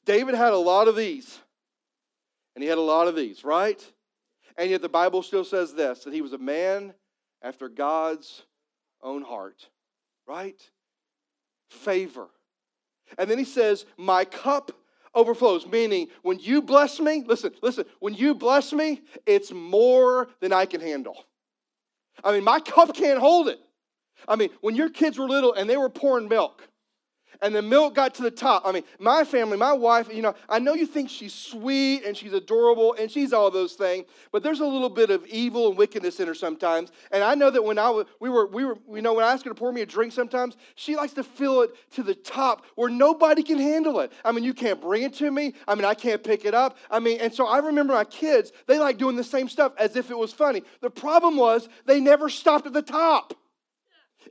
David 0.05 0.35
had 0.35 0.51
a 0.51 0.57
lot 0.57 0.89
of 0.89 0.97
these, 0.97 1.39
and 2.53 2.61
he 2.61 2.67
had 2.67 2.77
a 2.77 2.81
lot 2.81 3.07
of 3.07 3.15
these, 3.15 3.45
right? 3.45 3.81
And 4.57 4.69
yet 4.69 4.81
the 4.81 4.89
Bible 4.89 5.23
still 5.23 5.45
says 5.45 5.73
this 5.73 6.03
that 6.03 6.13
he 6.13 6.21
was 6.21 6.33
a 6.33 6.37
man 6.37 6.93
after 7.41 7.69
God's 7.69 8.43
own 9.01 9.21
heart, 9.21 9.69
right? 10.27 10.59
Favor. 11.69 12.27
And 13.17 13.29
then 13.29 13.37
he 13.37 13.45
says, 13.45 13.85
My 13.97 14.25
cup 14.25 14.71
overflows, 15.15 15.65
meaning 15.65 16.07
when 16.21 16.39
you 16.39 16.61
bless 16.61 16.99
me, 16.99 17.23
listen, 17.25 17.53
listen, 17.61 17.85
when 17.99 18.13
you 18.13 18.35
bless 18.35 18.73
me, 18.73 19.01
it's 19.25 19.51
more 19.51 20.29
than 20.39 20.53
I 20.53 20.65
can 20.65 20.81
handle. 20.81 21.25
I 22.23 22.33
mean, 22.33 22.43
my 22.43 22.59
cup 22.59 22.93
can't 22.93 23.19
hold 23.19 23.47
it. 23.47 23.59
I 24.27 24.35
mean, 24.35 24.49
when 24.61 24.75
your 24.75 24.89
kids 24.89 25.17
were 25.17 25.27
little 25.27 25.53
and 25.53 25.69
they 25.69 25.77
were 25.77 25.89
pouring 25.89 26.27
milk, 26.27 26.67
and 27.41 27.55
the 27.55 27.61
milk 27.61 27.95
got 27.95 28.13
to 28.15 28.23
the 28.23 28.31
top. 28.31 28.63
I 28.65 28.71
mean, 28.71 28.83
my 28.99 29.23
family, 29.23 29.57
my 29.57 29.73
wife, 29.73 30.13
you 30.13 30.21
know, 30.21 30.35
I 30.47 30.59
know 30.59 30.73
you 30.73 30.85
think 30.85 31.09
she's 31.09 31.33
sweet 31.33 32.03
and 32.05 32.15
she's 32.15 32.33
adorable 32.33 32.95
and 32.99 33.09
she's 33.09 33.33
all 33.33 33.51
those 33.51 33.73
things, 33.73 34.05
but 34.31 34.43
there's 34.43 34.59
a 34.59 34.65
little 34.65 34.89
bit 34.89 35.09
of 35.09 35.25
evil 35.27 35.69
and 35.69 35.77
wickedness 35.77 36.19
in 36.19 36.27
her 36.27 36.35
sometimes. 36.35 36.91
And 37.11 37.23
I 37.23 37.35
know 37.35 37.49
that 37.49 37.63
when 37.63 37.77
I 37.77 37.89
was, 37.89 38.05
we 38.19 38.29
were, 38.29 38.47
we 38.47 38.65
were, 38.65 38.77
you 38.93 39.01
know, 39.01 39.13
when 39.13 39.25
I 39.25 39.31
ask 39.31 39.43
her 39.45 39.49
to 39.49 39.55
pour 39.55 39.71
me 39.71 39.81
a 39.81 39.85
drink 39.85 40.13
sometimes, 40.13 40.57
she 40.75 40.95
likes 40.95 41.13
to 41.13 41.23
fill 41.23 41.61
it 41.61 41.71
to 41.91 42.03
the 42.03 42.15
top 42.15 42.65
where 42.75 42.89
nobody 42.89 43.43
can 43.43 43.57
handle 43.57 43.99
it. 43.99 44.11
I 44.25 44.31
mean, 44.31 44.43
you 44.43 44.53
can't 44.53 44.81
bring 44.81 45.03
it 45.03 45.13
to 45.15 45.31
me. 45.31 45.53
I 45.67 45.75
mean, 45.75 45.85
I 45.85 45.93
can't 45.93 46.23
pick 46.23 46.45
it 46.45 46.53
up. 46.53 46.77
I 46.91 46.99
mean, 46.99 47.19
and 47.21 47.33
so 47.33 47.47
I 47.47 47.59
remember 47.59 47.93
my 47.93 48.03
kids, 48.03 48.51
they 48.67 48.79
like 48.79 48.97
doing 48.97 49.15
the 49.15 49.23
same 49.23 49.49
stuff 49.49 49.73
as 49.77 49.95
if 49.95 50.11
it 50.11 50.17
was 50.17 50.33
funny. 50.33 50.63
The 50.81 50.89
problem 50.89 51.37
was 51.37 51.69
they 51.85 51.99
never 51.99 52.29
stopped 52.29 52.67
at 52.67 52.73
the 52.73 52.81
top. 52.81 53.33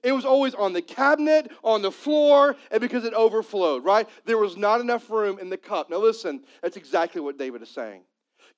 It 0.03 0.13
was 0.13 0.25
always 0.25 0.55
on 0.55 0.73
the 0.73 0.83
cabinet, 0.83 1.51
on 1.63 1.83
the 1.83 1.91
floor, 1.91 2.57
and 2.71 2.81
because 2.81 3.05
it 3.05 3.15
overflowed, 3.15 3.85
right? 3.85 4.09
There 4.25 4.39
was 4.39 4.57
not 4.57 4.81
enough 4.81 5.11
room 5.11 5.39
in 5.39 5.51
the 5.51 5.57
cup. 5.57 5.91
Now, 5.91 5.99
listen, 5.99 6.43
that's 6.63 6.77
exactly 6.77 7.21
what 7.21 7.39
David 7.39 7.63
is 7.63 7.71
saying. 7.71 8.03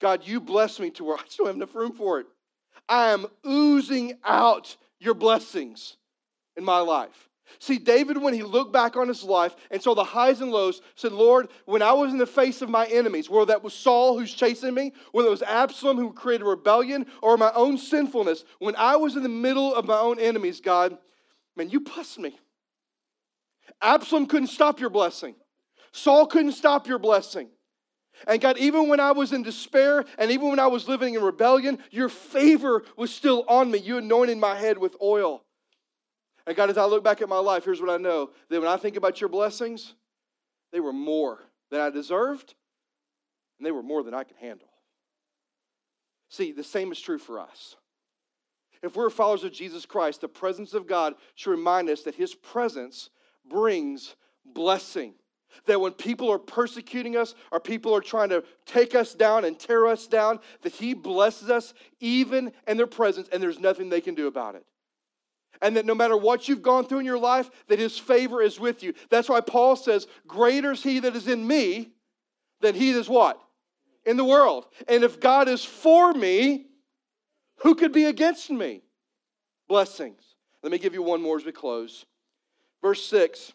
God, 0.01 0.27
you 0.27 0.41
bless 0.41 0.81
me 0.81 0.91
to 0.91 1.05
where 1.05 1.17
I 1.17 1.23
just 1.23 1.39
don't 1.39 1.47
have 1.47 1.57
enough 1.57 1.75
room 1.75 1.93
for 1.93 2.21
it. 2.21 2.27
I 2.89 3.11
am 3.11 3.27
oozing 3.47 4.15
out 4.25 4.77
your 4.99 5.15
blessings 5.15 5.97
in 6.57 6.65
my 6.65 6.81
life. 6.81 7.29
See, 7.59 7.79
David, 7.79 8.17
when 8.17 8.33
he 8.33 8.43
looked 8.43 8.73
back 8.73 8.97
on 8.97 9.09
his 9.09 9.25
life 9.25 9.57
and 9.71 9.83
saw 9.83 9.95
the 9.95 10.05
highs 10.05 10.41
and 10.41 10.53
lows, 10.53 10.83
said, 10.95 11.13
Lord, 11.13 11.49
when 11.65 11.83
I 11.83 11.93
was 11.93 12.13
in 12.13 12.19
the 12.19 12.27
face 12.27 12.63
of 12.63 12.71
my 12.71 12.87
enemies, 12.87 13.29
whether 13.29 13.47
that 13.47 13.65
was 13.65 13.75
Saul 13.75 14.19
who's 14.19 14.33
chasing 14.33 14.73
me, 14.73 14.93
whether 15.13 15.29
it 15.29 15.33
was 15.33 15.43
Absalom 15.43 15.97
who 15.97 16.13
created 16.13 16.45
rebellion, 16.45 17.07
or 17.23 17.37
my 17.37 17.51
own 17.55 17.77
sinfulness, 17.77 18.45
when 18.61 18.77
I 18.77 18.97
was 18.97 19.17
in 19.17 19.23
the 19.23 19.29
middle 19.29 19.75
of 19.75 19.85
my 19.85 19.99
own 19.99 20.21
enemies, 20.21 20.61
God, 20.61 20.97
Man, 21.61 21.69
you 21.69 21.81
blessed 21.81 22.19
me. 22.21 22.39
Absalom 23.83 24.25
couldn't 24.25 24.47
stop 24.47 24.81
your 24.81 24.89
blessing. 24.89 25.35
Saul 25.93 26.27
couldn't 26.27 26.53
stop 26.53 26.87
your 26.87 26.99
blessing. 26.99 27.51
And 28.27 28.41
God, 28.41 28.57
even 28.57 28.89
when 28.89 28.99
I 28.99 29.13
was 29.13 29.35
in 29.35 29.43
despair 29.43 30.07
and 30.17 30.31
even 30.31 30.49
when 30.49 30.59
I 30.59 30.69
was 30.69 30.89
living 30.89 31.17
in 31.17 31.23
rebellion, 31.23 31.79
your 31.91 32.09
favor 32.09 32.83
was 32.97 33.13
still 33.13 33.45
on 33.47 33.71
me. 33.71 33.77
You 33.79 33.99
anointed 33.99 34.39
my 34.39 34.57
head 34.57 34.79
with 34.79 34.97
oil. 35.03 35.45
And 36.47 36.57
God, 36.57 36.71
as 36.71 36.79
I 36.79 36.87
look 36.87 37.05
back 37.05 37.21
at 37.21 37.29
my 37.29 37.41
life, 37.41 37.67
here's 37.67 37.83
what 37.83 37.91
I 37.91 37.99
know 37.99 38.31
that 38.49 38.59
when 38.59 38.71
I 38.71 38.79
think 38.79 38.97
about 38.97 39.21
your 39.21 39.29
blessings, 39.29 39.93
they 40.73 40.81
were 40.81 40.95
more 40.95 41.41
than 41.71 41.83
I 41.83 41.91
deserved, 41.91 42.55
and 43.59 43.67
they 43.67 43.71
were 43.71 43.83
more 43.83 44.03
than 44.03 44.15
I 44.15 44.25
could 44.25 44.39
handle. 44.39 44.71
See, 46.31 46.53
the 46.53 46.65
same 46.65 46.91
is 46.91 46.99
true 46.99 47.19
for 47.19 47.39
us. 47.39 47.77
If 48.83 48.97
we're 48.97 49.11
followers 49.11 49.45
of 49.45 49.53
Jesus 49.53 49.85
Christ, 49.85 50.21
the 50.21 50.29
presence 50.29 50.73
of 50.73 50.87
God 50.87 51.15
should 51.35 51.51
remind 51.51 51.89
us 51.91 52.03
that 52.03 52.15
His 52.15 52.35
presence 52.35 53.11
brings 53.49 54.17
blessing. 54.45 55.15
That 55.67 55.81
when 55.81 55.93
people 55.93 56.31
are 56.31 56.39
persecuting 56.39 57.17
us 57.17 57.35
or 57.51 57.61
people 57.61 57.95
are 57.95 58.01
trying 58.01 58.31
to 58.31 58.45
take 58.65 58.95
us 58.95 59.15
down 59.15 59.45
and 59.45 59.59
tear 59.59 59.87
us 59.87 60.07
down, 60.07 60.41
that 60.63 60.73
He 60.73 60.95
blesses 60.95 61.51
us 61.51 61.75
even 61.99 62.53
in 62.67 62.77
their 62.77 62.87
presence 62.87 63.29
and 63.33 63.43
there's 63.43 63.59
nothing 63.59 63.89
they 63.89 64.01
can 64.01 64.15
do 64.15 64.29
about 64.29 64.55
it. 64.55 64.65
And 65.61 65.77
that 65.77 65.85
no 65.85 65.95
matter 65.95 66.17
what 66.17 66.49
you've 66.49 66.63
gone 66.63 66.87
through 66.87 67.01
in 67.01 67.05
your 67.05 67.19
life, 67.19 67.51
that 67.69 67.79
His 67.79 67.99
favor 67.99 68.41
is 68.41 68.59
with 68.59 68.83
you. 68.83 68.95
That's 69.11 69.29
why 69.29 69.43
Paul 69.43 69.77
says, 69.77 70.07
Greater 70.27 70.73
is 70.73 70.83
He 70.83 71.01
that 71.01 71.17
is 71.17 71.29
in 71.29 71.47
me 71.47 71.91
than 72.61 72.75
He 72.75 72.93
that 72.93 73.01
is 73.01 73.09
what? 73.09 73.39
In 74.07 74.17
the 74.17 74.25
world. 74.25 74.67
And 74.89 75.05
if 75.05 75.21
God 75.21 75.49
is 75.49 75.65
for 75.65 76.15
me, 76.15 76.70
who 77.63 77.75
could 77.75 77.93
be 77.93 78.05
against 78.05 78.51
me? 78.51 78.83
Blessings. 79.69 80.23
Let 80.63 80.73
me 80.73 80.79
give 80.79 80.95
you 80.95 81.03
one 81.03 81.23
more 81.23 81.37
as 81.37 81.45
we 81.45 81.53
close. 81.53 82.05
Verse 82.83 83.05
6 83.07 83.53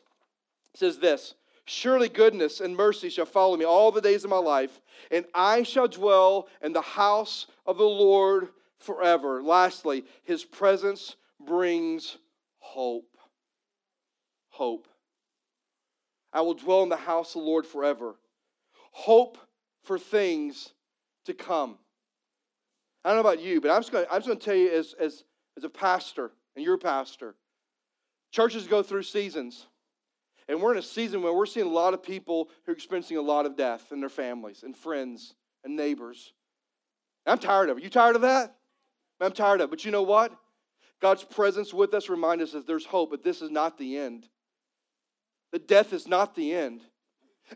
says 0.73 0.97
this 0.99 1.35
Surely 1.65 2.09
goodness 2.09 2.59
and 2.59 2.75
mercy 2.75 3.09
shall 3.09 3.25
follow 3.25 3.57
me 3.57 3.65
all 3.65 3.91
the 3.91 4.01
days 4.01 4.23
of 4.23 4.29
my 4.29 4.37
life, 4.37 4.81
and 5.11 5.25
I 5.33 5.63
shall 5.63 5.87
dwell 5.87 6.47
in 6.61 6.73
the 6.73 6.81
house 6.81 7.47
of 7.65 7.77
the 7.77 7.83
Lord 7.83 8.49
forever. 8.79 9.41
Lastly, 9.41 10.05
his 10.23 10.43
presence 10.43 11.15
brings 11.43 12.17
hope. 12.59 13.17
Hope. 14.49 14.87
I 16.31 16.41
will 16.41 16.53
dwell 16.53 16.83
in 16.83 16.89
the 16.89 16.95
house 16.95 17.35
of 17.35 17.41
the 17.41 17.47
Lord 17.47 17.65
forever. 17.65 18.15
Hope 18.91 19.37
for 19.83 19.97
things 19.97 20.73
to 21.25 21.33
come. 21.33 21.77
I 23.05 23.09
don't 23.09 23.17
know 23.17 23.29
about 23.29 23.39
you, 23.39 23.61
but 23.61 23.69
I'm 23.69 23.83
just 23.83 23.91
going 23.91 24.05
to, 24.07 24.35
tell 24.43 24.55
you 24.55 24.71
as, 24.71 24.95
as, 24.99 25.23
as 25.56 25.63
a 25.63 25.69
pastor, 25.69 26.31
and 26.56 26.65
you're 26.65 26.79
pastor, 26.79 27.35
churches 28.31 28.65
go 28.65 28.81
through 28.81 29.03
seasons. 29.03 29.67
And 30.49 30.60
we're 30.60 30.71
in 30.71 30.79
a 30.79 30.83
season 30.83 31.21
where 31.21 31.31
we're 31.31 31.45
seeing 31.45 31.67
a 31.67 31.69
lot 31.69 31.93
of 31.93 32.01
people 32.01 32.49
who 32.65 32.71
are 32.71 32.75
experiencing 32.75 33.17
a 33.17 33.21
lot 33.21 33.45
of 33.45 33.56
death 33.56 33.91
in 33.91 33.99
their 33.99 34.10
families 34.10 34.63
and 34.63 34.75
friends 34.75 35.35
and 35.63 35.75
neighbors. 35.75 36.33
I'm 37.27 37.37
tired 37.37 37.69
of 37.69 37.77
it. 37.77 37.83
You 37.83 37.91
tired 37.91 38.15
of 38.15 38.23
that? 38.23 38.56
I'm 39.21 39.31
tired 39.31 39.62
of 39.62 39.65
it. 39.65 39.69
But 39.69 39.85
you 39.85 39.91
know 39.91 40.03
what? 40.03 40.35
God's 40.99 41.23
presence 41.23 41.75
with 41.75 41.93
us 41.93 42.10
reminds 42.10 42.43
us 42.43 42.51
that 42.53 42.65
there's 42.65 42.85
hope, 42.85 43.12
but 43.12 43.23
this 43.23 43.43
is 43.43 43.51
not 43.51 43.77
the 43.77 43.97
end. 43.97 44.27
The 45.51 45.60
death 45.60 45.93
is 45.93 46.08
not 46.08 46.35
the 46.35 46.53
end. 46.53 46.81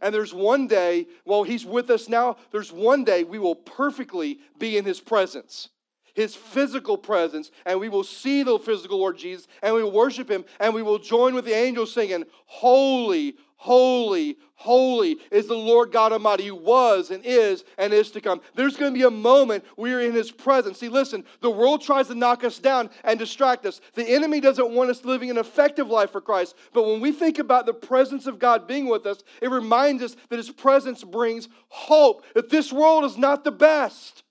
And 0.02 0.14
there's 0.14 0.34
one 0.34 0.68
day, 0.68 1.08
while 1.24 1.44
He's 1.44 1.66
with 1.66 1.90
us 1.90 2.10
now, 2.10 2.38
there's 2.52 2.72
one 2.72 3.04
day 3.04 3.24
we 3.24 3.40
will 3.40 3.56
perfectly 3.56 4.40
be 4.58 4.78
in 4.78 4.86
His 4.86 5.00
presence. 5.00 5.70
His 6.14 6.36
physical 6.36 6.97
presence, 6.97 7.51
and 7.66 7.80
we 7.80 7.89
will 7.89 8.03
see 8.03 8.43
the 8.43 8.60
physical 8.60 8.99
Lord 8.99 9.18
Jesus, 9.18 9.47
and 9.62 9.74
we 9.76 9.84
will 9.84 9.91
worship 9.91 10.30
him, 10.30 10.45
and 10.60 10.74
we 10.74 10.84
will 10.84 10.99
join 10.99 11.34
with 11.34 11.45
the 11.45 11.55
angels 11.55 11.93
singing, 11.93 12.26
Holy, 12.45 13.36
Holy, 13.62 14.38
holy 14.55 15.18
is 15.32 15.47
the 15.47 15.53
Lord 15.53 15.91
God 15.91 16.14
Almighty 16.14 16.47
who 16.47 16.55
was 16.55 17.12
and 17.12 17.26
is 17.26 17.66
and 17.78 17.91
is 17.91 18.10
to 18.12 18.22
come. 18.22 18.39
There's 18.55 18.78
going 18.78 18.93
to 18.93 18.97
be 18.97 19.03
a 19.03 19.12
moment 19.12 19.66
we're 19.76 19.99
in 19.99 20.14
His 20.14 20.32
presence. 20.32 20.80
See, 20.80 20.88
listen, 20.88 21.26
the 21.41 21.51
world 21.51 21.82
tries 21.82 22.07
to 22.07 22.16
knock 22.16 22.45
us 22.45 22.57
down 22.57 22.89
and 23.03 23.20
distract 23.20 23.66
us. 23.66 23.82
The 23.95 24.10
enemy 24.10 24.39
doesn't 24.39 24.72
want 24.72 24.91
us 24.91 25.03
living 25.03 25.30
an 25.30 25.38
effective 25.38 25.89
life 25.89 26.12
for 26.12 26.22
Christ. 26.22 26.55
But 26.72 26.88
when 26.88 27.01
we 27.01 27.12
think 27.12 27.38
about 27.38 27.66
the 27.66 27.74
presence 27.74 28.28
of 28.28 28.39
God 28.39 28.66
being 28.66 28.88
with 28.88 29.05
us, 29.05 29.26
it 29.41 29.51
reminds 29.51 30.03
us 30.03 30.16
that 30.30 30.38
His 30.38 30.51
presence 30.51 31.03
brings 31.03 31.49
hope, 31.68 32.24
that 32.36 32.49
this 32.49 32.72
world 32.72 33.03
is 33.03 33.18
not 33.18 33.43
the 33.43 33.51
best. 33.51 34.24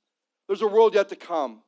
There's 0.47 0.63
a 0.63 0.67
world 0.67 0.95
yet 0.95 1.11
to 1.11 1.17
come. 1.17 1.61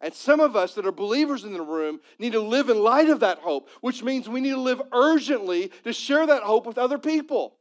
And 0.00 0.14
some 0.14 0.40
of 0.40 0.56
us 0.56 0.74
that 0.74 0.86
are 0.86 0.92
believers 0.92 1.44
in 1.44 1.52
the 1.52 1.62
room 1.62 2.00
need 2.18 2.32
to 2.32 2.40
live 2.40 2.70
in 2.70 2.82
light 2.82 3.10
of 3.10 3.20
that 3.20 3.38
hope, 3.38 3.68
which 3.82 4.02
means 4.02 4.28
we 4.28 4.40
need 4.40 4.52
to 4.52 4.60
live 4.60 4.80
urgently 4.92 5.70
to 5.84 5.92
share 5.92 6.26
that 6.26 6.42
hope 6.42 6.66
with 6.66 6.78
other 6.78 6.98
people. 6.98 7.56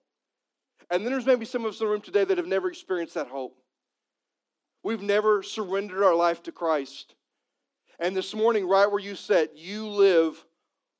And 0.90 1.04
then 1.04 1.12
there's 1.12 1.26
maybe 1.26 1.46
some 1.46 1.66
of 1.66 1.74
us 1.74 1.80
in 1.80 1.86
the 1.86 1.92
room 1.92 2.02
today 2.02 2.24
that 2.24 2.38
have 2.38 2.48
never 2.48 2.70
experienced 2.70 3.16
that 3.16 3.28
hope. 3.28 3.58
We've 4.84 5.02
never 5.02 5.44
surrendered 5.44 6.04
our 6.04 6.16
life 6.16 6.42
to 6.44 6.52
Christ. 6.52 7.16
And 8.00 8.16
this 8.16 8.34
morning, 8.34 8.68
right 8.68 8.90
where 8.90 9.02
you 9.02 9.16
sit, 9.16 9.52
you 9.56 9.88
live 9.88 10.44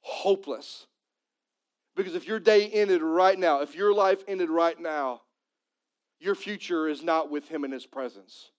hopeless. 0.02 0.86
Because 1.96 2.16
if 2.16 2.28
your 2.28 2.40
day 2.40 2.68
ended 2.68 3.02
right 3.02 3.40
now, 3.40 3.62
if 3.62 3.76
your 3.76 3.94
life 3.94 4.24
ended 4.28 4.50
right 4.50 4.80
now, 4.80 5.22
your 6.20 6.36
future 6.36 6.90
is 6.90 7.02
not 7.02 7.32
with 7.32 7.48
Him 7.48 7.64
in 7.64 7.72
His 7.72 7.86
presence. 7.86 8.52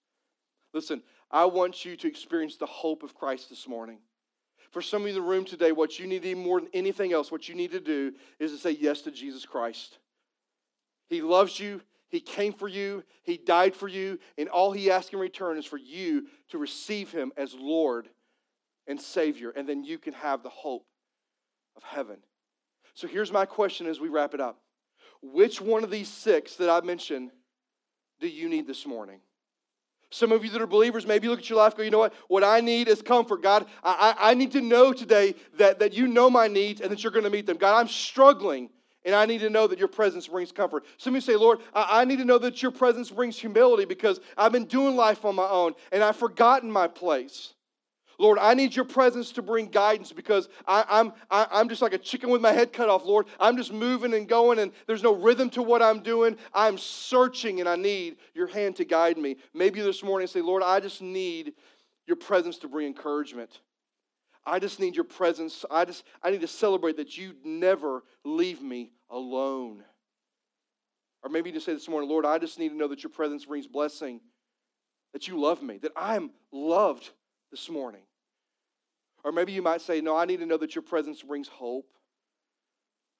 Listen, 0.73 1.03
I 1.31 1.45
want 1.45 1.85
you 1.85 1.95
to 1.95 2.07
experience 2.07 2.57
the 2.57 2.65
hope 2.65 3.03
of 3.03 3.15
Christ 3.15 3.49
this 3.49 3.67
morning. 3.67 3.99
For 4.71 4.81
some 4.81 5.01
of 5.01 5.07
you 5.07 5.15
in 5.15 5.21
the 5.21 5.29
room 5.29 5.45
today, 5.45 5.71
what 5.71 5.99
you 5.99 6.07
need 6.07 6.25
even 6.25 6.43
more 6.43 6.59
than 6.59 6.69
anything 6.73 7.13
else, 7.13 7.31
what 7.31 7.49
you 7.49 7.55
need 7.55 7.71
to 7.71 7.79
do 7.79 8.13
is 8.39 8.51
to 8.51 8.57
say 8.57 8.71
yes 8.71 9.01
to 9.01 9.11
Jesus 9.11 9.45
Christ. 9.45 9.97
He 11.09 11.21
loves 11.21 11.59
you. 11.59 11.81
He 12.09 12.19
came 12.19 12.53
for 12.53 12.67
you. 12.67 13.03
He 13.23 13.37
died 13.37 13.75
for 13.75 13.87
you. 13.87 14.19
And 14.37 14.49
all 14.49 14.71
he 14.71 14.91
asks 14.91 15.13
in 15.13 15.19
return 15.19 15.57
is 15.57 15.65
for 15.65 15.77
you 15.77 16.27
to 16.49 16.57
receive 16.57 17.11
him 17.11 17.31
as 17.37 17.53
Lord 17.53 18.07
and 18.87 18.99
Savior. 18.99 19.51
And 19.51 19.67
then 19.67 19.83
you 19.83 19.97
can 19.97 20.13
have 20.13 20.43
the 20.43 20.49
hope 20.49 20.85
of 21.75 21.83
heaven. 21.83 22.17
So 22.93 23.07
here's 23.07 23.31
my 23.31 23.45
question 23.45 23.87
as 23.87 23.99
we 23.99 24.09
wrap 24.09 24.33
it 24.33 24.41
up 24.41 24.59
Which 25.21 25.61
one 25.61 25.83
of 25.83 25.91
these 25.91 26.09
six 26.09 26.55
that 26.55 26.69
I 26.69 26.85
mentioned 26.85 27.31
do 28.19 28.27
you 28.27 28.49
need 28.49 28.67
this 28.67 28.85
morning? 28.85 29.19
Some 30.11 30.33
of 30.33 30.43
you 30.43 30.51
that 30.51 30.61
are 30.61 30.67
believers, 30.67 31.07
maybe 31.07 31.29
look 31.29 31.39
at 31.39 31.49
your 31.49 31.57
life 31.57 31.75
go, 31.75 31.83
you 31.83 31.89
know 31.89 31.99
what? 31.99 32.13
What 32.27 32.43
I 32.43 32.59
need 32.59 32.89
is 32.89 33.01
comfort. 33.01 33.41
God, 33.41 33.65
I, 33.81 34.13
I, 34.19 34.33
need 34.33 34.51
to 34.51 34.61
know 34.61 34.91
today 34.91 35.35
that, 35.57 35.79
that 35.79 35.93
you 35.93 36.05
know 36.05 36.29
my 36.29 36.49
needs 36.49 36.81
and 36.81 36.91
that 36.91 37.01
you're 37.01 37.13
going 37.13 37.23
to 37.23 37.29
meet 37.29 37.45
them. 37.45 37.55
God, 37.55 37.79
I'm 37.79 37.87
struggling 37.87 38.69
and 39.05 39.15
I 39.15 39.25
need 39.25 39.39
to 39.39 39.49
know 39.49 39.67
that 39.67 39.79
your 39.79 39.87
presence 39.87 40.27
brings 40.27 40.51
comfort. 40.51 40.85
Some 40.97 41.15
of 41.15 41.15
you 41.15 41.21
say, 41.21 41.37
Lord, 41.37 41.59
I 41.73 42.03
need 42.03 42.17
to 42.17 42.25
know 42.25 42.37
that 42.39 42.61
your 42.61 42.71
presence 42.71 43.09
brings 43.09 43.39
humility 43.39 43.85
because 43.85 44.19
I've 44.37 44.51
been 44.51 44.65
doing 44.65 44.97
life 44.97 45.23
on 45.23 45.33
my 45.33 45.47
own 45.47 45.73
and 45.93 46.03
I've 46.03 46.17
forgotten 46.17 46.69
my 46.69 46.87
place. 46.87 47.53
Lord, 48.17 48.37
I 48.39 48.53
need 48.53 48.75
your 48.75 48.85
presence 48.85 49.31
to 49.33 49.41
bring 49.41 49.67
guidance 49.67 50.11
because 50.11 50.49
I, 50.67 50.85
I'm, 50.87 51.13
I, 51.29 51.41
am 51.43 51.47
i 51.51 51.59
am 51.61 51.69
just 51.69 51.81
like 51.81 51.93
a 51.93 51.97
chicken 51.97 52.29
with 52.29 52.41
my 52.41 52.51
head 52.51 52.73
cut 52.73 52.89
off, 52.89 53.05
Lord. 53.05 53.27
I'm 53.39 53.57
just 53.57 53.73
moving 53.73 54.13
and 54.13 54.27
going 54.27 54.59
and 54.59 54.71
there's 54.87 55.03
no 55.03 55.15
rhythm 55.15 55.49
to 55.51 55.63
what 55.63 55.81
I'm 55.81 56.01
doing. 56.01 56.37
I'm 56.53 56.77
searching 56.77 57.59
and 57.59 57.67
I 57.67 57.75
need 57.75 58.17
your 58.33 58.47
hand 58.47 58.75
to 58.77 58.85
guide 58.85 59.17
me. 59.17 59.37
Maybe 59.53 59.81
this 59.81 60.03
morning 60.03 60.27
say, 60.27 60.41
Lord, 60.41 60.63
I 60.63 60.79
just 60.79 61.01
need 61.01 61.53
your 62.07 62.17
presence 62.17 62.57
to 62.59 62.67
bring 62.67 62.87
encouragement. 62.87 63.59
I 64.45 64.59
just 64.59 64.79
need 64.79 64.95
your 64.95 65.05
presence. 65.05 65.65
I 65.69 65.85
just 65.85 66.03
I 66.23 66.31
need 66.31 66.41
to 66.41 66.47
celebrate 66.47 66.97
that 66.97 67.17
you 67.17 67.33
never 67.43 68.03
leave 68.25 68.61
me 68.61 68.91
alone. 69.09 69.83
Or 71.23 71.29
maybe 71.29 71.49
you 71.49 71.53
just 71.53 71.65
say 71.65 71.73
this 71.73 71.87
morning, 71.87 72.09
Lord, 72.09 72.25
I 72.25 72.39
just 72.39 72.57
need 72.57 72.69
to 72.69 72.75
know 72.75 72.87
that 72.87 73.03
your 73.03 73.11
presence 73.11 73.45
brings 73.45 73.67
blessing, 73.67 74.19
that 75.13 75.27
you 75.27 75.39
love 75.39 75.61
me, 75.61 75.77
that 75.79 75.91
I 75.95 76.15
am 76.15 76.31
loved 76.51 77.11
this 77.51 77.69
morning. 77.69 78.01
Or 79.23 79.31
maybe 79.31 79.51
you 79.51 79.61
might 79.61 79.81
say, 79.81 80.01
No, 80.01 80.15
I 80.15 80.25
need 80.25 80.39
to 80.39 80.45
know 80.45 80.57
that 80.57 80.75
your 80.75 80.81
presence 80.81 81.21
brings 81.21 81.47
hope. 81.47 81.87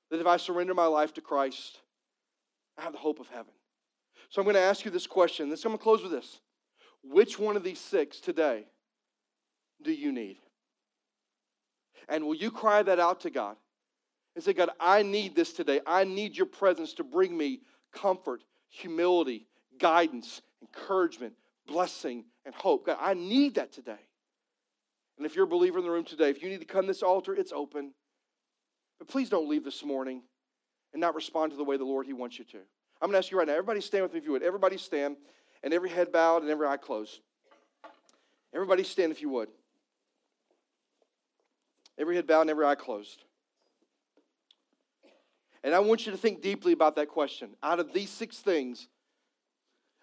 That 0.10 0.20
if 0.20 0.28
I 0.28 0.38
surrender 0.38 0.74
my 0.74 0.88
life 0.88 1.14
to 1.14 1.22
Christ, 1.22 1.80
I 2.78 2.82
have 2.82 2.94
the 2.94 3.00
hope 3.00 3.20
of 3.20 3.28
heaven. 3.28 3.54
So 4.30 4.42
I'm 4.42 4.46
going 4.46 4.56
to 4.56 4.62
ask 4.62 4.84
you 4.86 4.92
this 4.92 5.08
question. 5.08 5.50
This, 5.50 5.64
I'm 5.66 5.72
going 5.72 5.78
to 5.78 5.84
close 5.84 6.02
with 6.02 6.12
this. 6.12 6.40
Which 7.04 7.40
one 7.40 7.56
of 7.56 7.64
these 7.64 7.80
six 7.80 8.20
today 8.20 8.66
do 9.82 9.92
you 9.92 10.12
need? 10.12 10.38
And 12.10 12.26
will 12.26 12.36
you 12.36 12.52
cry 12.52 12.84
that 12.84 13.00
out 13.00 13.22
to 13.22 13.30
God 13.30 13.56
and 14.36 14.44
say, 14.44 14.54
God, 14.54 14.70
I 14.80 15.04
need 15.04 15.36
this 15.36 15.54
today. 15.54 15.82
I 15.86 16.04
need 16.04 16.36
your 16.36 16.46
presence 16.46 16.94
to 16.96 17.04
bring 17.04 17.38
me 17.38 17.62
comfort, 17.94 18.44
humility, 18.70 19.48
guidance, 19.80 20.42
encouragement, 20.62 21.34
blessing, 21.68 22.26
and 22.46 22.54
hope. 22.56 22.86
God, 22.86 22.98
I 23.00 23.14
need 23.14 23.56
that 23.56 23.72
today. 23.72 24.00
And 25.22 25.26
if 25.28 25.36
you're 25.36 25.46
a 25.46 25.48
believer 25.48 25.78
in 25.78 25.86
the 25.86 25.92
room 25.92 26.04
today, 26.04 26.32
if 26.32 26.42
you 26.42 26.50
need 26.50 26.62
to 26.62 26.66
come 26.66 26.82
to 26.82 26.88
this 26.88 27.04
altar, 27.04 27.36
it's 27.36 27.52
open. 27.52 27.94
But 28.98 29.08
please 29.08 29.30
don't 29.30 29.48
leave 29.48 29.64
this 29.64 29.86
morning 29.86 30.24
and 30.94 31.00
not 31.00 31.14
respond 31.14 31.52
to 31.52 31.58
the 31.58 31.64
way 31.64 31.78
the 31.78 31.84
Lord 31.84 32.08
He 32.08 32.14
wants 32.14 32.40
you 32.40 32.46
to. 32.46 32.58
I'm 32.58 33.02
going 33.02 33.12
to 33.12 33.18
ask 33.20 33.30
you 33.30 33.38
right 33.38 33.46
now, 33.46 33.54
everybody 33.54 33.82
stand 33.82 34.02
with 34.02 34.14
me 34.14 34.18
if 34.18 34.26
you 34.26 34.32
would. 34.32 34.42
Everybody 34.42 34.80
stand, 34.80 35.18
and 35.62 35.76
every 35.76 35.92
head 35.92 36.12
bowed 36.12 36.42
and 36.42 36.50
every 36.50 36.66
eye 36.66 36.78
closed. 36.78 37.20
Everybody 38.52 38.84
stand 38.84 39.12
if 39.12 39.22
you 39.22 39.30
would. 39.30 39.50
Every 42.00 42.16
head 42.16 42.26
bowed 42.26 42.42
and 42.42 42.50
every 42.50 42.66
eye 42.66 42.74
closed. 42.74 43.24
And 45.64 45.76
I 45.76 45.82
want 45.82 46.08
you 46.08 46.14
to 46.14 46.18
think 46.18 46.42
deeply 46.42 46.74
about 46.74 46.96
that 46.96 47.10
question. 47.10 47.52
Out 47.62 47.80
of 47.80 47.94
these 47.94 48.10
six 48.10 48.40
things, 48.40 48.88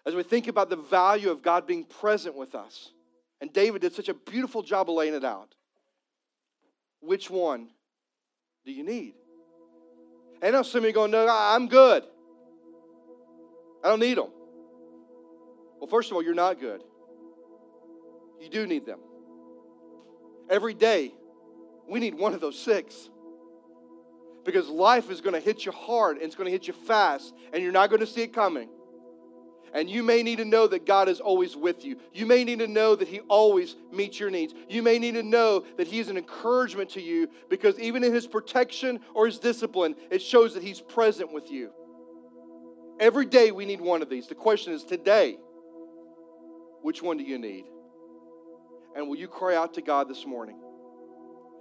as 0.05 0.15
we 0.15 0.23
think 0.23 0.47
about 0.47 0.69
the 0.69 0.77
value 0.77 1.29
of 1.29 1.41
God 1.41 1.67
being 1.67 1.83
present 1.83 2.37
with 2.37 2.55
us, 2.55 2.91
and 3.41 3.51
David 3.53 3.81
did 3.81 3.93
such 3.93 4.09
a 4.09 4.13
beautiful 4.13 4.61
job 4.61 4.89
of 4.89 4.95
laying 4.95 5.13
it 5.13 5.23
out. 5.23 5.53
Which 7.01 7.29
one 7.29 7.69
do 8.65 8.71
you 8.71 8.83
need? 8.83 9.13
And 10.41 10.53
now 10.53 10.61
some 10.61 10.79
of 10.79 10.85
you 10.85 10.93
going, 10.93 11.11
no, 11.11 11.27
I'm 11.29 11.67
good. 11.67 12.03
I 13.83 13.89
don't 13.89 13.99
need 13.99 14.17
them. 14.17 14.31
Well, 15.79 15.87
first 15.87 16.11
of 16.11 16.15
all, 16.15 16.23
you're 16.23 16.33
not 16.33 16.59
good. 16.59 16.81
You 18.41 18.49
do 18.49 18.67
need 18.67 18.85
them. 18.85 18.99
Every 20.49 20.73
day, 20.73 21.13
we 21.87 21.99
need 21.99 22.15
one 22.15 22.33
of 22.33 22.41
those 22.41 22.57
six. 22.57 23.09
Because 24.45 24.67
life 24.67 25.09
is 25.09 25.21
going 25.21 25.33
to 25.33 25.39
hit 25.39 25.65
you 25.65 25.71
hard 25.71 26.17
and 26.17 26.25
it's 26.25 26.35
going 26.35 26.45
to 26.45 26.51
hit 26.51 26.67
you 26.67 26.73
fast, 26.73 27.33
and 27.53 27.61
you're 27.61 27.71
not 27.71 27.89
going 27.89 27.99
to 27.99 28.07
see 28.07 28.21
it 28.21 28.33
coming. 28.33 28.69
And 29.73 29.89
you 29.89 30.01
may 30.01 30.23
need 30.23 30.37
to 30.37 30.45
know 30.45 30.67
that 30.67 30.85
God 30.85 31.09
is 31.09 31.19
always 31.19 31.55
with 31.55 31.85
you. 31.85 31.97
You 32.13 32.25
may 32.25 32.43
need 32.43 32.59
to 32.59 32.67
know 32.67 32.95
that 32.95 33.07
He 33.07 33.19
always 33.21 33.75
meets 33.91 34.19
your 34.19 34.31
needs. 34.31 34.53
You 34.67 34.81
may 34.81 34.97
need 34.97 35.13
to 35.13 35.23
know 35.23 35.63
that 35.77 35.87
He 35.87 35.99
is 35.99 36.09
an 36.09 36.17
encouragement 36.17 36.89
to 36.91 37.01
you 37.01 37.29
because 37.49 37.79
even 37.79 38.03
in 38.03 38.13
His 38.13 38.25
protection 38.25 38.99
or 39.13 39.27
His 39.27 39.37
discipline, 39.37 39.95
it 40.09 40.21
shows 40.21 40.55
that 40.55 40.63
He's 40.63 40.81
present 40.81 41.31
with 41.31 41.51
you. 41.51 41.69
Every 42.99 43.25
day 43.25 43.51
we 43.51 43.65
need 43.65 43.79
one 43.79 44.01
of 44.01 44.09
these. 44.09 44.27
The 44.27 44.35
question 44.35 44.73
is 44.73 44.83
today, 44.83 45.37
which 46.81 47.01
one 47.01 47.17
do 47.17 47.23
you 47.23 47.37
need? 47.37 47.65
And 48.95 49.07
will 49.07 49.17
you 49.17 49.27
cry 49.27 49.55
out 49.55 49.75
to 49.75 49.81
God 49.81 50.09
this 50.09 50.25
morning? 50.25 50.59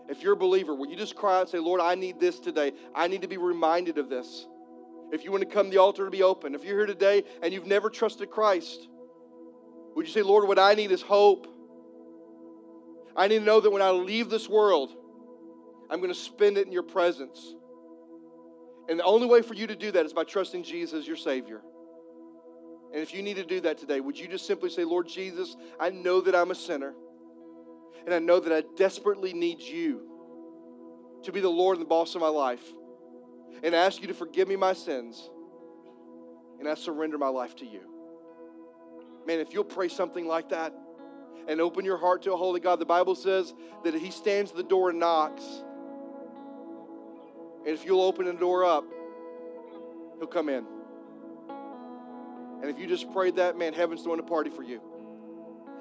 If 0.08 0.22
you're 0.22 0.32
a 0.32 0.36
believer, 0.36 0.74
will 0.74 0.88
you 0.88 0.96
just 0.96 1.14
cry 1.14 1.36
out 1.36 1.40
and 1.42 1.50
say, 1.50 1.58
Lord, 1.58 1.80
I 1.80 1.94
need 1.94 2.18
this 2.18 2.40
today? 2.40 2.72
I 2.94 3.08
need 3.08 3.22
to 3.22 3.28
be 3.28 3.36
reminded 3.36 3.98
of 3.98 4.08
this. 4.08 4.46
If 5.12 5.24
you 5.24 5.32
want 5.32 5.42
to 5.42 5.48
come, 5.48 5.70
the 5.70 5.78
altar 5.78 6.04
to 6.04 6.10
be 6.10 6.22
open. 6.22 6.54
If 6.54 6.64
you're 6.64 6.76
here 6.76 6.86
today 6.86 7.24
and 7.42 7.52
you've 7.52 7.66
never 7.66 7.88
trusted 7.88 8.30
Christ, 8.30 8.88
would 9.94 10.06
you 10.06 10.12
say, 10.12 10.22
Lord, 10.22 10.46
what 10.46 10.58
I 10.58 10.74
need 10.74 10.90
is 10.90 11.02
hope? 11.02 11.46
I 13.16 13.26
need 13.28 13.40
to 13.40 13.44
know 13.44 13.60
that 13.60 13.70
when 13.70 13.82
I 13.82 13.90
leave 13.90 14.30
this 14.30 14.48
world, 14.48 14.94
I'm 15.90 15.98
going 15.98 16.12
to 16.12 16.18
spend 16.18 16.58
it 16.58 16.66
in 16.66 16.72
your 16.72 16.82
presence. 16.82 17.54
And 18.88 18.98
the 18.98 19.04
only 19.04 19.26
way 19.26 19.42
for 19.42 19.54
you 19.54 19.66
to 19.66 19.76
do 19.76 19.90
that 19.92 20.06
is 20.06 20.12
by 20.12 20.24
trusting 20.24 20.62
Jesus 20.62 21.06
your 21.06 21.16
Savior. 21.16 21.62
And 22.92 23.02
if 23.02 23.12
you 23.12 23.22
need 23.22 23.36
to 23.36 23.44
do 23.44 23.60
that 23.60 23.78
today, 23.78 24.00
would 24.00 24.18
you 24.18 24.28
just 24.28 24.46
simply 24.46 24.70
say, 24.70 24.84
Lord 24.84 25.08
Jesus, 25.08 25.56
I 25.80 25.90
know 25.90 26.20
that 26.22 26.34
I'm 26.34 26.50
a 26.50 26.54
sinner. 26.54 26.94
And 28.04 28.14
I 28.14 28.18
know 28.18 28.40
that 28.40 28.52
I 28.52 28.62
desperately 28.76 29.32
need 29.32 29.60
you 29.60 30.02
to 31.24 31.32
be 31.32 31.40
the 31.40 31.48
Lord 31.48 31.76
and 31.76 31.84
the 31.84 31.88
boss 31.88 32.14
of 32.14 32.20
my 32.20 32.28
life 32.28 32.62
and 33.62 33.74
ask 33.74 34.00
you 34.00 34.08
to 34.08 34.14
forgive 34.14 34.48
me 34.48 34.56
my 34.56 34.72
sins, 34.72 35.28
and 36.58 36.68
I 36.68 36.74
surrender 36.74 37.18
my 37.18 37.28
life 37.28 37.56
to 37.56 37.66
you. 37.66 37.80
Man, 39.26 39.40
if 39.40 39.52
you'll 39.52 39.64
pray 39.64 39.88
something 39.88 40.26
like 40.26 40.48
that 40.50 40.72
and 41.48 41.60
open 41.60 41.84
your 41.84 41.98
heart 41.98 42.22
to 42.22 42.32
a 42.32 42.36
holy 42.36 42.60
God, 42.60 42.78
the 42.78 42.86
Bible 42.86 43.14
says 43.14 43.54
that 43.84 43.94
He 43.94 44.10
stands 44.10 44.50
at 44.50 44.56
the 44.56 44.62
door 44.62 44.90
and 44.90 44.98
knocks. 44.98 45.44
And 47.66 47.74
if 47.74 47.84
you'll 47.84 48.02
open 48.02 48.26
the 48.26 48.32
door 48.32 48.64
up, 48.64 48.84
He'll 50.18 50.26
come 50.26 50.48
in. 50.48 50.64
And 52.60 52.70
if 52.70 52.78
you 52.78 52.86
just 52.86 53.12
prayed 53.12 53.36
that, 53.36 53.56
man, 53.56 53.72
heaven's 53.72 54.02
throwing 54.02 54.20
a 54.20 54.24
party 54.24 54.50
for 54.50 54.62
you. 54.62 54.80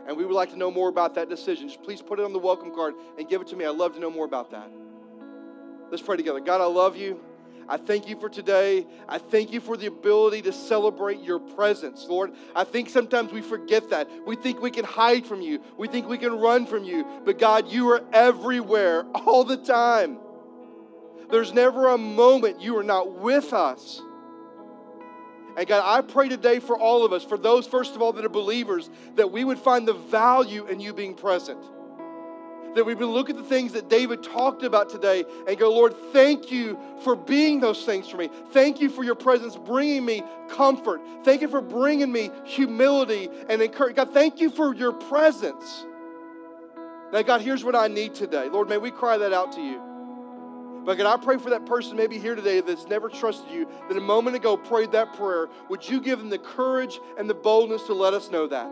And 0.07 0.15
we 0.15 0.25
would 0.25 0.35
like 0.35 0.51
to 0.51 0.57
know 0.57 0.71
more 0.71 0.89
about 0.89 1.15
that 1.15 1.27
decision. 1.27 1.67
Just 1.67 1.83
please 1.83 2.01
put 2.01 2.19
it 2.19 2.25
on 2.25 2.33
the 2.33 2.39
welcome 2.39 2.73
card 2.73 2.93
and 3.17 3.27
give 3.27 3.41
it 3.41 3.47
to 3.47 3.55
me. 3.55 3.65
I'd 3.65 3.75
love 3.75 3.93
to 3.95 3.99
know 3.99 4.11
more 4.11 4.25
about 4.25 4.51
that. 4.51 4.71
Let's 5.89 6.03
pray 6.03 6.17
together. 6.17 6.39
God, 6.39 6.61
I 6.61 6.65
love 6.65 6.95
you. 6.95 7.19
I 7.69 7.77
thank 7.77 8.07
you 8.07 8.17
for 8.19 8.29
today. 8.29 8.87
I 9.09 9.17
thank 9.17 9.51
you 9.51 9.59
for 9.59 9.75
the 9.75 9.87
ability 9.87 10.43
to 10.43 10.53
celebrate 10.53 11.21
your 11.21 11.39
presence, 11.39 12.05
Lord. 12.07 12.31
I 12.55 12.63
think 12.63 12.89
sometimes 12.89 13.31
we 13.31 13.41
forget 13.41 13.89
that. 13.89 14.09
We 14.25 14.35
think 14.35 14.61
we 14.61 14.71
can 14.71 14.85
hide 14.85 15.25
from 15.25 15.41
you, 15.41 15.61
we 15.77 15.87
think 15.87 16.07
we 16.07 16.17
can 16.17 16.39
run 16.39 16.65
from 16.65 16.83
you. 16.83 17.05
But 17.25 17.39
God, 17.39 17.67
you 17.69 17.89
are 17.89 18.03
everywhere 18.13 19.03
all 19.15 19.43
the 19.43 19.57
time. 19.57 20.19
There's 21.29 21.53
never 21.53 21.89
a 21.89 21.97
moment 21.97 22.61
you 22.61 22.77
are 22.77 22.83
not 22.83 23.19
with 23.19 23.51
us. 23.51 24.01
And 25.57 25.67
God, 25.67 25.81
I 25.83 26.01
pray 26.01 26.29
today 26.29 26.59
for 26.59 26.77
all 26.77 27.03
of 27.03 27.11
us, 27.11 27.23
for 27.23 27.37
those, 27.37 27.65
first 27.67 27.95
of 27.95 28.01
all, 28.01 28.13
that 28.13 28.23
are 28.23 28.29
believers, 28.29 28.89
that 29.15 29.31
we 29.31 29.43
would 29.43 29.57
find 29.57 29.87
the 29.87 29.93
value 29.93 30.67
in 30.67 30.79
you 30.79 30.93
being 30.93 31.15
present. 31.15 31.59
That 32.77 32.85
we 32.85 32.93
would 32.93 33.07
look 33.07 33.31
at 33.31 33.35
the 33.35 33.43
things 33.43 33.73
that 33.73 33.89
David 33.89 34.21
talked 34.21 34.61
about 34.61 34.87
today 34.87 35.25
and 35.47 35.57
go, 35.57 35.73
Lord, 35.73 35.95
thank 36.13 36.51
you 36.51 36.77
for 37.03 37.15
being 37.15 37.59
those 37.59 37.83
things 37.83 38.07
for 38.07 38.17
me. 38.17 38.29
Thank 38.51 38.79
you 38.79 38.89
for 38.89 39.03
your 39.03 39.15
presence 39.15 39.55
bringing 39.55 40.05
me 40.05 40.21
comfort. 40.47 41.01
Thank 41.23 41.41
you 41.41 41.47
for 41.47 41.59
bringing 41.59 42.11
me 42.11 42.29
humility 42.45 43.31
and 43.49 43.63
encouragement. 43.63 43.95
God, 43.95 44.13
thank 44.13 44.39
you 44.39 44.51
for 44.51 44.75
your 44.75 44.91
presence. 44.91 45.87
Now, 47.11 47.23
God, 47.23 47.41
here's 47.41 47.63
what 47.63 47.73
I 47.73 47.87
need 47.87 48.13
today. 48.13 48.47
Lord, 48.47 48.69
may 48.69 48.77
we 48.77 48.91
cry 48.91 49.17
that 49.17 49.33
out 49.33 49.53
to 49.53 49.61
you. 49.61 49.81
But 50.85 50.99
God, 50.99 51.07
I 51.07 51.17
pray 51.23 51.39
for 51.39 51.49
that 51.49 51.65
person 51.65 51.97
maybe 51.97 52.19
here 52.19 52.35
today 52.35 52.61
that's 52.61 52.85
never 52.85 53.09
trusted 53.09 53.49
you, 53.49 53.67
that 53.87 53.97
a 53.97 54.01
moment 54.01 54.35
ago 54.35 54.55
prayed 54.55 54.91
that 54.91 55.13
prayer. 55.13 55.47
Would 55.69 55.89
you 55.89 55.99
give 55.99 56.19
them 56.19 56.29
the 56.29 56.37
courage 56.37 56.99
and 57.17 57.27
the 57.27 57.33
boldness 57.33 57.87
to 57.87 57.95
let 57.95 58.13
us 58.13 58.29
know 58.29 58.45
that? 58.45 58.69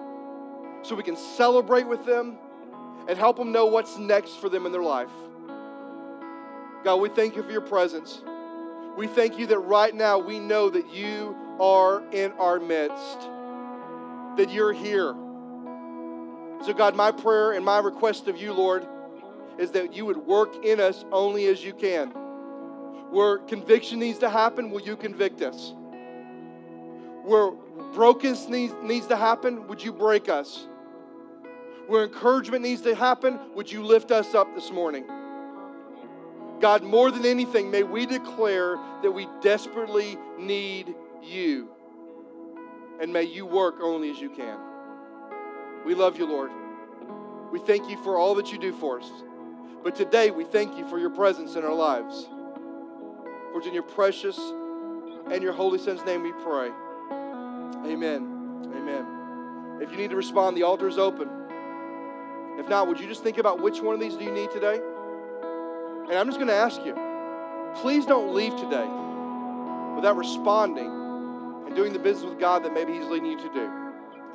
So 0.83 0.93
we 0.93 1.01
can 1.01 1.17
celebrate 1.17 1.87
with 1.87 2.05
them 2.05 2.37
and 3.07 3.17
help 3.17 3.37
them 3.37 3.51
know 3.51 3.65
what's 3.65 3.97
next 3.97 4.39
for 4.39 4.49
them 4.49 4.65
in 4.65 4.71
their 4.71 4.83
life. 4.83 5.09
God, 6.83 6.97
we 6.97 7.09
thank 7.09 7.35
you 7.35 7.43
for 7.43 7.51
your 7.51 7.61
presence. 7.61 8.21
We 8.97 9.07
thank 9.07 9.37
you 9.37 9.47
that 9.47 9.59
right 9.59 9.93
now 9.93 10.19
we 10.19 10.39
know 10.39 10.69
that 10.69 10.93
you 10.93 11.35
are 11.59 12.03
in 12.11 12.31
our 12.33 12.59
midst, 12.59 13.19
that 14.37 14.49
you're 14.51 14.73
here. 14.73 15.13
So, 16.63 16.73
God, 16.73 16.95
my 16.95 17.11
prayer 17.11 17.51
and 17.51 17.65
my 17.65 17.79
request 17.79 18.27
of 18.27 18.37
you, 18.37 18.53
Lord, 18.53 18.87
is 19.57 19.71
that 19.71 19.93
you 19.93 20.05
would 20.05 20.17
work 20.17 20.65
in 20.65 20.79
us 20.79 21.05
only 21.11 21.47
as 21.47 21.63
you 21.63 21.73
can. 21.73 22.09
Where 23.11 23.37
conviction 23.39 23.99
needs 23.99 24.19
to 24.19 24.29
happen, 24.29 24.71
will 24.71 24.81
you 24.81 24.95
convict 24.95 25.41
us? 25.41 25.73
Where 27.23 27.51
brokenness 27.93 28.47
needs, 28.47 28.73
needs 28.83 29.07
to 29.07 29.15
happen, 29.15 29.67
would 29.67 29.83
you 29.83 29.93
break 29.93 30.29
us? 30.29 30.67
Where 31.87 32.03
encouragement 32.03 32.63
needs 32.63 32.81
to 32.81 32.95
happen, 32.95 33.39
would 33.53 33.71
you 33.71 33.83
lift 33.83 34.11
us 34.11 34.33
up 34.33 34.53
this 34.55 34.71
morning? 34.71 35.05
God, 36.59 36.83
more 36.83 37.11
than 37.11 37.25
anything, 37.25 37.69
may 37.69 37.83
we 37.83 38.05
declare 38.05 38.77
that 39.03 39.11
we 39.11 39.27
desperately 39.41 40.17
need 40.39 40.95
you. 41.21 41.69
And 42.99 43.11
may 43.11 43.23
you 43.23 43.45
work 43.45 43.75
only 43.81 44.09
as 44.09 44.19
you 44.19 44.29
can. 44.29 44.57
We 45.85 45.93
love 45.93 46.17
you, 46.17 46.25
Lord. 46.25 46.51
We 47.51 47.59
thank 47.59 47.89
you 47.89 48.01
for 48.03 48.17
all 48.17 48.35
that 48.35 48.51
you 48.51 48.57
do 48.57 48.73
for 48.73 48.99
us. 48.99 49.11
But 49.83 49.95
today, 49.95 50.31
we 50.31 50.45
thank 50.45 50.77
you 50.77 50.87
for 50.89 50.97
your 50.97 51.11
presence 51.11 51.55
in 51.55 51.63
our 51.63 51.73
lives. 51.73 52.27
For 53.51 53.61
in 53.61 53.73
your 53.73 53.83
precious 53.83 54.37
and 54.37 55.41
your 55.41 55.53
holy 55.53 55.79
son's 55.79 56.03
name 56.03 56.23
we 56.23 56.31
pray. 56.31 56.69
Amen. 57.85 58.71
Amen. 58.75 59.81
If 59.81 59.91
you 59.91 59.97
need 59.97 60.09
to 60.09 60.15
respond, 60.15 60.57
the 60.57 60.63
altar 60.63 60.87
is 60.87 60.97
open. 60.97 61.44
If 62.57 62.69
not, 62.69 62.87
would 62.87 62.99
you 62.99 63.07
just 63.07 63.23
think 63.23 63.37
about 63.37 63.61
which 63.61 63.81
one 63.81 63.93
of 63.93 63.99
these 63.99 64.15
do 64.15 64.23
you 64.23 64.31
need 64.31 64.51
today? 64.51 64.79
And 66.09 66.13
I'm 66.13 66.27
just 66.27 66.37
going 66.37 66.47
to 66.47 66.53
ask 66.53 66.83
you 66.85 66.95
please 67.81 68.05
don't 68.05 68.33
leave 68.33 68.55
today 68.55 68.87
without 69.95 70.15
responding 70.15 70.87
and 71.65 71.75
doing 71.75 71.91
the 71.91 71.99
business 71.99 72.29
with 72.29 72.39
God 72.39 72.63
that 72.63 72.73
maybe 72.73 72.93
He's 72.93 73.05
leading 73.05 73.31
you 73.31 73.37
to 73.37 73.53
do. 73.53 73.69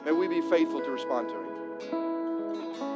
May 0.05 0.13
we 0.13 0.29
be 0.29 0.43
faithful 0.43 0.81
to 0.81 0.91
respond 0.91 1.29
to 1.29 1.35
Him. 1.35 2.90